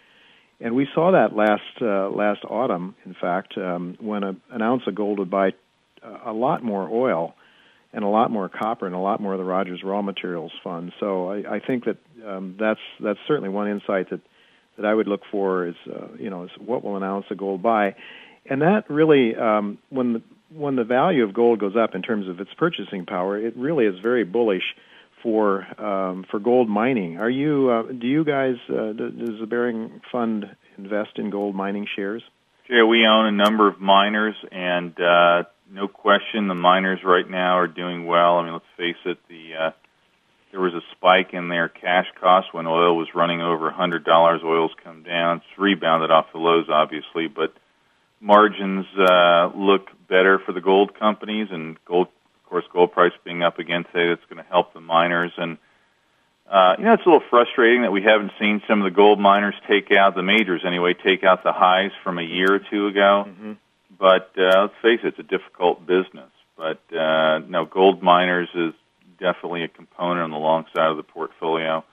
And 0.62 0.74
we 0.74 0.88
saw 0.96 1.12
that 1.12 1.36
last 1.36 1.82
uh, 1.82 2.10
last 2.10 2.46
autumn, 2.48 2.96
in 3.06 3.16
fact, 3.20 3.58
um, 3.58 3.98
when 4.00 4.24
a, 4.24 4.36
an 4.52 4.62
ounce 4.62 4.84
of 4.88 4.96
gold 4.96 5.20
would 5.20 5.32
buy 5.32 5.52
a 6.26 6.32
lot 6.32 6.64
more 6.64 6.88
oil 6.90 7.36
and 7.94 8.06
a 8.06 8.08
lot 8.08 8.32
more 8.32 8.48
copper 8.48 8.86
and 8.86 8.96
a 8.96 9.00
lot 9.00 9.20
more 9.20 9.34
of 9.34 9.40
the 9.40 9.44
Rogers 9.44 9.82
Raw 9.84 10.02
Materials 10.02 10.54
Fund. 10.64 10.94
So 11.00 11.30
I, 11.30 11.56
I 11.56 11.60
think 11.60 11.86
that 11.86 11.98
um, 12.26 12.56
that's 12.58 12.80
that's 13.02 13.20
certainly 13.28 13.50
one 13.50 13.68
insight 13.70 14.12
that 14.12 14.22
that 14.82 14.88
I 14.88 14.94
would 14.94 15.08
look 15.08 15.22
for 15.32 15.68
is 15.68 15.76
uh, 15.88 16.08
you 16.18 16.30
know 16.30 16.46
is 16.46 16.52
what 16.60 16.84
will 16.84 16.98
an 16.98 17.04
ounce 17.04 17.26
of 17.30 17.38
gold 17.38 17.62
buy, 17.62 17.96
and 18.50 18.62
that 18.62 18.90
really 18.90 19.36
um, 19.36 19.78
when 19.90 20.14
the 20.14 20.22
when 20.54 20.76
the 20.76 20.84
value 20.84 21.24
of 21.24 21.34
gold 21.34 21.60
goes 21.60 21.76
up 21.76 21.96
in 21.96 22.02
terms 22.02 22.28
of 22.28 22.40
its 22.40 22.50
purchasing 22.58 23.06
power, 23.06 23.38
it 23.38 23.56
really 23.56 23.86
is 23.86 23.96
very 24.02 24.24
bullish 24.24 24.64
for 25.24 25.66
um, 25.82 26.26
for 26.30 26.40
gold 26.40 26.68
mining. 26.70 27.18
Are 27.18 27.30
you 27.30 27.70
uh, 27.70 27.92
do 27.92 28.08
you 28.08 28.26
guys 28.26 28.56
uh, 28.70 28.94
does 28.94 29.40
the 29.40 29.48
Bearing 29.48 30.02
Fund 30.12 30.46
invest 30.78 31.18
in 31.18 31.30
gold 31.30 31.56
mining 31.56 31.88
shares? 31.96 32.24
Yeah, 32.70 32.84
we 32.84 33.06
own 33.06 33.26
a 33.26 33.32
number 33.32 33.68
of 33.68 33.80
miners, 33.80 34.36
and 34.52 34.94
uh, 35.00 35.44
no 35.70 35.88
question, 35.88 36.48
the 36.48 36.56
miners 36.56 37.00
right 37.04 37.30
now 37.30 37.58
are 37.58 37.68
doing 37.68 38.06
well. 38.06 38.38
I 38.38 38.44
mean, 38.44 38.54
let's 38.54 38.66
face 38.78 38.96
it, 39.06 39.18
the 39.28 39.50
uh, 39.60 39.72
there 40.52 40.60
was 40.60 40.74
a 40.74 40.82
spike 40.92 41.34
in 41.34 41.48
their 41.48 41.70
cash 41.70 42.08
costs 42.20 42.54
when 42.54 42.68
oil 42.68 42.96
was 42.96 43.08
running 43.16 43.42
over 43.42 43.70
a 43.70 43.74
hundred 43.74 44.04
dollars. 44.04 44.42
Oil's 44.44 44.74
come 44.84 45.04
down; 45.04 45.38
it's 45.38 45.58
rebounded 45.58 46.12
off 46.12 46.28
the 46.34 46.40
lows, 46.40 46.68
obviously, 46.70 47.28
but 47.28 47.54
margins 48.20 48.86
uh, 48.98 49.52
look 49.56 49.90
better 50.08 50.40
for 50.40 50.52
the 50.52 50.62
gold 50.62 50.98
companies, 50.98 51.48
and 51.52 51.78
gold 51.86 52.08
of 52.08 52.50
course, 52.50 52.66
gold 52.74 52.92
price 52.92 53.14
being 53.24 53.44
up 53.44 53.60
again 53.60 53.86
today, 53.86 54.10
that's 54.10 54.30
going 54.30 54.44
to 54.44 54.50
help 54.50 54.74
the 54.74 54.82
miners. 54.82 55.32
And 55.38 55.58
uh, 56.50 56.76
you 56.78 56.84
know, 56.84 56.94
it's 56.94 57.06
a 57.06 57.10
little 57.10 57.24
frustrating 57.30 57.84
that 57.84 57.94
we 57.94 58.04
haven't 58.04 58.34
seen 58.38 58.62
some 58.68 58.82
of 58.82 58.84
the 58.84 58.96
gold 58.96 59.20
miners 59.20 59.56
take 59.70 59.90
out 59.92 60.16
the 60.16 60.24
majors 60.24 60.64
anyway, 60.66 60.94
take 60.94 61.24
out 61.24 61.44
the 61.44 61.54
highs 61.54 61.92
from 62.04 62.20
a 62.20 62.24
year 62.24 62.54
or 62.54 62.60
two 62.60 62.88
ago. 62.88 63.26
Mm-hmm. 63.28 63.54
But 63.98 64.32
uh, 64.38 64.64
let's 64.64 64.74
face 64.82 65.00
it, 65.04 65.08
it's 65.18 65.20
a 65.20 65.24
difficult 65.24 65.86
business. 65.86 66.30
But 66.58 66.82
uh, 66.94 67.40
no, 67.48 67.66
gold 67.66 68.04
miners 68.04 68.50
is 68.54 68.74
definitely 69.22 69.64
a 69.64 69.68
component 69.70 70.22
on 70.22 70.32
the 70.32 70.38
long 70.38 70.66
side 70.76 70.90
of 70.90 70.98
the 70.98 71.04
portfolio. 71.04 71.86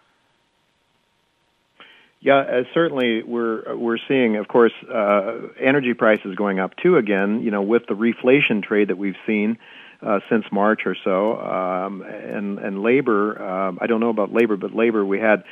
Yeah, 2.20 2.38
uh, 2.38 2.62
certainly 2.74 3.22
we're 3.22 3.76
we're 3.76 3.98
seeing, 4.08 4.36
of 4.36 4.48
course, 4.48 4.72
uh, 4.92 5.38
energy 5.60 5.94
prices 5.94 6.34
going 6.34 6.58
up 6.58 6.74
too 6.76 6.96
again. 6.96 7.42
You 7.42 7.52
know, 7.52 7.62
with 7.62 7.82
the 7.86 7.94
reflation 7.94 8.60
trade 8.60 8.88
that 8.88 8.98
we've 8.98 9.16
seen, 9.24 9.56
uh, 10.02 10.20
since 10.28 10.44
March 10.50 10.82
or 10.86 10.96
so. 11.04 11.38
Um, 11.38 12.02
and 12.02 12.58
and 12.58 12.82
labor, 12.82 13.40
uh, 13.40 13.72
I 13.80 13.86
don't 13.86 14.00
know 14.00 14.10
about 14.10 14.32
labor, 14.32 14.56
but 14.56 14.74
labor 14.74 15.04
we 15.04 15.20
had 15.20 15.44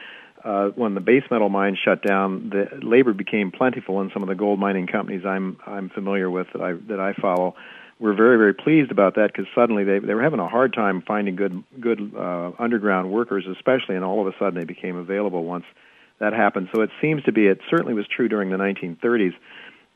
uh, 0.45 0.68
when 0.70 0.95
the 0.95 1.01
base 1.01 1.24
metal 1.31 1.49
mines 1.49 1.79
shut 1.85 2.03
down, 2.03 2.51
the 2.51 2.68
labor 2.83 3.12
became 3.12 3.51
plentiful 3.51 4.01
in 4.01 4.11
some 4.12 4.22
of 4.22 4.29
the 4.29 4.35
gold 4.35 4.59
mining 4.59 4.87
companies 4.87 5.24
I'm 5.24 5.59
I'm 5.66 5.89
familiar 5.89 6.31
with 6.31 6.49
that 6.53 6.62
I 6.62 6.72
that 6.89 7.01
I 7.01 7.12
follow. 7.14 7.55
We're 7.99 8.14
very 8.14 8.36
very 8.36 8.55
pleased 8.55 8.90
about 8.90 9.14
that 9.14 9.28
because 9.28 9.47
suddenly 9.55 9.84
they 9.84 9.99
they 9.99 10.14
were 10.14 10.22
having 10.22 10.40
a 10.40 10.49
hard 10.49 10.74
time 10.74 11.03
finding 11.03 11.36
good 11.36 11.64
good 11.80 12.12
uh, 12.16 12.53
underground 12.59 13.11
workers, 13.11 13.47
especially, 13.47 13.97
and 13.97 14.05
all 14.05 14.20
of 14.20 14.26
a 14.26 14.36
sudden 14.38 14.59
they 14.59 14.64
became 14.64 14.97
available 14.97 15.44
once 15.44 15.64
that 16.18 16.32
happened. 16.32 16.68
So 16.74 16.82
it 16.82 16.90
seems 17.01 17.22
to 17.24 17.32
be 17.32 17.47
it 17.47 17.61
certainly 17.70 17.94
was 17.94 18.07
true 18.07 18.28
during 18.28 18.51
the 18.51 18.57
1930s 18.57 19.34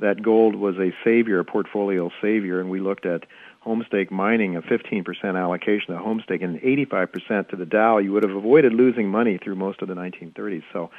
that 0.01 0.23
gold 0.23 0.55
was 0.55 0.77
a 0.77 0.93
savior, 1.05 1.41
a 1.41 1.45
portfolio 1.45 2.11
savior, 2.21 2.61
and 2.61 2.71
we 2.71 2.81
looked 2.81 3.07
at 3.07 3.25
homestake 3.65 4.11
mining 4.11 4.57
a 4.57 4.63
15% 4.63 5.05
allocation 5.39 5.95
to 5.95 6.01
homestake 6.01 6.43
and 6.43 6.61
85% 6.61 7.49
to 7.51 7.57
the 7.57 7.67
Dow, 7.67 7.99
you 7.99 8.13
would 8.13 8.23
have 8.23 8.35
avoided 8.35 8.73
losing 8.73 9.09
money 9.09 9.39
through 9.39 9.57
most 9.57 9.83
of 9.83 9.89
the 9.89 9.95
1930s. 9.95 10.63
So, 10.73 10.91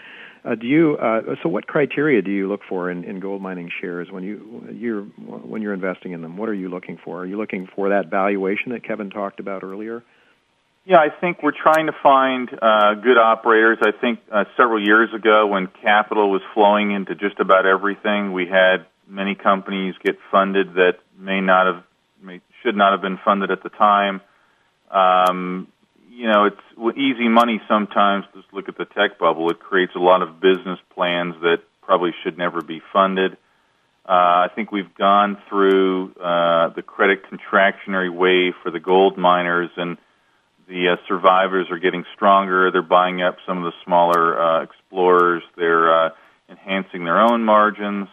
uh, 0.43 0.55
do 0.55 0.65
you? 0.65 0.97
Uh, 0.97 1.35
so, 1.43 1.49
what 1.49 1.67
criteria 1.67 2.21
do 2.21 2.31
you 2.31 2.47
look 2.47 2.61
for 2.67 2.89
in, 2.89 3.03
in 3.03 3.19
gold 3.19 3.41
mining 3.41 3.69
shares 3.79 4.09
when 4.09 4.23
you 4.23 4.67
you're 4.73 5.03
when 5.03 5.61
you're 5.61 5.73
investing 5.73 6.13
in 6.13 6.21
them? 6.21 6.37
What 6.37 6.49
are 6.49 6.53
you 6.53 6.69
looking 6.69 6.97
for? 7.03 7.19
Are 7.19 7.25
you 7.25 7.37
looking 7.37 7.67
for 7.75 7.89
that 7.89 8.09
valuation 8.09 8.71
that 8.71 8.83
Kevin 8.83 9.09
talked 9.09 9.39
about 9.39 9.63
earlier? 9.63 10.03
Yeah, 10.83 10.97
I 10.97 11.09
think 11.09 11.43
we're 11.43 11.51
trying 11.51 11.85
to 11.85 11.93
find 12.01 12.49
uh, 12.59 12.95
good 12.95 13.17
operators. 13.17 13.77
I 13.83 13.91
think 13.91 14.19
uh, 14.31 14.45
several 14.57 14.83
years 14.83 15.13
ago, 15.13 15.45
when 15.45 15.67
capital 15.67 16.31
was 16.31 16.41
flowing 16.55 16.89
into 16.91 17.13
just 17.13 17.39
about 17.39 17.67
everything, 17.67 18.33
we 18.33 18.47
had 18.47 18.87
many 19.07 19.35
companies 19.35 19.93
get 20.03 20.17
funded 20.31 20.73
that 20.73 20.97
may 21.19 21.39
not 21.39 21.67
have 21.67 21.83
may, 22.19 22.41
should 22.63 22.75
not 22.75 22.93
have 22.93 23.01
been 23.01 23.19
funded 23.23 23.51
at 23.51 23.61
the 23.61 23.69
time. 23.69 24.21
Um, 24.89 25.67
you 26.11 26.27
know, 26.27 26.45
it's 26.45 26.97
easy 26.97 27.29
money 27.29 27.61
sometimes. 27.67 28.25
Just 28.35 28.53
look 28.53 28.67
at 28.67 28.77
the 28.77 28.85
tech 28.85 29.17
bubble. 29.17 29.49
It 29.49 29.59
creates 29.59 29.93
a 29.95 29.99
lot 29.99 30.21
of 30.21 30.41
business 30.41 30.79
plans 30.93 31.35
that 31.41 31.59
probably 31.81 32.11
should 32.23 32.37
never 32.37 32.61
be 32.61 32.81
funded. 32.91 33.33
Uh, 34.07 34.45
I 34.45 34.47
think 34.53 34.71
we've 34.71 34.93
gone 34.95 35.37
through 35.47 36.13
uh, 36.15 36.69
the 36.69 36.81
credit 36.85 37.23
contractionary 37.31 38.13
wave 38.13 38.53
for 38.61 38.71
the 38.71 38.79
gold 38.79 39.17
miners, 39.17 39.69
and 39.77 39.97
the 40.67 40.89
uh, 40.89 40.95
survivors 41.07 41.67
are 41.69 41.79
getting 41.79 42.03
stronger. 42.13 42.71
They're 42.71 42.81
buying 42.81 43.21
up 43.21 43.37
some 43.47 43.59
of 43.59 43.63
the 43.63 43.73
smaller 43.85 44.39
uh, 44.39 44.63
explorers. 44.63 45.43
They're 45.55 46.07
uh, 46.07 46.09
enhancing 46.49 47.05
their 47.05 47.21
own 47.21 47.45
margins. 47.45 48.09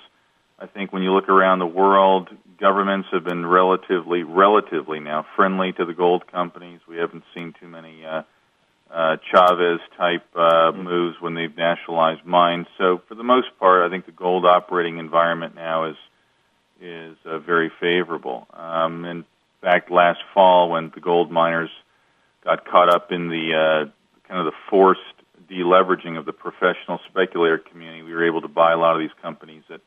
I 0.58 0.66
think 0.66 0.92
when 0.92 1.02
you 1.02 1.12
look 1.12 1.28
around 1.28 1.60
the 1.60 1.66
world, 1.66 2.30
governments 2.58 3.08
have 3.12 3.24
been 3.24 3.46
relatively, 3.46 4.24
relatively 4.24 4.98
now 4.98 5.24
friendly 5.36 5.72
to 5.72 5.84
the 5.84 5.94
gold 5.94 6.26
companies. 6.26 6.80
We 6.88 6.96
haven't 6.96 7.24
seen 7.34 7.54
too 7.60 7.68
many 7.68 8.04
uh, 8.04 8.22
uh, 8.90 9.16
Chavez 9.30 9.80
type 9.96 10.24
uh, 10.34 10.72
moves 10.72 11.16
when 11.20 11.34
they've 11.34 11.56
nationalized 11.56 12.24
mines. 12.24 12.66
So 12.76 13.00
for 13.08 13.14
the 13.14 13.22
most 13.22 13.48
part, 13.60 13.86
I 13.86 13.90
think 13.90 14.06
the 14.06 14.12
gold 14.12 14.44
operating 14.44 14.98
environment 14.98 15.54
now 15.54 15.90
is 15.90 15.96
is 16.80 17.16
uh, 17.24 17.38
very 17.38 17.72
favorable. 17.80 18.46
Um, 18.52 19.04
in 19.04 19.24
fact, 19.60 19.90
last 19.90 20.20
fall 20.32 20.70
when 20.70 20.92
the 20.94 21.00
gold 21.00 21.30
miners 21.30 21.70
got 22.44 22.64
caught 22.64 22.88
up 22.88 23.10
in 23.10 23.28
the 23.28 23.54
uh, 23.54 24.28
kind 24.28 24.40
of 24.40 24.46
the 24.46 24.56
forced 24.70 25.00
deleveraging 25.50 26.16
of 26.18 26.24
the 26.24 26.32
professional 26.32 27.00
speculator 27.08 27.58
community, 27.58 28.02
we 28.02 28.12
were 28.12 28.26
able 28.26 28.42
to 28.42 28.48
buy 28.48 28.72
a 28.72 28.76
lot 28.76 28.94
of 28.94 29.00
these 29.00 29.16
companies 29.20 29.64
at, 29.70 29.74
at 29.74 29.82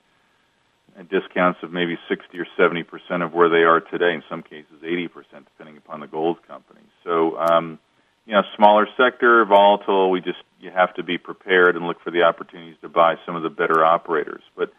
discounts 1.10 1.60
of 1.64 1.72
maybe 1.72 1.98
60 2.08 2.40
or 2.40 2.48
70 2.58 2.84
percent 2.84 3.24
of 3.24 3.34
where 3.34 3.50
they 3.50 3.64
are 3.64 3.80
today. 3.82 4.14
In 4.14 4.24
some 4.30 4.44
cases, 4.44 4.84
80 4.84 5.08
percent, 5.08 5.46
depending 5.46 5.78
upon 5.78 6.00
the 6.00 6.08
gold 6.08 6.46
company. 6.48 6.82
So. 7.04 7.38
Um, 7.38 7.80
you 8.26 8.34
know, 8.34 8.44
smaller 8.56 8.88
sector, 8.98 9.44
volatile. 9.46 10.12
We 10.12 10.22
just 10.22 10.38
you 10.60 10.70
have 10.70 10.94
to 10.96 11.04
be 11.04 11.18
prepared 11.18 11.76
and 11.76 11.88
look 11.88 12.00
for 12.02 12.12
the 12.12 12.24
opportunities 12.24 12.76
to 12.82 12.90
buy 12.90 13.16
some 13.26 13.36
of 13.36 13.44
the 13.44 13.50
better 13.50 13.84
operators. 13.84 14.44
But 14.56 14.72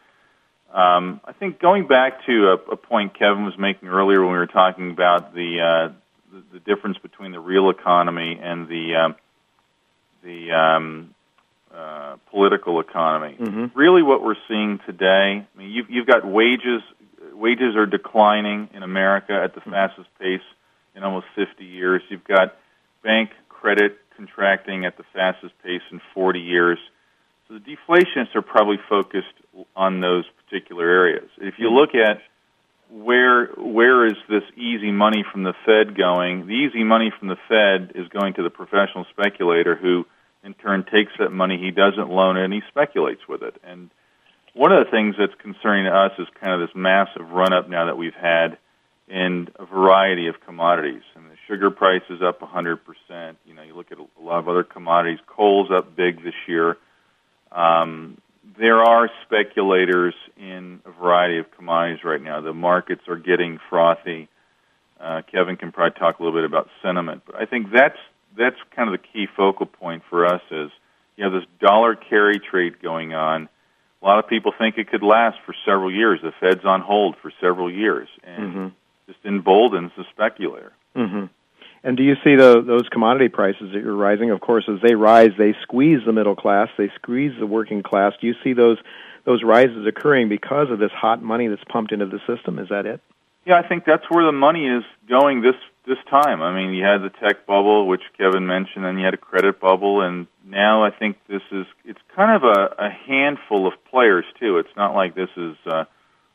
um, 0.72 1.20
I 1.24 1.32
think 1.32 1.58
going 1.58 1.86
back 1.86 2.24
to 2.26 2.48
a, 2.48 2.54
a 2.54 2.76
point 2.76 3.18
Kevin 3.18 3.44
was 3.44 3.58
making 3.58 3.88
earlier 3.88 4.22
when 4.22 4.32
we 4.32 4.38
were 4.38 4.46
talking 4.46 4.90
about 4.90 5.34
the 5.34 5.60
uh, 5.60 5.92
the, 6.32 6.42
the 6.54 6.60
difference 6.60 6.98
between 6.98 7.32
the 7.32 7.40
real 7.40 7.68
economy 7.68 8.38
and 8.40 8.68
the 8.68 8.94
um, 8.96 9.16
the 10.22 10.52
um, 10.52 11.14
uh, 11.74 12.16
political 12.30 12.80
economy. 12.80 13.36
Mm-hmm. 13.40 13.78
Really, 13.78 14.02
what 14.02 14.22
we're 14.22 14.36
seeing 14.48 14.78
today. 14.86 15.46
I 15.46 15.58
mean, 15.58 15.70
you've 15.70 15.90
you've 15.90 16.06
got 16.06 16.26
wages. 16.26 16.82
Wages 17.34 17.76
are 17.76 17.86
declining 17.86 18.68
in 18.74 18.82
America 18.82 19.32
at 19.32 19.54
the 19.54 19.60
Mm-hmm. 19.60 19.70
fastest 19.70 20.08
pace 20.20 20.42
in 20.94 21.02
almost 21.02 21.26
50 21.34 21.64
years. 21.64 22.02
You've 22.08 22.24
got 22.24 22.56
bank 23.02 23.30
credit 23.48 23.98
contracting 24.16 24.84
at 24.84 24.96
the 24.96 25.04
fastest 25.14 25.54
pace 25.64 25.82
in 25.90 26.00
40 26.14 26.40
years. 26.40 26.78
So 27.48 27.54
the 27.54 27.60
deflationists 27.76 28.34
are 28.34 28.42
probably 28.42 28.78
focused 28.88 29.32
on 29.74 30.00
those 30.00 30.24
particular 30.44 30.86
areas. 30.88 31.28
If 31.38 31.54
you 31.58 31.70
look 31.70 31.94
at 31.94 32.20
where 32.90 33.46
where 33.56 34.04
is 34.06 34.16
this 34.28 34.42
easy 34.56 34.90
money 34.92 35.24
from 35.30 35.42
the 35.44 35.54
Fed 35.64 35.96
going? 35.96 36.46
The 36.46 36.52
easy 36.52 36.84
money 36.84 37.10
from 37.18 37.28
the 37.28 37.38
Fed 37.48 37.92
is 37.94 38.08
going 38.08 38.34
to 38.34 38.42
the 38.42 38.50
professional 38.50 39.06
speculator 39.10 39.74
who 39.74 40.04
in 40.44 40.54
turn 40.54 40.84
takes 40.84 41.12
that 41.18 41.30
money, 41.30 41.58
he 41.58 41.70
doesn't 41.70 42.10
loan 42.10 42.36
it 42.36 42.44
and 42.44 42.52
he 42.52 42.62
speculates 42.68 43.26
with 43.28 43.42
it. 43.42 43.56
And 43.64 43.90
one 44.54 44.72
of 44.72 44.84
the 44.84 44.90
things 44.90 45.14
that's 45.18 45.34
concerning 45.40 45.86
to 45.86 45.92
us 45.92 46.12
is 46.18 46.26
kind 46.40 46.52
of 46.52 46.68
this 46.68 46.74
massive 46.74 47.30
run 47.30 47.52
up 47.52 47.68
now 47.68 47.86
that 47.86 47.96
we've 47.96 48.14
had 48.14 48.58
in 49.08 49.48
a 49.58 49.64
variety 49.64 50.26
of 50.26 50.40
commodities. 50.44 51.02
And 51.14 51.26
the 51.26 51.36
sugar 51.46 51.70
price 51.70 52.02
is 52.10 52.22
up 52.22 52.40
100%. 52.40 52.78
You 53.46 53.54
know, 53.54 53.62
you 53.62 53.74
look 53.74 53.92
at 53.92 53.98
a 53.98 54.22
lot 54.22 54.38
of 54.38 54.48
other 54.48 54.64
commodities. 54.64 55.18
Coal's 55.26 55.70
up 55.70 55.94
big 55.96 56.22
this 56.22 56.34
year. 56.46 56.76
Um, 57.50 58.18
there 58.58 58.80
are 58.82 59.10
speculators 59.24 60.14
in 60.36 60.80
a 60.84 60.90
variety 60.90 61.38
of 61.38 61.50
commodities 61.56 62.04
right 62.04 62.20
now. 62.20 62.40
The 62.40 62.52
markets 62.52 63.02
are 63.08 63.16
getting 63.16 63.58
frothy. 63.70 64.28
Uh, 65.00 65.22
Kevin 65.30 65.56
can 65.56 65.72
probably 65.72 65.98
talk 65.98 66.18
a 66.18 66.22
little 66.22 66.38
bit 66.38 66.44
about 66.44 66.68
sentiment, 66.82 67.22
but 67.26 67.36
I 67.36 67.46
think 67.46 67.72
that's 67.72 67.98
that's 68.36 68.56
kind 68.74 68.92
of 68.92 69.00
the 69.00 69.06
key 69.12 69.26
focal 69.36 69.66
point 69.66 70.02
for 70.10 70.26
us. 70.26 70.42
Is 70.50 70.70
you 71.16 71.24
have 71.24 71.32
this 71.32 71.44
dollar 71.60 71.94
carry 71.94 72.38
trade 72.38 72.80
going 72.82 73.14
on. 73.14 73.48
A 74.02 74.06
lot 74.06 74.18
of 74.18 74.28
people 74.28 74.52
think 74.58 74.78
it 74.78 74.88
could 74.90 75.02
last 75.02 75.38
for 75.46 75.54
several 75.64 75.92
years. 75.92 76.20
The 76.22 76.32
Fed's 76.40 76.64
on 76.64 76.80
hold 76.80 77.16
for 77.22 77.32
several 77.40 77.70
years, 77.70 78.08
and 78.24 78.42
Mm-hmm. 78.42 78.66
just 79.06 79.18
emboldens 79.24 79.92
the 79.96 80.04
speculator. 80.10 80.72
hmm 80.96 81.26
And 81.84 81.96
do 81.96 82.02
you 82.02 82.14
see 82.24 82.34
the, 82.34 82.62
those 82.66 82.88
commodity 82.90 83.28
prices 83.28 83.70
that 83.72 83.80
you're 83.82 83.94
rising? 83.94 84.30
Of 84.30 84.40
course, 84.40 84.64
as 84.68 84.80
they 84.82 84.94
rise, 84.96 85.30
they 85.38 85.54
squeeze 85.62 86.00
the 86.04 86.12
middle 86.12 86.34
class, 86.34 86.68
they 86.76 86.90
squeeze 86.96 87.32
the 87.38 87.46
working 87.46 87.82
class. 87.82 88.12
Do 88.20 88.26
you 88.26 88.34
see 88.42 88.52
those 88.54 88.78
those 89.24 89.44
rises 89.44 89.86
occurring 89.86 90.28
because 90.28 90.68
of 90.70 90.80
this 90.80 90.90
hot 90.90 91.22
money 91.22 91.46
that's 91.46 91.62
pumped 91.68 91.92
into 91.92 92.06
the 92.06 92.18
system? 92.26 92.58
Is 92.58 92.70
that 92.70 92.86
it? 92.86 93.00
Yeah, 93.44 93.56
I 93.56 93.66
think 93.66 93.84
that's 93.84 94.08
where 94.08 94.24
the 94.24 94.32
money 94.32 94.66
is 94.66 94.84
going 95.08 95.42
this 95.42 95.56
this 95.84 95.98
time. 96.08 96.42
I 96.42 96.54
mean, 96.54 96.74
you 96.74 96.84
had 96.84 97.02
the 97.02 97.10
tech 97.10 97.44
bubble, 97.44 97.88
which 97.88 98.02
Kevin 98.16 98.46
mentioned, 98.46 98.84
and 98.84 98.98
you 98.98 99.04
had 99.04 99.14
a 99.14 99.18
credit 99.18 99.58
bubble, 99.58 100.00
and 100.00 100.28
now 100.46 100.84
I 100.84 100.90
think 100.90 101.18
this 101.26 101.42
is 101.50 101.66
it's 101.84 102.00
kind 102.14 102.30
of 102.30 102.44
a, 102.44 102.74
a 102.78 102.90
handful 102.90 103.66
of 103.66 103.72
players 103.90 104.24
too. 104.38 104.58
It's 104.58 104.76
not 104.76 104.94
like 104.94 105.14
this 105.16 105.30
is 105.36 105.56
uh, 105.66 105.84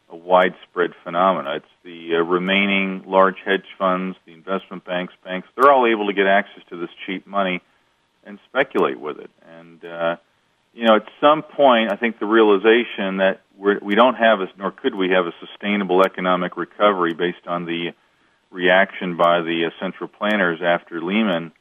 a 0.09 0.15
widespread 0.15 0.93
phenomena. 1.03 1.55
It's 1.55 1.65
the 1.83 2.15
uh, 2.15 2.19
remaining 2.23 3.03
large 3.05 3.37
hedge 3.45 3.65
funds, 3.77 4.17
the 4.25 4.33
investment 4.33 4.83
banks, 4.83 5.13
banks. 5.23 5.47
They're 5.55 5.71
all 5.71 5.87
able 5.87 6.07
to 6.07 6.13
get 6.13 6.27
access 6.27 6.63
to 6.69 6.77
this 6.77 6.89
cheap 7.05 7.25
money 7.25 7.61
and 8.25 8.39
speculate 8.49 8.99
with 8.99 9.19
it. 9.19 9.31
And 9.57 9.83
uh, 9.85 10.17
you 10.73 10.85
know, 10.85 10.97
at 10.97 11.07
some 11.21 11.41
point, 11.41 11.91
I 11.91 11.95
think 11.95 12.19
the 12.19 12.25
realization 12.25 13.17
that 13.17 13.41
we're, 13.57 13.79
we 13.79 13.95
don't 13.95 14.15
have, 14.15 14.41
a, 14.41 14.47
nor 14.57 14.71
could 14.71 14.95
we 14.95 15.09
have, 15.09 15.25
a 15.25 15.33
sustainable 15.39 16.03
economic 16.03 16.57
recovery 16.57 17.13
based 17.13 17.47
on 17.47 17.65
the 17.65 17.93
reaction 18.51 19.17
by 19.17 19.41
the 19.41 19.65
uh, 19.65 19.69
central 19.79 20.07
planners 20.07 20.59
after 20.61 21.01
Lehman 21.01 21.51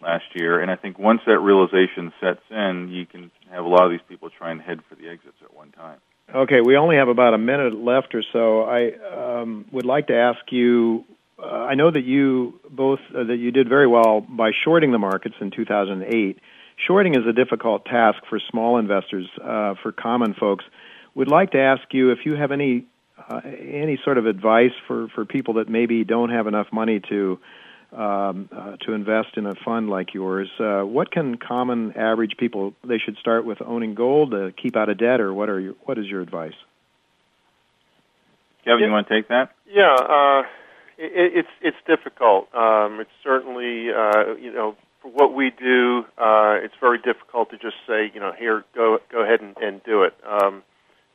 last 0.00 0.24
year. 0.34 0.60
And 0.60 0.70
I 0.70 0.76
think 0.76 0.98
once 0.98 1.22
that 1.26 1.38
realization 1.38 2.12
sets 2.20 2.42
in, 2.50 2.88
you 2.90 3.06
can 3.06 3.30
have 3.50 3.64
a 3.64 3.68
lot 3.68 3.84
of 3.84 3.90
these 3.90 4.00
people 4.08 4.30
try 4.30 4.50
and 4.50 4.60
head 4.60 4.80
for 4.88 4.94
the 4.94 5.08
exits 5.08 5.36
at 5.42 5.54
one 5.54 5.72
time. 5.72 5.98
Okay, 6.34 6.60
we 6.60 6.76
only 6.76 6.96
have 6.96 7.08
about 7.08 7.34
a 7.34 7.38
minute 7.38 7.74
left 7.74 8.14
or 8.14 8.22
so. 8.32 8.62
I 8.62 8.92
um, 9.40 9.64
would 9.70 9.86
like 9.86 10.08
to 10.08 10.16
ask 10.16 10.40
you. 10.50 11.04
Uh, 11.38 11.46
I 11.46 11.74
know 11.74 11.90
that 11.90 12.04
you 12.04 12.58
both 12.68 12.98
uh, 13.14 13.24
that 13.24 13.36
you 13.36 13.52
did 13.52 13.68
very 13.68 13.86
well 13.86 14.22
by 14.22 14.50
shorting 14.64 14.90
the 14.90 14.98
markets 14.98 15.36
in 15.40 15.50
2008. 15.50 16.38
Shorting 16.84 17.14
is 17.14 17.26
a 17.26 17.32
difficult 17.32 17.84
task 17.84 18.18
for 18.28 18.40
small 18.50 18.78
investors, 18.78 19.28
uh, 19.42 19.74
for 19.82 19.92
common 19.92 20.34
folks. 20.34 20.64
Would 21.16 21.28
like 21.28 21.52
to 21.52 21.58
ask 21.58 21.82
you 21.92 22.10
if 22.10 22.18
you 22.26 22.34
have 22.34 22.52
any 22.52 22.84
uh, 23.28 23.40
any 23.42 23.98
sort 24.04 24.18
of 24.18 24.26
advice 24.26 24.72
for, 24.86 25.08
for 25.14 25.24
people 25.24 25.54
that 25.54 25.68
maybe 25.68 26.04
don't 26.04 26.28
have 26.28 26.46
enough 26.46 26.66
money 26.70 27.00
to 27.08 27.38
um, 27.92 28.50
uh, 28.54 28.76
to 28.84 28.92
invest 28.92 29.38
in 29.38 29.46
a 29.46 29.54
fund 29.64 29.88
like 29.88 30.12
yours. 30.12 30.50
Uh, 30.60 30.82
what 30.82 31.10
can 31.10 31.38
common 31.38 31.96
average 31.96 32.36
people 32.38 32.74
they 32.86 32.98
should 32.98 33.16
start 33.16 33.46
with 33.46 33.62
owning 33.62 33.94
gold 33.94 34.32
to 34.32 34.52
keep 34.62 34.76
out 34.76 34.90
of 34.90 34.98
debt, 34.98 35.22
or 35.22 35.32
what 35.32 35.48
are 35.48 35.58
your 35.58 35.74
what 35.84 35.96
is 35.98 36.04
your 36.06 36.20
advice? 36.20 36.52
Kevin, 38.64 38.80
Yeah. 38.80 38.86
you 38.86 38.92
want 38.92 39.08
to 39.08 39.14
take 39.14 39.28
that? 39.28 39.52
Yeah, 39.66 39.94
uh, 39.94 40.42
it, 40.98 41.32
it's 41.34 41.48
it's 41.62 41.76
difficult. 41.86 42.54
Um, 42.54 43.00
it's 43.00 43.10
certainly 43.24 43.88
uh, 43.90 44.34
you 44.34 44.52
know 44.52 44.76
for 45.00 45.08
what 45.12 45.32
we 45.34 45.50
do, 45.50 46.04
uh, 46.18 46.58
it's 46.62 46.74
very 46.78 46.98
difficult 46.98 47.48
to 47.50 47.56
just 47.56 47.76
say 47.86 48.10
you 48.12 48.20
know 48.20 48.32
here 48.38 48.64
go 48.74 48.98
go 49.10 49.22
ahead 49.22 49.40
and, 49.40 49.56
and 49.56 49.82
do 49.84 50.02
it. 50.02 50.14
Um, 50.28 50.62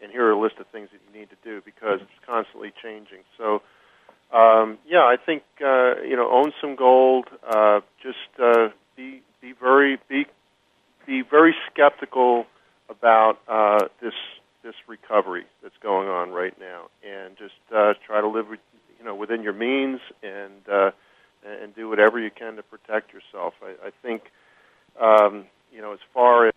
and 0.02 0.12
here 0.12 0.26
are 0.26 0.32
a 0.32 0.40
list 0.40 0.56
of 0.60 0.68
things 0.68 0.90
that 0.92 1.00
you 1.08 1.20
need 1.20 1.30
to 1.30 1.38
do 1.44 1.62
because 1.64 2.02
it's 2.02 2.26
constantly 2.26 2.72
changing. 2.82 3.20
So. 3.38 3.62
Um, 4.34 4.78
yeah, 4.88 5.02
I 5.02 5.18
think 5.18 5.44
uh, 5.60 5.96
you 6.08 6.16
know 6.16 6.32
own 6.32 6.54
some 6.62 6.78
gold. 6.78 7.26
Uh, 7.46 7.82
just 8.02 8.16
uh, 8.42 8.70
be 8.96 9.22
be 9.42 9.52
very 9.52 10.00
be 10.08 10.26
be 11.06 11.22
very 11.22 11.54
skeptical 11.70 12.46
about 12.90 13.40
uh, 13.48 13.88
this 14.02 14.14
this 14.64 14.76
recovery 14.88 15.46
that's 15.64 15.78
going 15.82 16.08
on 16.08 16.32
right 16.32 16.58
now, 16.60 16.86
and 17.04 17.36
just 17.38 17.56
uh, 17.76 17.94
try 18.06 18.22
to 18.22 18.28
live 18.28 18.46
you 19.00 19.06
know 19.06 19.16
within 19.16 19.42
your 19.42 19.54
means 19.54 20.00
and 20.22 20.68
uh, 20.72 20.92
and 21.44 21.76
do 21.76 21.90
whatever 21.90 22.20
you 22.20 22.30
can 22.30 22.56
to 22.56 22.64
protect 22.64 23.12
yourself. 23.14 23.54
I, 23.64 23.88
I 23.88 23.92
think 24.02 24.24
um, 25.00 25.46
you 25.74 25.82
know 25.82 25.94
as 25.94 26.00
far 26.14 26.48
as, 26.48 26.54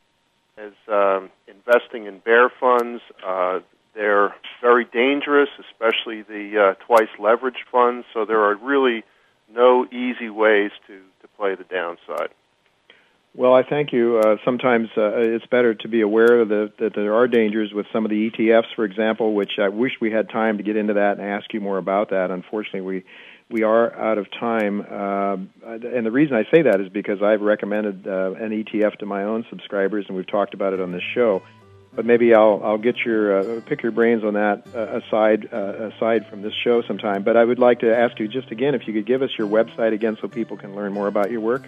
as 0.57 0.73
um, 0.89 1.31
investing 1.49 2.07
in 2.07 2.19
bear 2.19 2.49
funds, 2.49 3.03
uh, 3.27 3.61
they're 3.95 4.35
very 4.61 4.85
dangerous, 4.85 5.49
especially 5.59 6.23
the 6.23 6.59
uh, 6.59 6.85
twice 6.85 7.09
leveraged 7.19 7.65
funds. 7.71 8.07
So 8.13 8.25
there 8.25 8.43
are 8.43 8.57
really 8.57 9.05
no 9.53 9.87
easy 9.87 10.31
ways 10.31 10.71
to, 10.87 11.01
to 11.23 11.29
play 11.37 11.55
the 11.55 11.65
downside. 11.65 12.31
Well, 13.37 13.53
I 13.53 13.65
thank 13.65 13.93
you. 13.93 14.19
Uh, 14.19 14.37
sometimes 14.45 14.91
uh, 14.97 15.11
it's 15.17 15.47
better 15.47 15.75
to 15.75 15.89
be 15.89 16.03
aware 16.03 16.45
that, 16.45 16.75
that 16.79 16.95
there 16.95 17.15
are 17.15 17.27
dangers 17.27 17.73
with 17.73 17.87
some 17.93 18.05
of 18.05 18.11
the 18.11 18.31
ETFs, 18.31 18.73
for 18.77 18.85
example, 18.85 19.35
which 19.35 19.59
I 19.61 19.71
wish 19.71 19.93
we 20.01 20.13
had 20.13 20.29
time 20.31 20.59
to 20.59 20.63
get 20.63 20.77
into 20.77 20.95
that 20.95 21.19
and 21.19 21.29
ask 21.29 21.53
you 21.53 21.61
more 21.61 21.79
about 21.79 22.11
that. 22.11 22.31
Unfortunately, 22.31 22.81
we 22.81 23.05
we 23.51 23.63
are 23.63 23.95
out 23.95 24.19
of 24.19 24.31
time. 24.31 24.81
Uh, 24.81 25.37
and 25.67 26.07
the 26.07 26.11
reason 26.11 26.37
I 26.37 26.45
say 26.51 26.63
that 26.63 26.81
is 26.81 26.89
because 26.89 27.23
I've 27.23 27.41
recommended 27.41 28.07
uh, 28.07 28.33
an 28.33 28.51
ETF 28.51 28.97
to 28.99 29.07
my 29.07 29.25
own 29.25 29.45
subscribers, 29.51 30.07
and 30.09 30.17
we've 30.17 30.27
talked 30.27 30.55
about 30.55 30.73
it 30.73 30.81
on 30.81 30.93
this 30.93 31.03
show. 31.15 31.43
But 31.95 32.07
maybe 32.07 32.35
I'll 32.35 32.61
I'll 32.65 32.79
get 32.79 32.97
your 33.05 33.39
uh, 33.39 33.61
pick 33.67 33.83
your 33.85 33.93
brains 33.93 34.25
on 34.25 34.35
that 34.35 34.67
uh, 34.75 34.99
aside 34.99 35.49
uh, 35.53 35.91
aside 35.95 36.27
from 36.29 36.43
this 36.43 36.53
show 36.65 36.83
sometime. 36.83 37.23
But 37.23 37.37
I 37.37 37.45
would 37.45 37.61
like 37.61 37.81
to 37.81 37.97
ask 37.97 38.19
you 38.19 38.27
just 38.27 38.51
again 38.51 38.75
if 38.75 38.89
you 38.89 38.93
could 38.93 39.07
give 39.07 39.23
us 39.23 39.31
your 39.39 39.47
website 39.47 39.93
again 39.93 40.17
so 40.21 40.27
people 40.27 40.57
can 40.57 40.75
learn 40.75 40.93
more 40.93 41.07
about 41.07 41.31
your 41.31 41.41
work. 41.41 41.63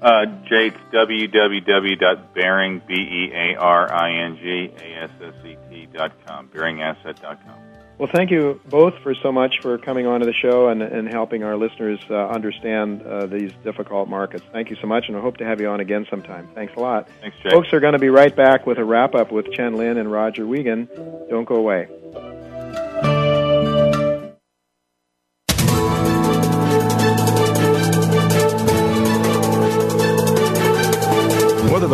Uh, 0.00 0.24
Jay, 0.48 0.68
it's 0.68 0.76
www.bearing, 0.92 2.82
B-E-A-R-I-N-G, 2.88 4.72
A-S-S-E-T 4.76 5.88
dot 5.92 6.12
com, 6.26 6.48
bearingasset 6.48 7.20
dot 7.20 7.38
com. 7.46 7.71
Well, 7.98 8.10
thank 8.12 8.30
you 8.30 8.60
both 8.68 8.94
for 9.02 9.14
so 9.14 9.30
much 9.30 9.60
for 9.60 9.78
coming 9.78 10.06
on 10.06 10.20
to 10.20 10.26
the 10.26 10.32
show 10.32 10.68
and, 10.68 10.82
and 10.82 11.08
helping 11.08 11.44
our 11.44 11.56
listeners 11.56 12.00
uh, 12.10 12.28
understand 12.28 13.02
uh, 13.02 13.26
these 13.26 13.52
difficult 13.62 14.08
markets. 14.08 14.44
Thank 14.52 14.70
you 14.70 14.76
so 14.80 14.86
much, 14.86 15.04
and 15.08 15.16
I 15.16 15.20
hope 15.20 15.36
to 15.36 15.44
have 15.44 15.60
you 15.60 15.68
on 15.68 15.80
again 15.80 16.06
sometime. 16.10 16.48
Thanks 16.54 16.72
a 16.76 16.80
lot. 16.80 17.08
Thanks, 17.20 17.36
Jay. 17.42 17.50
Folks 17.50 17.72
are 17.72 17.80
going 17.80 17.92
to 17.92 18.00
be 18.00 18.08
right 18.08 18.34
back 18.34 18.66
with 18.66 18.78
a 18.78 18.84
wrap 18.84 19.14
up 19.14 19.30
with 19.30 19.52
Chen 19.52 19.76
Lin 19.76 19.98
and 19.98 20.10
Roger 20.10 20.46
Wiegand. 20.46 20.88
Don't 21.28 21.44
go 21.44 21.56
away. 21.56 21.88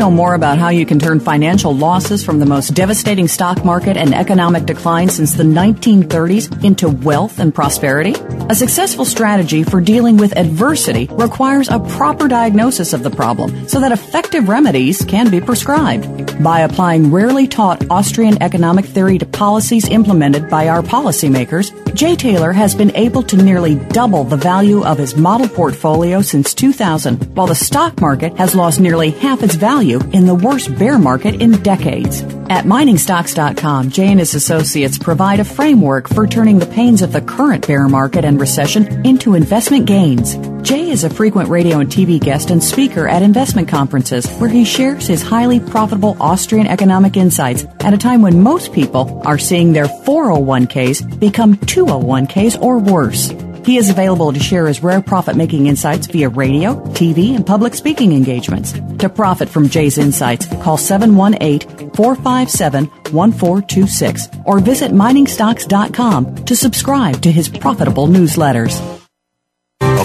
Know 0.00 0.10
more 0.10 0.34
about 0.34 0.56
how 0.56 0.70
you 0.70 0.86
can 0.86 0.98
turn 0.98 1.20
financial 1.20 1.76
losses 1.76 2.24
from 2.24 2.38
the 2.38 2.46
most 2.46 2.72
devastating 2.72 3.28
stock 3.28 3.66
market 3.66 3.98
and 3.98 4.14
economic 4.14 4.64
decline 4.64 5.10
since 5.10 5.34
the 5.34 5.42
1930s 5.42 6.64
into 6.64 6.88
wealth 6.88 7.38
and 7.38 7.54
prosperity? 7.54 8.14
A 8.48 8.54
successful 8.54 9.04
strategy 9.04 9.62
for 9.62 9.78
dealing 9.78 10.16
with 10.16 10.38
adversity 10.38 11.06
requires 11.12 11.68
a 11.68 11.78
proper 11.80 12.28
diagnosis 12.28 12.94
of 12.94 13.02
the 13.02 13.10
problem 13.10 13.68
so 13.68 13.78
that 13.78 13.92
effective 13.92 14.48
remedies 14.48 15.04
can 15.04 15.30
be 15.30 15.38
prescribed. 15.38 16.42
By 16.42 16.60
applying 16.60 17.12
rarely 17.12 17.46
taught 17.46 17.90
Austrian 17.90 18.42
economic 18.42 18.86
theory 18.86 19.18
to 19.18 19.26
policies 19.26 19.86
implemented 19.86 20.48
by 20.48 20.68
our 20.68 20.80
policymakers, 20.80 21.70
Jay 21.94 22.16
Taylor 22.16 22.52
has 22.52 22.74
been 22.74 22.96
able 22.96 23.22
to 23.24 23.36
nearly 23.36 23.74
double 23.74 24.24
the 24.24 24.38
value 24.38 24.82
of 24.82 24.96
his 24.96 25.14
model 25.14 25.48
portfolio 25.48 26.22
since 26.22 26.54
2000, 26.54 27.36
while 27.36 27.46
the 27.46 27.54
stock 27.54 28.00
market 28.00 28.34
has 28.38 28.54
lost 28.54 28.80
nearly 28.80 29.10
half 29.10 29.42
its 29.42 29.56
value 29.56 29.89
in 29.98 30.26
the 30.26 30.34
worst 30.34 30.78
bear 30.78 30.98
market 30.98 31.42
in 31.42 31.60
decades. 31.62 32.22
At 32.48 32.64
miningstocks.com, 32.64 33.90
Jay 33.90 34.08
and 34.08 34.20
his 34.20 34.34
associates 34.34 34.98
provide 34.98 35.40
a 35.40 35.44
framework 35.44 36.08
for 36.08 36.26
turning 36.26 36.60
the 36.60 36.66
pains 36.66 37.02
of 37.02 37.10
the 37.12 37.20
current 37.20 37.66
bear 37.66 37.88
market 37.88 38.24
and 38.24 38.40
recession 38.40 39.04
into 39.04 39.34
investment 39.34 39.86
gains. 39.86 40.36
Jay 40.62 40.90
is 40.90 41.02
a 41.02 41.10
frequent 41.10 41.48
radio 41.48 41.78
and 41.78 41.90
TV 41.90 42.20
guest 42.20 42.50
and 42.50 42.62
speaker 42.62 43.08
at 43.08 43.22
investment 43.22 43.66
conferences 43.66 44.30
where 44.38 44.50
he 44.50 44.64
shares 44.64 45.08
his 45.08 45.22
highly 45.22 45.58
profitable 45.58 46.16
Austrian 46.20 46.66
economic 46.68 47.16
insights 47.16 47.66
at 47.80 47.94
a 47.94 47.98
time 47.98 48.22
when 48.22 48.42
most 48.42 48.72
people 48.72 49.22
are 49.24 49.38
seeing 49.38 49.72
their 49.72 49.86
401ks 49.86 51.18
become 51.18 51.56
201ks 51.56 52.62
or 52.62 52.78
worse. 52.78 53.32
He 53.64 53.76
is 53.76 53.90
available 53.90 54.32
to 54.32 54.40
share 54.40 54.66
his 54.66 54.82
rare 54.82 55.02
profit 55.02 55.36
making 55.36 55.66
insights 55.66 56.06
via 56.06 56.28
radio, 56.28 56.74
TV, 56.90 57.34
and 57.34 57.46
public 57.46 57.74
speaking 57.74 58.12
engagements. 58.12 58.72
To 58.98 59.08
profit 59.08 59.48
from 59.48 59.68
Jay's 59.68 59.98
insights, 59.98 60.46
call 60.62 60.76
718 60.76 61.90
457 61.90 62.86
1426 63.12 64.28
or 64.44 64.60
visit 64.60 64.92
miningstocks.com 64.92 66.44
to 66.44 66.56
subscribe 66.56 67.22
to 67.22 67.32
his 67.32 67.48
profitable 67.48 68.06
newsletters. 68.06 68.99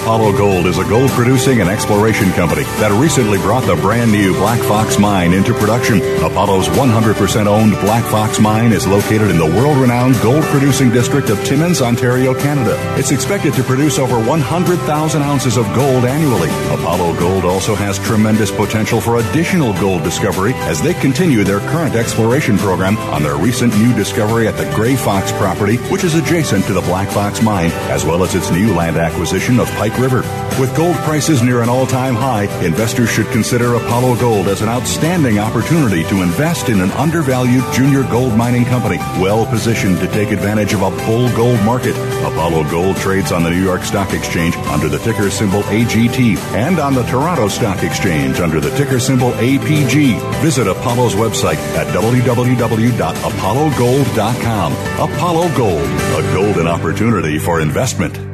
Apollo 0.05 0.37
Gold 0.37 0.67
is 0.67 0.77
a 0.77 0.83
gold 0.83 1.09
producing 1.09 1.61
and 1.61 1.67
exploration 1.67 2.31
company 2.33 2.61
that 2.77 2.91
recently 2.91 3.39
brought 3.39 3.65
the 3.65 3.75
brand 3.77 4.11
new 4.11 4.33
Black 4.33 4.61
Fox 4.61 4.99
Mine 4.99 5.33
into 5.33 5.51
production. 5.55 5.97
Apollo's 6.23 6.67
100% 6.67 7.47
owned 7.47 7.71
Black 7.81 8.05
Fox 8.11 8.39
Mine 8.39 8.71
is 8.71 8.85
located 8.85 9.31
in 9.31 9.39
the 9.39 9.47
world 9.57 9.79
renowned 9.79 10.13
gold 10.21 10.43
producing 10.53 10.91
district 10.91 11.31
of 11.31 11.43
Timmins, 11.43 11.81
Ontario, 11.81 12.39
Canada. 12.39 12.77
It's 12.99 13.09
expected 13.09 13.55
to 13.55 13.63
produce 13.63 13.97
over 13.97 14.23
100,000 14.23 15.23
ounces 15.23 15.57
of 15.57 15.65
gold 15.73 16.05
annually. 16.05 16.49
Apollo 16.69 17.17
Gold 17.17 17.43
also 17.43 17.73
has 17.73 17.97
tremendous 17.97 18.51
potential 18.51 19.01
for 19.01 19.17
additional 19.17 19.73
gold 19.79 20.03
discovery 20.03 20.53
as 20.69 20.83
they 20.83 20.93
continue 20.93 21.43
their 21.43 21.61
current 21.61 21.95
exploration 21.95 22.59
program 22.59 22.95
on 23.09 23.23
their 23.23 23.37
recent 23.37 23.75
new 23.79 23.91
discovery 23.95 24.47
at 24.47 24.55
the 24.55 24.71
Gray 24.75 24.95
Fox 24.95 25.31
property, 25.31 25.77
which 25.89 26.03
is 26.03 26.13
adjacent 26.13 26.63
to 26.65 26.73
the 26.73 26.81
Black 26.81 27.09
Fox 27.09 27.41
Mine, 27.41 27.71
as 27.89 28.05
well 28.05 28.23
as 28.23 28.35
its 28.35 28.51
new 28.51 28.71
land 28.75 28.97
acquisition 28.97 29.59
of 29.59 29.67
Pike 29.71 29.94
River. 29.97 30.23
With 30.59 30.75
gold 30.75 30.95
prices 30.97 31.41
near 31.41 31.61
an 31.61 31.69
all-time 31.69 32.15
high, 32.15 32.43
investors 32.63 33.09
should 33.09 33.27
consider 33.27 33.75
Apollo 33.75 34.17
Gold 34.17 34.47
as 34.47 34.61
an 34.61 34.69
outstanding 34.69 35.37
opportunity 35.37 36.03
to 36.05 36.21
invest 36.21 36.69
in 36.69 36.81
an 36.81 36.91
undervalued 36.91 37.63
junior 37.73 38.03
gold 38.03 38.35
mining 38.35 38.65
company, 38.65 38.97
well 39.19 39.45
positioned 39.45 39.99
to 39.99 40.07
take 40.07 40.31
advantage 40.31 40.73
of 40.73 40.81
a 40.81 40.89
bull 41.05 41.29
gold 41.35 41.61
market. 41.63 41.95
Apollo 42.23 42.69
Gold 42.71 42.95
trades 42.97 43.31
on 43.31 43.43
the 43.43 43.49
New 43.49 43.61
York 43.61 43.83
Stock 43.83 44.13
Exchange 44.13 44.55
under 44.55 44.87
the 44.87 44.99
ticker 44.99 45.29
symbol 45.29 45.61
AGT 45.63 46.37
and 46.53 46.79
on 46.79 46.93
the 46.93 47.03
Toronto 47.03 47.47
Stock 47.47 47.83
Exchange 47.83 48.39
under 48.39 48.59
the 48.59 48.75
ticker 48.77 48.99
symbol 48.99 49.31
APG. 49.33 50.19
Visit 50.41 50.67
Apollo's 50.67 51.15
website 51.15 51.57
at 51.75 51.87
www.apollogold.com. 51.87 54.73
Apollo 54.73 55.57
Gold, 55.57 55.81
a 55.81 56.21
golden 56.33 56.67
opportunity 56.67 57.39
for 57.39 57.61
investment. 57.61 58.24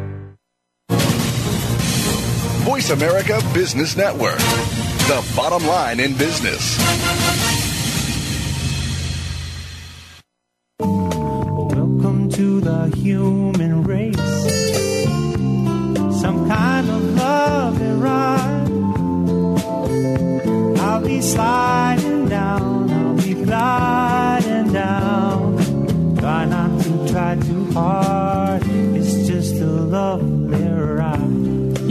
Voice 2.71 2.89
America 2.91 3.37
Business 3.53 3.97
Network, 3.97 4.37
the 4.37 5.33
bottom 5.35 5.67
line 5.67 5.99
in 5.99 6.15
business. 6.15 6.77
Welcome 10.79 12.29
to 12.31 12.61
the 12.61 12.89
human 12.95 13.83
race. 13.83 14.15
Some 16.21 16.47
kind 16.47 16.89
of 16.89 17.03
love 17.15 17.81
and 17.81 18.01
ride. 18.01 18.71
I'll 20.79 21.01
be 21.01 21.19
sliding 21.19 22.29
down, 22.29 22.89
I'll 22.89 23.15
be 23.15 23.33
gliding 23.33 24.71
down. 24.71 26.15
Try 26.15 26.45
not 26.45 26.81
to 26.83 27.07
try 27.11 27.35
too 27.35 27.65
hard. 27.73 28.63
It's 28.95 29.27
just 29.27 29.55
a 29.55 29.65
ride. 29.65 30.30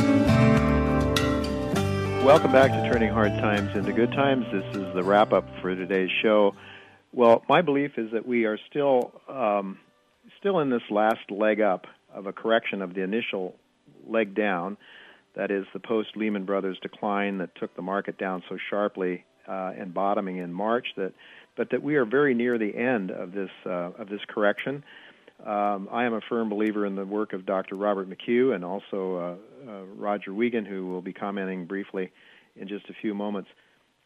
Welcome 2.25 2.53
back 2.53 2.71
to 2.71 2.93
Turning 2.93 3.13
Hard 3.13 3.33
Times 3.33 3.75
into 3.75 3.93
Good 3.93 4.13
Times. 4.13 4.45
This 4.53 4.77
is 4.77 4.95
the 4.95 5.03
wrap 5.03 5.33
up 5.33 5.47
for 5.61 5.75
today's 5.75 6.11
show. 6.23 6.55
Well, 7.13 7.43
my 7.49 7.63
belief 7.63 7.93
is 7.97 8.13
that 8.13 8.27
we 8.27 8.45
are 8.45 8.59
still 8.69 9.13
um, 9.29 9.79
still 10.39 10.61
in 10.61 10.71
this 10.71 10.83
last 10.91 11.31
leg 11.31 11.61
up 11.61 11.87
of 12.15 12.27
a 12.27 12.33
correction 12.33 12.83
of 12.83 12.95
the 12.95 13.03
initial 13.03 13.55
leg 14.07 14.35
down. 14.35 14.77
That 15.41 15.51
is 15.51 15.65
the 15.73 15.81
post 15.81 16.19
Lehman 16.19 16.45
Brothers 16.45 16.77
decline 16.83 17.39
that 17.39 17.55
took 17.55 17.75
the 17.75 17.81
market 17.81 18.19
down 18.19 18.43
so 18.47 18.59
sharply 18.69 19.25
uh, 19.49 19.73
and 19.75 19.95
bottoming 19.95 20.37
in 20.37 20.53
March. 20.53 20.89
That, 20.99 21.15
but 21.57 21.71
that 21.71 21.83
we 21.83 21.97
are 21.97 22.05
very 22.05 22.35
near 22.35 22.59
the 22.59 22.77
end 22.77 23.11
of 23.11 23.33
this 23.33 23.49
uh, 23.65 23.93
of 23.99 24.11
this 24.11 24.21
correction. 24.29 24.85
Um, 25.43 25.89
I 25.91 26.05
am 26.05 26.13
a 26.13 26.21
firm 26.29 26.51
believer 26.51 26.85
in 26.85 26.95
the 26.95 27.07
work 27.07 27.33
of 27.33 27.47
Dr. 27.47 27.77
Robert 27.77 28.07
McHugh 28.11 28.55
and 28.55 28.63
also 28.63 29.39
uh, 29.67 29.71
uh, 29.71 29.85
Roger 29.97 30.35
Wiegand, 30.35 30.67
who 30.67 30.89
will 30.89 31.01
be 31.01 31.15
commenting 31.15 31.65
briefly 31.65 32.13
in 32.55 32.69
just 32.69 32.91
a 32.91 32.95
few 33.01 33.15
moments. 33.15 33.49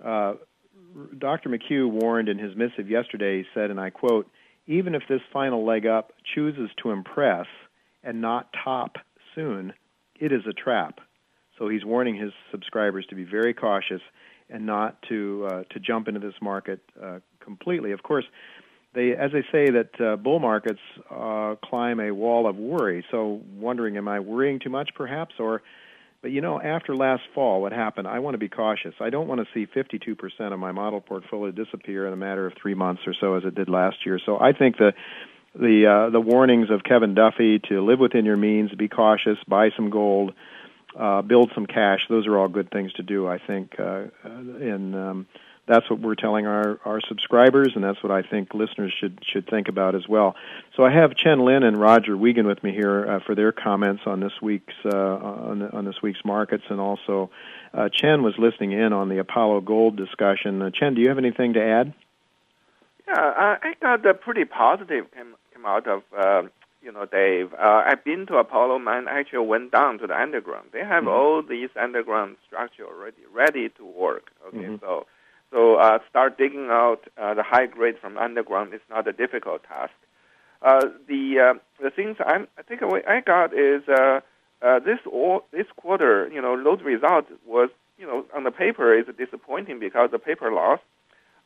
Uh, 0.00 0.34
Dr. 1.18 1.48
McHugh 1.48 1.90
warned 1.90 2.28
in 2.28 2.38
his 2.38 2.54
missive 2.54 2.88
yesterday, 2.88 3.38
he 3.38 3.44
said, 3.54 3.72
and 3.72 3.80
I 3.80 3.90
quote, 3.90 4.30
even 4.68 4.94
if 4.94 5.02
this 5.08 5.22
final 5.32 5.66
leg 5.66 5.84
up 5.84 6.12
chooses 6.32 6.70
to 6.84 6.92
impress 6.92 7.46
and 8.04 8.20
not 8.20 8.54
top 8.62 8.98
soon, 9.34 9.72
it 10.20 10.30
is 10.30 10.42
a 10.48 10.52
trap. 10.52 11.00
So 11.58 11.68
he's 11.68 11.84
warning 11.84 12.16
his 12.16 12.32
subscribers 12.50 13.06
to 13.10 13.14
be 13.14 13.24
very 13.24 13.54
cautious 13.54 14.00
and 14.50 14.66
not 14.66 15.00
to 15.08 15.48
uh, 15.50 15.62
to 15.70 15.80
jump 15.80 16.08
into 16.08 16.20
this 16.20 16.34
market 16.42 16.80
uh, 17.02 17.20
completely. 17.40 17.92
Of 17.92 18.02
course, 18.02 18.24
they, 18.94 19.12
as 19.12 19.32
they 19.32 19.42
say, 19.50 19.70
that 19.70 20.00
uh, 20.00 20.16
bull 20.16 20.38
markets 20.38 20.80
uh, 21.10 21.56
climb 21.64 22.00
a 22.00 22.10
wall 22.12 22.46
of 22.46 22.56
worry. 22.56 23.04
So, 23.10 23.40
wondering, 23.56 23.96
am 23.96 24.08
I 24.08 24.20
worrying 24.20 24.60
too 24.60 24.70
much, 24.70 24.90
perhaps, 24.94 25.34
or 25.38 25.62
but 26.22 26.30
you 26.30 26.40
know, 26.40 26.58
after 26.58 26.96
last 26.96 27.22
fall, 27.34 27.60
what 27.60 27.72
happened? 27.72 28.08
I 28.08 28.20
want 28.20 28.32
to 28.32 28.38
be 28.38 28.48
cautious. 28.48 28.94
I 28.98 29.10
don't 29.10 29.28
want 29.28 29.42
to 29.42 29.46
see 29.52 29.70
52% 29.70 30.54
of 30.54 30.58
my 30.58 30.72
model 30.72 31.02
portfolio 31.02 31.50
disappear 31.52 32.06
in 32.06 32.14
a 32.14 32.16
matter 32.16 32.46
of 32.46 32.54
three 32.54 32.72
months 32.72 33.02
or 33.06 33.12
so, 33.20 33.34
as 33.34 33.44
it 33.44 33.54
did 33.54 33.68
last 33.68 33.96
year. 34.06 34.18
So 34.24 34.40
I 34.40 34.52
think 34.52 34.78
the 34.78 34.94
the 35.54 35.86
uh, 35.86 36.10
the 36.10 36.20
warnings 36.20 36.70
of 36.70 36.82
Kevin 36.82 37.14
Duffy 37.14 37.60
to 37.68 37.84
live 37.84 37.98
within 37.98 38.24
your 38.24 38.38
means, 38.38 38.70
be 38.72 38.88
cautious, 38.88 39.36
buy 39.46 39.68
some 39.76 39.90
gold, 39.90 40.32
uh, 40.98 41.22
build 41.22 41.50
some 41.54 41.66
cash. 41.66 42.00
Those 42.08 42.26
are 42.26 42.38
all 42.38 42.48
good 42.48 42.70
things 42.70 42.92
to 42.94 43.02
do. 43.02 43.26
I 43.26 43.38
think, 43.38 43.74
uh, 43.78 44.04
and 44.24 44.94
um, 44.94 45.26
that's 45.66 45.88
what 45.88 46.00
we're 46.00 46.14
telling 46.14 46.46
our, 46.46 46.78
our 46.84 47.00
subscribers, 47.08 47.72
and 47.74 47.82
that's 47.82 48.02
what 48.02 48.12
I 48.12 48.22
think 48.22 48.52
listeners 48.52 48.94
should 49.00 49.18
should 49.24 49.48
think 49.48 49.68
about 49.68 49.94
as 49.94 50.06
well. 50.08 50.34
So 50.76 50.84
I 50.84 50.92
have 50.92 51.16
Chen 51.16 51.44
Lin 51.44 51.62
and 51.62 51.80
Roger 51.80 52.16
Wiegand 52.16 52.46
with 52.46 52.62
me 52.62 52.72
here 52.72 53.06
uh, 53.06 53.20
for 53.24 53.34
their 53.34 53.52
comments 53.52 54.02
on 54.06 54.20
this 54.20 54.32
week's 54.42 54.74
uh, 54.84 54.96
on, 54.96 55.62
on 55.70 55.84
this 55.84 55.96
week's 56.02 56.24
markets, 56.24 56.64
and 56.68 56.80
also 56.80 57.30
uh, 57.72 57.88
Chen 57.88 58.22
was 58.22 58.34
listening 58.38 58.72
in 58.72 58.92
on 58.92 59.08
the 59.08 59.18
Apollo 59.18 59.62
Gold 59.62 59.96
discussion. 59.96 60.60
Uh, 60.60 60.70
Chen, 60.70 60.94
do 60.94 61.00
you 61.00 61.08
have 61.08 61.18
anything 61.18 61.54
to 61.54 61.62
add? 61.62 61.94
Yeah, 63.06 63.56
I 63.62 63.74
got 63.80 64.06
a 64.06 64.14
pretty 64.14 64.44
positive 64.44 65.10
came, 65.12 65.34
came 65.52 65.66
out 65.66 65.86
of 65.86 66.02
uh, 66.16 66.42
you 66.84 66.92
know 66.92 67.06
Dave. 67.06 67.52
Uh, 67.54 67.82
I've 67.86 68.04
been 68.04 68.26
to 68.26 68.36
Apollo 68.36 68.78
Mine. 68.80 69.06
Actually, 69.08 69.46
went 69.46 69.72
down 69.72 69.98
to 69.98 70.06
the 70.06 70.16
underground. 70.16 70.68
They 70.72 70.80
have 70.80 71.04
mm-hmm. 71.04 71.08
all 71.08 71.42
these 71.42 71.70
underground 71.80 72.36
structure 72.46 72.86
already 72.86 73.22
ready 73.32 73.70
to 73.70 73.84
work. 73.84 74.30
Okay, 74.48 74.58
mm-hmm. 74.58 74.76
so 74.80 75.06
so 75.50 75.76
uh, 75.76 75.98
start 76.10 76.36
digging 76.36 76.68
out 76.70 77.04
uh, 77.16 77.34
the 77.34 77.42
high 77.42 77.66
grade 77.66 77.96
from 78.00 78.18
underground 78.18 78.74
is 78.74 78.80
not 78.90 79.08
a 79.08 79.12
difficult 79.12 79.62
task. 79.64 79.94
Uh, 80.62 80.86
the 81.08 81.38
uh, 81.38 81.58
the 81.82 81.90
things 81.90 82.16
I'm, 82.24 82.48
I 82.58 82.62
think 82.62 82.82
I 82.82 83.20
got 83.20 83.52
is 83.54 83.82
uh, 83.88 84.20
uh, 84.62 84.78
this 84.80 84.98
all, 85.10 85.44
this 85.52 85.66
quarter, 85.76 86.28
you 86.32 86.40
know, 86.40 86.54
load 86.54 86.82
result 86.82 87.26
was 87.46 87.70
you 87.98 88.06
know 88.06 88.24
on 88.34 88.44
the 88.44 88.50
paper 88.50 88.98
is 88.98 89.06
disappointing 89.16 89.78
because 89.78 90.10
the 90.10 90.18
paper 90.18 90.50
loss, 90.52 90.80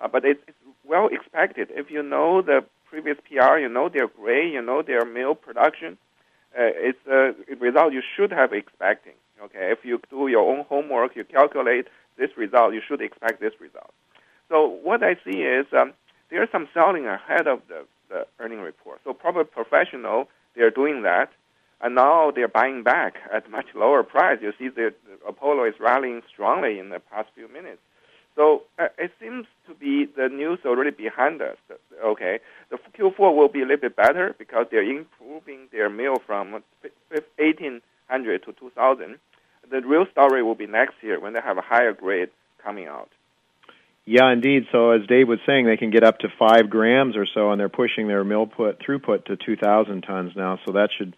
uh, 0.01 0.09
but 0.09 0.25
it, 0.25 0.41
it's 0.47 0.57
well 0.85 1.09
expected. 1.09 1.69
If 1.73 1.91
you 1.91 2.03
know 2.03 2.43
the 2.43 2.65
previous 2.91 3.19
PR, 3.29 3.59
you 3.59 3.69
know 3.69 3.89
their 3.89 4.09
grade, 4.09 4.53
you 4.53 4.63
know 4.63 4.83
their 4.83 5.05
mill 5.05 5.35
production, 5.35 5.99
uh, 6.59 6.73
it's 6.75 6.99
a 7.07 7.35
result 7.57 7.93
you 7.93 8.03
should 8.17 8.33
have 8.33 8.53
expecting. 8.53 9.15
Okay, 9.43 9.71
if 9.71 9.85
you 9.85 10.01
do 10.11 10.29
your 10.29 10.51
own 10.51 10.65
homework, 10.69 11.15
you 11.15 11.25
calculate 11.25 11.87
this 12.17 12.31
result, 12.37 12.75
you 12.75 12.83
should 12.87 13.01
expect 13.01 13.41
this 13.41 13.53
result. 13.61 13.93
So 14.49 14.67
what 14.67 15.03
I 15.03 15.15
see 15.25 15.43
is 15.43 15.67
um, 15.73 15.93
there's 16.31 16.51
some 16.51 16.69
selling 16.75 17.07
ahead 17.07 17.47
of 17.47 17.61
the, 17.69 17.85
the 18.09 18.27
earning 18.41 18.61
report. 18.61 19.01
So 19.05 19.13
probably 19.13 19.45
professional, 19.45 20.29
they're 20.57 20.71
doing 20.71 21.03
that, 21.03 21.31
and 21.81 21.95
now 21.95 22.33
they're 22.33 22.49
buying 22.49 22.83
back 22.83 23.15
at 23.33 23.49
much 23.51 23.67
lower 23.75 24.03
price. 24.03 24.39
You 24.43 24.53
see 24.59 24.69
the, 24.69 24.93
the 25.07 25.29
Apollo 25.29 25.65
is 25.67 25.75
rallying 25.79 26.23
strongly 26.33 26.79
in 26.79 26.89
the 26.89 26.99
past 26.99 27.29
few 27.35 27.47
minutes. 27.49 27.81
So 28.39 28.63
uh, 28.79 28.87
it 28.99 29.11
seems 29.21 29.47
to 29.67 29.75
be 29.75 30.07
the 30.07 30.29
news 30.29 30.61
already 30.65 30.93
behind 30.93 31.43
us. 31.43 31.57
Okay, 32.05 32.39
the 32.71 32.79
Q4 32.97 33.35
will 33.35 33.49
be 33.49 33.63
a 33.63 33.65
little 33.65 33.81
bit 33.81 33.97
better 33.97 34.33
because 34.39 34.67
they're 34.71 34.89
improving 34.89 35.67
their 35.73 35.91
mill 35.91 36.19
from 36.25 36.53
1800 36.53 38.45
to 38.45 38.53
2000. 38.53 39.19
The 39.69 39.81
real 39.81 40.07
story 40.13 40.45
will 40.45 40.55
be 40.55 40.69
next 40.69 40.95
year 41.03 41.19
when 41.19 41.33
they 41.33 41.41
have 41.41 41.59
a 41.59 41.63
higher 41.63 41.93
grade 41.93 42.29
coming 42.63 42.87
out. 42.87 43.09
Yeah, 44.05 44.33
indeed. 44.33 44.67
So 44.71 44.93
as 44.93 45.05
Dave 45.09 45.27
was 45.27 45.41
saying, 45.45 45.67
they 45.67 45.77
can 45.77 45.91
get 45.91 46.05
up 46.05 46.21
to 46.21 46.29
five 46.39 46.71
grams 46.71 47.17
or 47.17 47.27
so, 47.27 47.51
and 47.51 47.59
they're 47.59 47.69
pushing 47.69 48.07
their 48.07 48.23
mill 48.23 48.47
put 48.47 48.79
throughput 48.79 49.25
to 49.25 49.37
2,000 49.37 50.03
tons 50.03 50.33
now. 50.37 50.61
So 50.65 50.75
that 50.75 50.91
should 50.97 51.17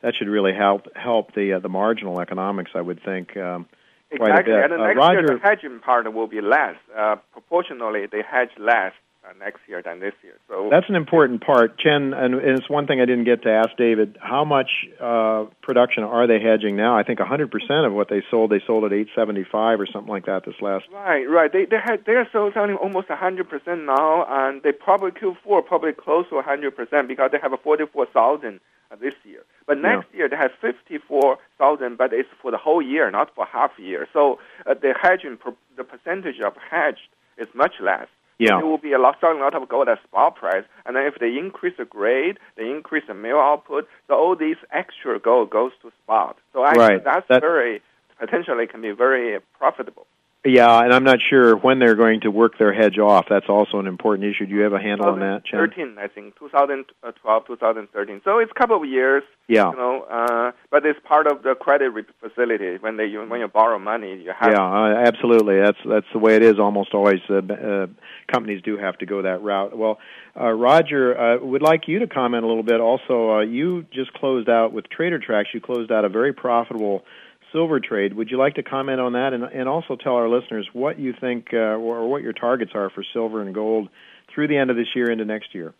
that 0.00 0.14
should 0.18 0.28
really 0.28 0.54
help 0.54 0.86
help 0.96 1.34
the 1.34 1.52
uh, 1.52 1.58
the 1.58 1.68
marginal 1.68 2.18
economics, 2.18 2.70
I 2.74 2.80
would 2.80 3.04
think. 3.04 3.36
Um, 3.36 3.66
exactly, 4.12 4.54
and 4.54 4.72
the 4.72 4.76
uh, 4.76 4.86
next 4.86 4.96
Roger, 4.96 5.20
year 5.20 5.28
the 5.28 5.38
hedging 5.42 5.80
part 5.80 6.12
will 6.12 6.26
be 6.26 6.40
less. 6.40 6.76
Uh, 6.96 7.16
proportionally, 7.32 8.06
they 8.06 8.22
hedge 8.22 8.50
less 8.58 8.92
uh, 9.24 9.32
next 9.38 9.60
year 9.68 9.82
than 9.82 10.00
this 10.00 10.14
year. 10.22 10.34
So 10.48 10.68
that's 10.70 10.88
an 10.88 10.96
important 10.96 11.44
part, 11.44 11.78
Chen. 11.78 12.12
And 12.12 12.34
it's 12.34 12.68
one 12.68 12.86
thing 12.86 13.00
I 13.00 13.04
didn't 13.04 13.24
get 13.24 13.42
to 13.42 13.50
ask 13.50 13.70
David. 13.76 14.18
How 14.20 14.44
much 14.44 14.70
uh, 15.00 15.46
production 15.62 16.02
are 16.04 16.26
they 16.26 16.40
hedging 16.40 16.76
now? 16.76 16.96
I 16.96 17.02
think 17.02 17.20
100 17.20 17.50
percent 17.50 17.86
of 17.86 17.92
what 17.92 18.08
they 18.08 18.22
sold, 18.30 18.50
they 18.50 18.60
sold 18.66 18.84
at 18.84 18.92
875 18.92 19.80
or 19.80 19.86
something 19.86 20.10
like 20.10 20.26
that 20.26 20.44
this 20.44 20.54
last. 20.60 20.86
Right, 20.92 21.24
right. 21.24 21.52
They 21.52 21.66
they 21.66 21.78
had 21.82 22.04
they 22.04 22.14
are 22.14 22.28
selling 22.32 22.74
almost 22.76 23.08
100 23.08 23.48
percent 23.48 23.84
now, 23.84 24.26
and 24.28 24.62
they 24.62 24.72
probably 24.72 25.12
Q4 25.12 25.66
probably 25.66 25.92
close 25.92 26.28
to 26.30 26.36
100 26.36 26.76
percent 26.76 27.08
because 27.08 27.30
they 27.32 27.38
have 27.40 27.52
a 27.52 27.58
44,000 27.58 28.56
uh, 28.56 28.58
this 29.00 29.14
year. 29.24 29.42
But 29.66 29.78
next 29.78 30.06
yeah. 30.12 30.18
year 30.18 30.28
they 30.28 30.36
have 30.36 30.52
54,000, 30.60 31.96
but 31.96 32.12
it's 32.12 32.28
for 32.40 32.50
the 32.50 32.58
whole 32.58 32.82
year, 32.82 33.10
not 33.10 33.34
for 33.34 33.46
half 33.46 33.72
year. 33.78 34.08
So 34.12 34.38
uh, 34.66 34.74
the 34.74 34.94
hedging, 35.00 35.38
the 35.76 35.84
percentage 35.84 36.40
of 36.40 36.54
hedged 36.70 37.08
is 37.38 37.48
much 37.54 37.74
less. 37.80 38.08
Yeah. 38.38 38.58
It 38.58 38.64
will 38.64 38.78
be 38.78 38.92
a 38.92 38.98
lot, 38.98 39.16
selling 39.20 39.38
a 39.38 39.44
lot 39.44 39.54
of 39.54 39.68
gold 39.68 39.88
at 39.88 40.02
spot 40.02 40.36
price, 40.36 40.64
and 40.84 40.96
then 40.96 41.04
if 41.06 41.14
they 41.20 41.38
increase 41.38 41.74
the 41.78 41.84
grade, 41.84 42.38
they 42.56 42.68
increase 42.68 43.04
the 43.06 43.14
mill 43.14 43.38
output, 43.38 43.86
so 44.08 44.14
all 44.14 44.34
these 44.34 44.56
extra 44.72 45.20
gold 45.20 45.50
goes 45.50 45.70
to 45.82 45.92
spot. 46.02 46.36
So 46.52 46.64
actually, 46.64 46.96
right. 46.96 47.04
that's 47.04 47.28
that, 47.28 47.40
very 47.40 47.82
potentially 48.18 48.66
can 48.66 48.82
be 48.82 48.90
very 48.90 49.38
profitable. 49.58 50.06
Yeah, 50.44 50.80
and 50.80 50.92
I'm 50.92 51.04
not 51.04 51.20
sure 51.30 51.56
when 51.56 51.78
they're 51.78 51.94
going 51.94 52.22
to 52.22 52.30
work 52.30 52.58
their 52.58 52.72
hedge 52.72 52.98
off. 52.98 53.26
That's 53.30 53.48
also 53.48 53.78
an 53.78 53.86
important 53.86 54.28
issue. 54.28 54.46
Do 54.46 54.52
you 54.52 54.62
have 54.62 54.72
a 54.72 54.80
handle 54.80 55.06
on 55.08 55.20
that, 55.20 55.44
Chen? 55.44 55.60
13, 55.60 55.96
I 56.00 56.08
think, 56.08 56.36
2012, 56.36 57.46
2013. 57.46 58.20
So 58.24 58.38
it's 58.40 58.50
a 58.50 58.58
couple 58.58 58.82
of 58.82 58.88
years. 58.88 59.22
Yeah. 59.46 59.70
You 59.70 59.76
know, 59.76 60.02
uh, 60.10 60.50
but 60.68 60.84
it's 60.84 60.98
part 61.04 61.28
of 61.28 61.44
the 61.44 61.54
credit 61.54 61.92
facility. 62.20 62.78
When 62.80 62.96
they 62.96 63.06
when 63.12 63.38
you 63.38 63.46
borrow 63.46 63.78
money, 63.78 64.20
you 64.20 64.32
have. 64.36 64.50
Yeah, 64.50 64.64
uh, 64.64 65.06
absolutely. 65.06 65.60
That's 65.60 65.78
that's 65.88 66.06
the 66.12 66.18
way 66.18 66.34
it 66.34 66.42
is. 66.42 66.58
Almost 66.58 66.92
always, 66.92 67.20
uh, 67.30 67.36
uh, 67.36 67.86
companies 68.32 68.62
do 68.62 68.76
have 68.76 68.98
to 68.98 69.06
go 69.06 69.22
that 69.22 69.42
route. 69.42 69.78
Well, 69.78 69.98
uh, 70.36 70.50
Roger, 70.50 71.16
uh, 71.16 71.38
would 71.38 71.62
like 71.62 71.86
you 71.86 72.00
to 72.00 72.08
comment 72.08 72.42
a 72.44 72.48
little 72.48 72.64
bit. 72.64 72.80
Also, 72.80 73.30
uh, 73.30 73.40
you 73.42 73.84
just 73.92 74.12
closed 74.14 74.48
out 74.48 74.72
with 74.72 74.88
Trader 74.88 75.20
Tracks. 75.20 75.50
You 75.54 75.60
closed 75.60 75.92
out 75.92 76.04
a 76.04 76.08
very 76.08 76.32
profitable 76.32 77.04
silver 77.52 77.80
trade. 77.80 78.14
Would 78.14 78.30
you 78.30 78.38
like 78.38 78.54
to 78.54 78.62
comment 78.62 79.00
on 79.00 79.12
that 79.12 79.32
and, 79.32 79.44
and 79.44 79.68
also 79.68 79.96
tell 79.96 80.14
our 80.14 80.28
listeners 80.28 80.68
what 80.72 80.98
you 80.98 81.14
think 81.18 81.48
uh, 81.52 81.56
or 81.56 82.08
what 82.08 82.22
your 82.22 82.32
targets 82.32 82.72
are 82.74 82.90
for 82.90 83.04
silver 83.12 83.42
and 83.42 83.54
gold 83.54 83.88
through 84.34 84.48
the 84.48 84.56
end 84.56 84.70
of 84.70 84.76
this 84.76 84.88
year 84.94 85.10
into 85.10 85.24
next 85.24 85.54
year? 85.54 85.74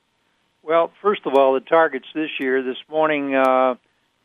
Well, 0.62 0.92
first 1.02 1.22
of 1.26 1.34
all, 1.34 1.54
the 1.54 1.60
targets 1.60 2.06
this 2.14 2.30
year, 2.38 2.62
this 2.62 2.76
morning, 2.88 3.34
uh, 3.34 3.74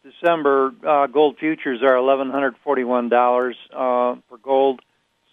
December, 0.03 0.71
uh, 0.87 1.07
gold 1.07 1.37
futures 1.39 1.81
are 1.81 1.95
$1,141 1.95 3.51
uh, 3.73 4.19
for 4.29 4.37
gold. 4.41 4.81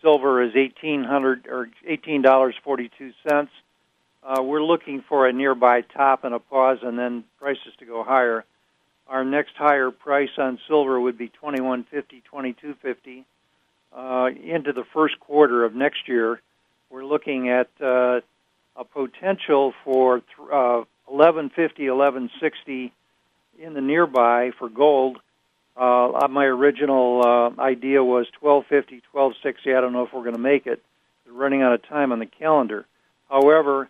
Silver 0.01 0.43
is 0.43 0.55
1800 0.55 1.47
or 1.47 1.69
$18.42. 1.89 3.49
Uh, 4.23 4.43
we're 4.43 4.63
looking 4.63 5.05
for 5.07 5.27
a 5.27 5.33
nearby 5.33 5.83
top 5.83 6.25
and 6.25 6.35
a 6.35 6.39
pause 6.39 6.79
and 6.83 6.99
then 6.99 7.25
prices 7.39 7.73
to 7.79 7.85
go 7.85 8.03
higher. 8.03 8.45
Our 9.07 9.25
next 9.25 9.53
higher 9.57 9.91
price 9.91 10.31
on 10.39 10.59
silver 10.67 11.01
would 11.01 11.19
be 11.19 11.29
twenty 11.29 11.61
one 11.61 11.85
fifty, 11.91 12.23
twenty 12.25 12.55
two 12.55 12.75
fifty. 12.81 13.25
Uh, 13.95 14.31
into 14.43 14.73
the 14.73 14.85
first 14.93 15.21
quarter 15.21 15.65
of 15.65 15.75
next 15.75 16.09
year, 16.09 16.41
we're 16.91 17.05
looking 17.05 17.49
at 17.49 17.69
uh, 17.81 18.21
a 18.77 18.85
potential 18.85 19.73
for 19.85 20.19
th- 20.19 20.27
uh, 20.41 20.83
1150, 21.07 21.91
1160 21.91 22.93
in 23.61 23.75
the 23.75 23.81
nearby 23.81 24.51
for 24.59 24.69
gold. 24.69 25.19
Uh, 25.77 26.27
my 26.31 26.45
original 26.45 27.23
uh, 27.25 27.61
idea 27.61 28.03
was 28.03 28.27
1250, 28.41 29.03
1260. 29.13 29.75
I 29.75 29.81
don't 29.81 29.93
know 29.93 30.05
if 30.05 30.13
we're 30.13 30.23
going 30.23 30.35
to 30.35 30.41
make 30.41 30.67
it. 30.67 30.83
We're 31.27 31.35
running 31.41 31.63
out 31.63 31.73
of 31.73 31.87
time 31.87 32.11
on 32.13 32.19
the 32.19 32.27
calendar. 32.27 32.87
However, 33.29 33.89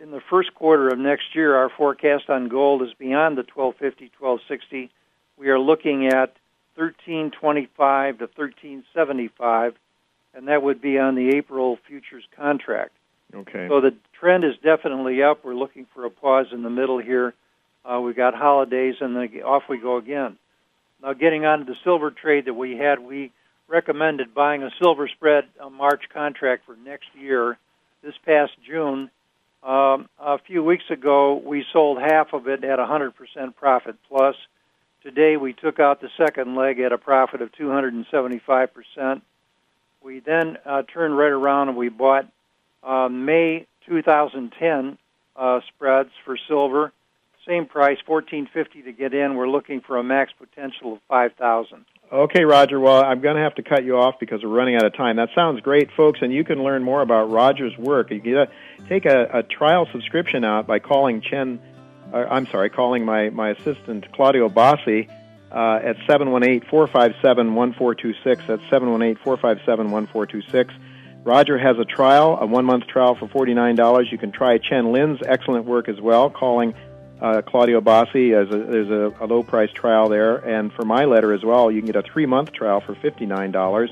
in 0.00 0.10
the 0.10 0.20
first 0.30 0.54
quarter 0.54 0.88
of 0.88 0.98
next 0.98 1.34
year, 1.34 1.56
our 1.56 1.68
forecast 1.68 2.30
on 2.30 2.48
gold 2.48 2.82
is 2.82 2.94
beyond 2.98 3.36
the 3.36 3.42
1250, 3.42 4.12
1260. 4.18 4.90
We 5.36 5.48
are 5.48 5.58
looking 5.58 6.06
at 6.06 6.36
1325 6.76 8.18
to 8.18 8.24
1375, 8.24 9.74
and 10.34 10.48
that 10.48 10.62
would 10.62 10.80
be 10.80 10.98
on 10.98 11.14
the 11.14 11.36
April 11.36 11.78
futures 11.86 12.24
contract. 12.36 12.92
Okay. 13.34 13.66
So 13.68 13.80
the 13.80 13.94
trend 14.18 14.44
is 14.44 14.54
definitely 14.62 15.22
up. 15.22 15.44
We're 15.44 15.54
looking 15.54 15.86
for 15.94 16.04
a 16.04 16.10
pause 16.10 16.46
in 16.52 16.62
the 16.62 16.70
middle 16.70 16.98
here. 16.98 17.34
Uh, 17.84 18.00
we 18.00 18.14
got 18.14 18.34
holidays, 18.34 18.96
and 19.00 19.16
then 19.16 19.42
off 19.42 19.64
we 19.68 19.78
go 19.78 19.96
again. 19.96 20.38
Now, 21.02 21.12
getting 21.12 21.44
on 21.44 21.60
to 21.60 21.64
the 21.64 21.76
silver 21.84 22.10
trade 22.10 22.46
that 22.46 22.54
we 22.54 22.76
had, 22.76 23.00
we 23.00 23.32
recommended 23.68 24.34
buying 24.34 24.62
a 24.62 24.70
silver 24.80 25.08
spread 25.08 25.44
a 25.60 25.70
March 25.70 26.04
contract 26.12 26.64
for 26.66 26.76
next 26.84 27.08
year. 27.18 27.58
This 28.02 28.14
past 28.24 28.52
June, 28.66 29.10
um, 29.62 30.08
a 30.18 30.38
few 30.38 30.62
weeks 30.62 30.84
ago, 30.90 31.34
we 31.34 31.64
sold 31.72 31.98
half 31.98 32.32
of 32.32 32.48
it 32.48 32.64
at 32.64 32.78
100% 32.78 33.12
profit 33.56 33.96
plus. 34.08 34.36
Today, 35.02 35.36
we 35.36 35.52
took 35.52 35.80
out 35.80 36.00
the 36.00 36.10
second 36.16 36.54
leg 36.54 36.80
at 36.80 36.92
a 36.92 36.98
profit 36.98 37.42
of 37.42 37.52
275%. 37.52 39.22
We 40.02 40.20
then 40.20 40.58
uh, 40.64 40.82
turned 40.82 41.16
right 41.16 41.32
around 41.32 41.68
and 41.68 41.76
we 41.76 41.88
bought 41.88 42.28
uh, 42.82 43.08
May 43.08 43.66
2010 43.86 44.98
uh, 45.36 45.60
spreads 45.68 46.10
for 46.24 46.36
silver. 46.48 46.92
Same 47.46 47.64
price, 47.66 47.96
fourteen 48.04 48.46
fifty 48.52 48.82
to 48.82 48.92
get 48.92 49.14
in. 49.14 49.34
We're 49.34 49.48
looking 49.48 49.80
for 49.80 49.96
a 49.96 50.02
max 50.02 50.32
potential 50.38 50.94
of 50.94 50.98
five 51.08 51.32
thousand. 51.34 51.86
Okay, 52.10 52.44
Roger. 52.44 52.80
Well, 52.80 53.04
I'm 53.04 53.20
going 53.20 53.36
to 53.36 53.42
have 53.42 53.56
to 53.56 53.62
cut 53.62 53.84
you 53.84 53.98
off 53.98 54.18
because 54.18 54.42
we're 54.42 54.48
running 54.48 54.76
out 54.76 54.84
of 54.84 54.94
time. 54.94 55.16
That 55.16 55.28
sounds 55.34 55.60
great, 55.60 55.92
folks, 55.92 56.20
and 56.22 56.32
you 56.32 56.42
can 56.42 56.64
learn 56.64 56.82
more 56.82 57.02
about 57.02 57.30
Roger's 57.30 57.76
work. 57.76 58.10
You 58.10 58.20
can 58.20 58.46
take 58.88 59.04
a, 59.04 59.28
a 59.30 59.42
trial 59.42 59.86
subscription 59.92 60.42
out 60.42 60.66
by 60.66 60.78
calling 60.78 61.20
Chen. 61.20 61.60
Uh, 62.10 62.24
I'm 62.30 62.46
sorry, 62.46 62.70
calling 62.70 63.04
my 63.04 63.28
my 63.28 63.50
assistant 63.50 64.10
Claudio 64.12 64.48
Bossi 64.48 65.06
uh, 65.52 65.80
at 65.82 65.98
718-457-1426. 66.08 68.46
That's 68.46 68.62
718-457-1426. 68.62 70.70
Roger 71.24 71.58
has 71.58 71.78
a 71.78 71.84
trial, 71.84 72.38
a 72.40 72.46
one-month 72.46 72.86
trial 72.86 73.16
for 73.16 73.28
$49. 73.28 74.10
You 74.10 74.16
can 74.16 74.32
try 74.32 74.56
Chen 74.56 74.92
Lin's 74.92 75.20
excellent 75.26 75.66
work 75.66 75.90
as 75.90 76.00
well, 76.00 76.30
calling 76.30 76.72
uh, 77.20 77.42
Claudio 77.42 77.80
Bossi. 77.80 78.32
As 78.32 78.48
a, 78.52 78.58
there's 78.58 78.90
a, 78.90 79.24
a 79.24 79.26
low 79.26 79.42
price 79.42 79.70
trial 79.72 80.08
there. 80.08 80.36
And 80.36 80.72
for 80.72 80.84
my 80.84 81.04
letter 81.04 81.32
as 81.32 81.44
well, 81.44 81.70
you 81.70 81.80
can 81.80 81.86
get 81.86 81.96
a 81.96 82.02
three 82.02 82.26
month 82.26 82.52
trial 82.52 82.80
for 82.80 82.94
$59. 82.94 83.88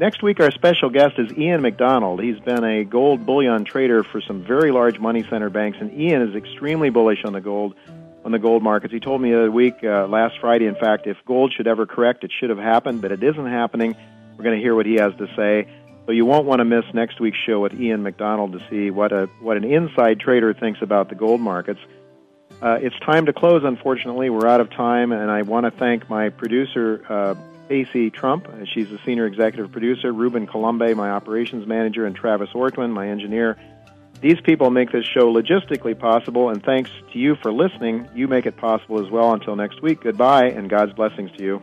Next 0.00 0.24
week, 0.24 0.40
our 0.40 0.50
special 0.50 0.90
guest 0.90 1.14
is 1.18 1.32
Ian 1.38 1.62
McDonald. 1.62 2.20
He's 2.20 2.40
been 2.40 2.64
a 2.64 2.84
gold 2.84 3.24
bullion 3.24 3.64
trader 3.64 4.02
for 4.02 4.20
some 4.20 4.42
very 4.42 4.72
large 4.72 4.98
money 4.98 5.24
center 5.30 5.50
banks, 5.50 5.78
and 5.80 5.92
Ian 5.92 6.22
is 6.22 6.34
extremely 6.34 6.90
bullish 6.90 7.24
on 7.24 7.32
the 7.32 7.40
gold 7.40 7.74
on 8.24 8.32
the 8.32 8.38
gold 8.38 8.62
markets. 8.62 8.92
He 8.92 9.00
told 9.00 9.20
me 9.20 9.30
the 9.30 9.38
other 9.38 9.50
week, 9.50 9.84
uh, 9.84 10.06
last 10.06 10.38
Friday, 10.40 10.66
in 10.66 10.74
fact, 10.74 11.06
if 11.06 11.16
gold 11.26 11.52
should 11.54 11.66
ever 11.66 11.86
correct, 11.86 12.24
it 12.24 12.32
should 12.40 12.48
have 12.48 12.58
happened, 12.58 13.02
but 13.02 13.12
it 13.12 13.22
isn't 13.22 13.46
happening. 13.46 13.94
We're 14.36 14.44
going 14.44 14.56
to 14.56 14.62
hear 14.62 14.74
what 14.74 14.86
he 14.86 14.94
has 14.94 15.14
to 15.18 15.26
say. 15.36 15.68
So 16.06 16.12
you 16.12 16.24
won't 16.24 16.46
want 16.46 16.60
to 16.60 16.64
miss 16.64 16.84
next 16.92 17.20
week's 17.20 17.38
show 17.46 17.60
with 17.60 17.78
Ian 17.78 18.02
McDonald 18.02 18.52
to 18.52 18.60
see 18.68 18.90
what 18.90 19.12
a 19.12 19.26
what 19.40 19.56
an 19.56 19.64
inside 19.64 20.20
trader 20.20 20.52
thinks 20.52 20.82
about 20.82 21.08
the 21.08 21.14
gold 21.14 21.40
markets. 21.40 21.80
Uh, 22.62 22.78
it's 22.80 22.98
time 23.00 23.26
to 23.26 23.32
close, 23.32 23.62
unfortunately. 23.64 24.30
We're 24.30 24.46
out 24.46 24.60
of 24.60 24.70
time, 24.70 25.12
and 25.12 25.30
I 25.30 25.42
want 25.42 25.64
to 25.66 25.70
thank 25.70 26.08
my 26.08 26.30
producer, 26.30 27.04
uh, 27.08 27.34
Trump. 28.12 28.46
She's 28.72 28.88
the 28.88 28.98
senior 29.04 29.26
executive 29.26 29.72
producer, 29.72 30.12
Ruben 30.12 30.46
Colombe, 30.46 30.94
my 30.94 31.10
operations 31.10 31.66
manager, 31.66 32.06
and 32.06 32.14
Travis 32.14 32.50
Ortwin, 32.54 32.90
my 32.90 33.08
engineer. 33.08 33.56
These 34.20 34.40
people 34.42 34.70
make 34.70 34.92
this 34.92 35.04
show 35.04 35.32
logistically 35.32 35.98
possible, 35.98 36.48
and 36.48 36.62
thanks 36.62 36.90
to 37.12 37.18
you 37.18 37.36
for 37.36 37.52
listening. 37.52 38.08
You 38.14 38.28
make 38.28 38.46
it 38.46 38.56
possible 38.56 39.04
as 39.04 39.10
well. 39.10 39.32
Until 39.32 39.56
next 39.56 39.82
week, 39.82 40.02
goodbye, 40.02 40.46
and 40.46 40.70
God's 40.70 40.92
blessings 40.92 41.30
to 41.36 41.44
you. 41.44 41.62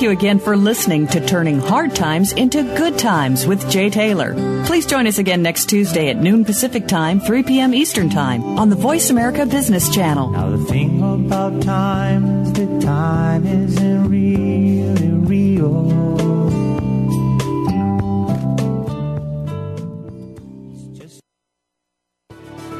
You 0.00 0.10
again 0.12 0.38
for 0.38 0.56
listening 0.56 1.08
to 1.08 1.26
Turning 1.26 1.60
Hard 1.60 1.94
Times 1.94 2.32
into 2.32 2.62
Good 2.62 2.98
Times 2.98 3.46
with 3.46 3.68
Jay 3.70 3.90
Taylor. 3.90 4.32
Please 4.64 4.86
join 4.86 5.06
us 5.06 5.18
again 5.18 5.42
next 5.42 5.66
Tuesday 5.66 6.08
at 6.08 6.16
noon 6.16 6.42
Pacific 6.42 6.88
Time, 6.88 7.20
3 7.20 7.42
p.m. 7.42 7.74
Eastern 7.74 8.08
Time 8.08 8.42
on 8.58 8.70
the 8.70 8.76
Voice 8.76 9.10
America 9.10 9.44
Business 9.44 9.94
Channel. 9.94 10.30
Now 10.30 10.56
the 10.56 10.64
thing 10.64 11.02
about 11.02 11.60
time 11.62 12.24
is 12.42 12.52
that 12.54 12.80
time 12.80 13.46
isn't 13.46 14.08
really 14.08 15.10
real. 15.10 15.99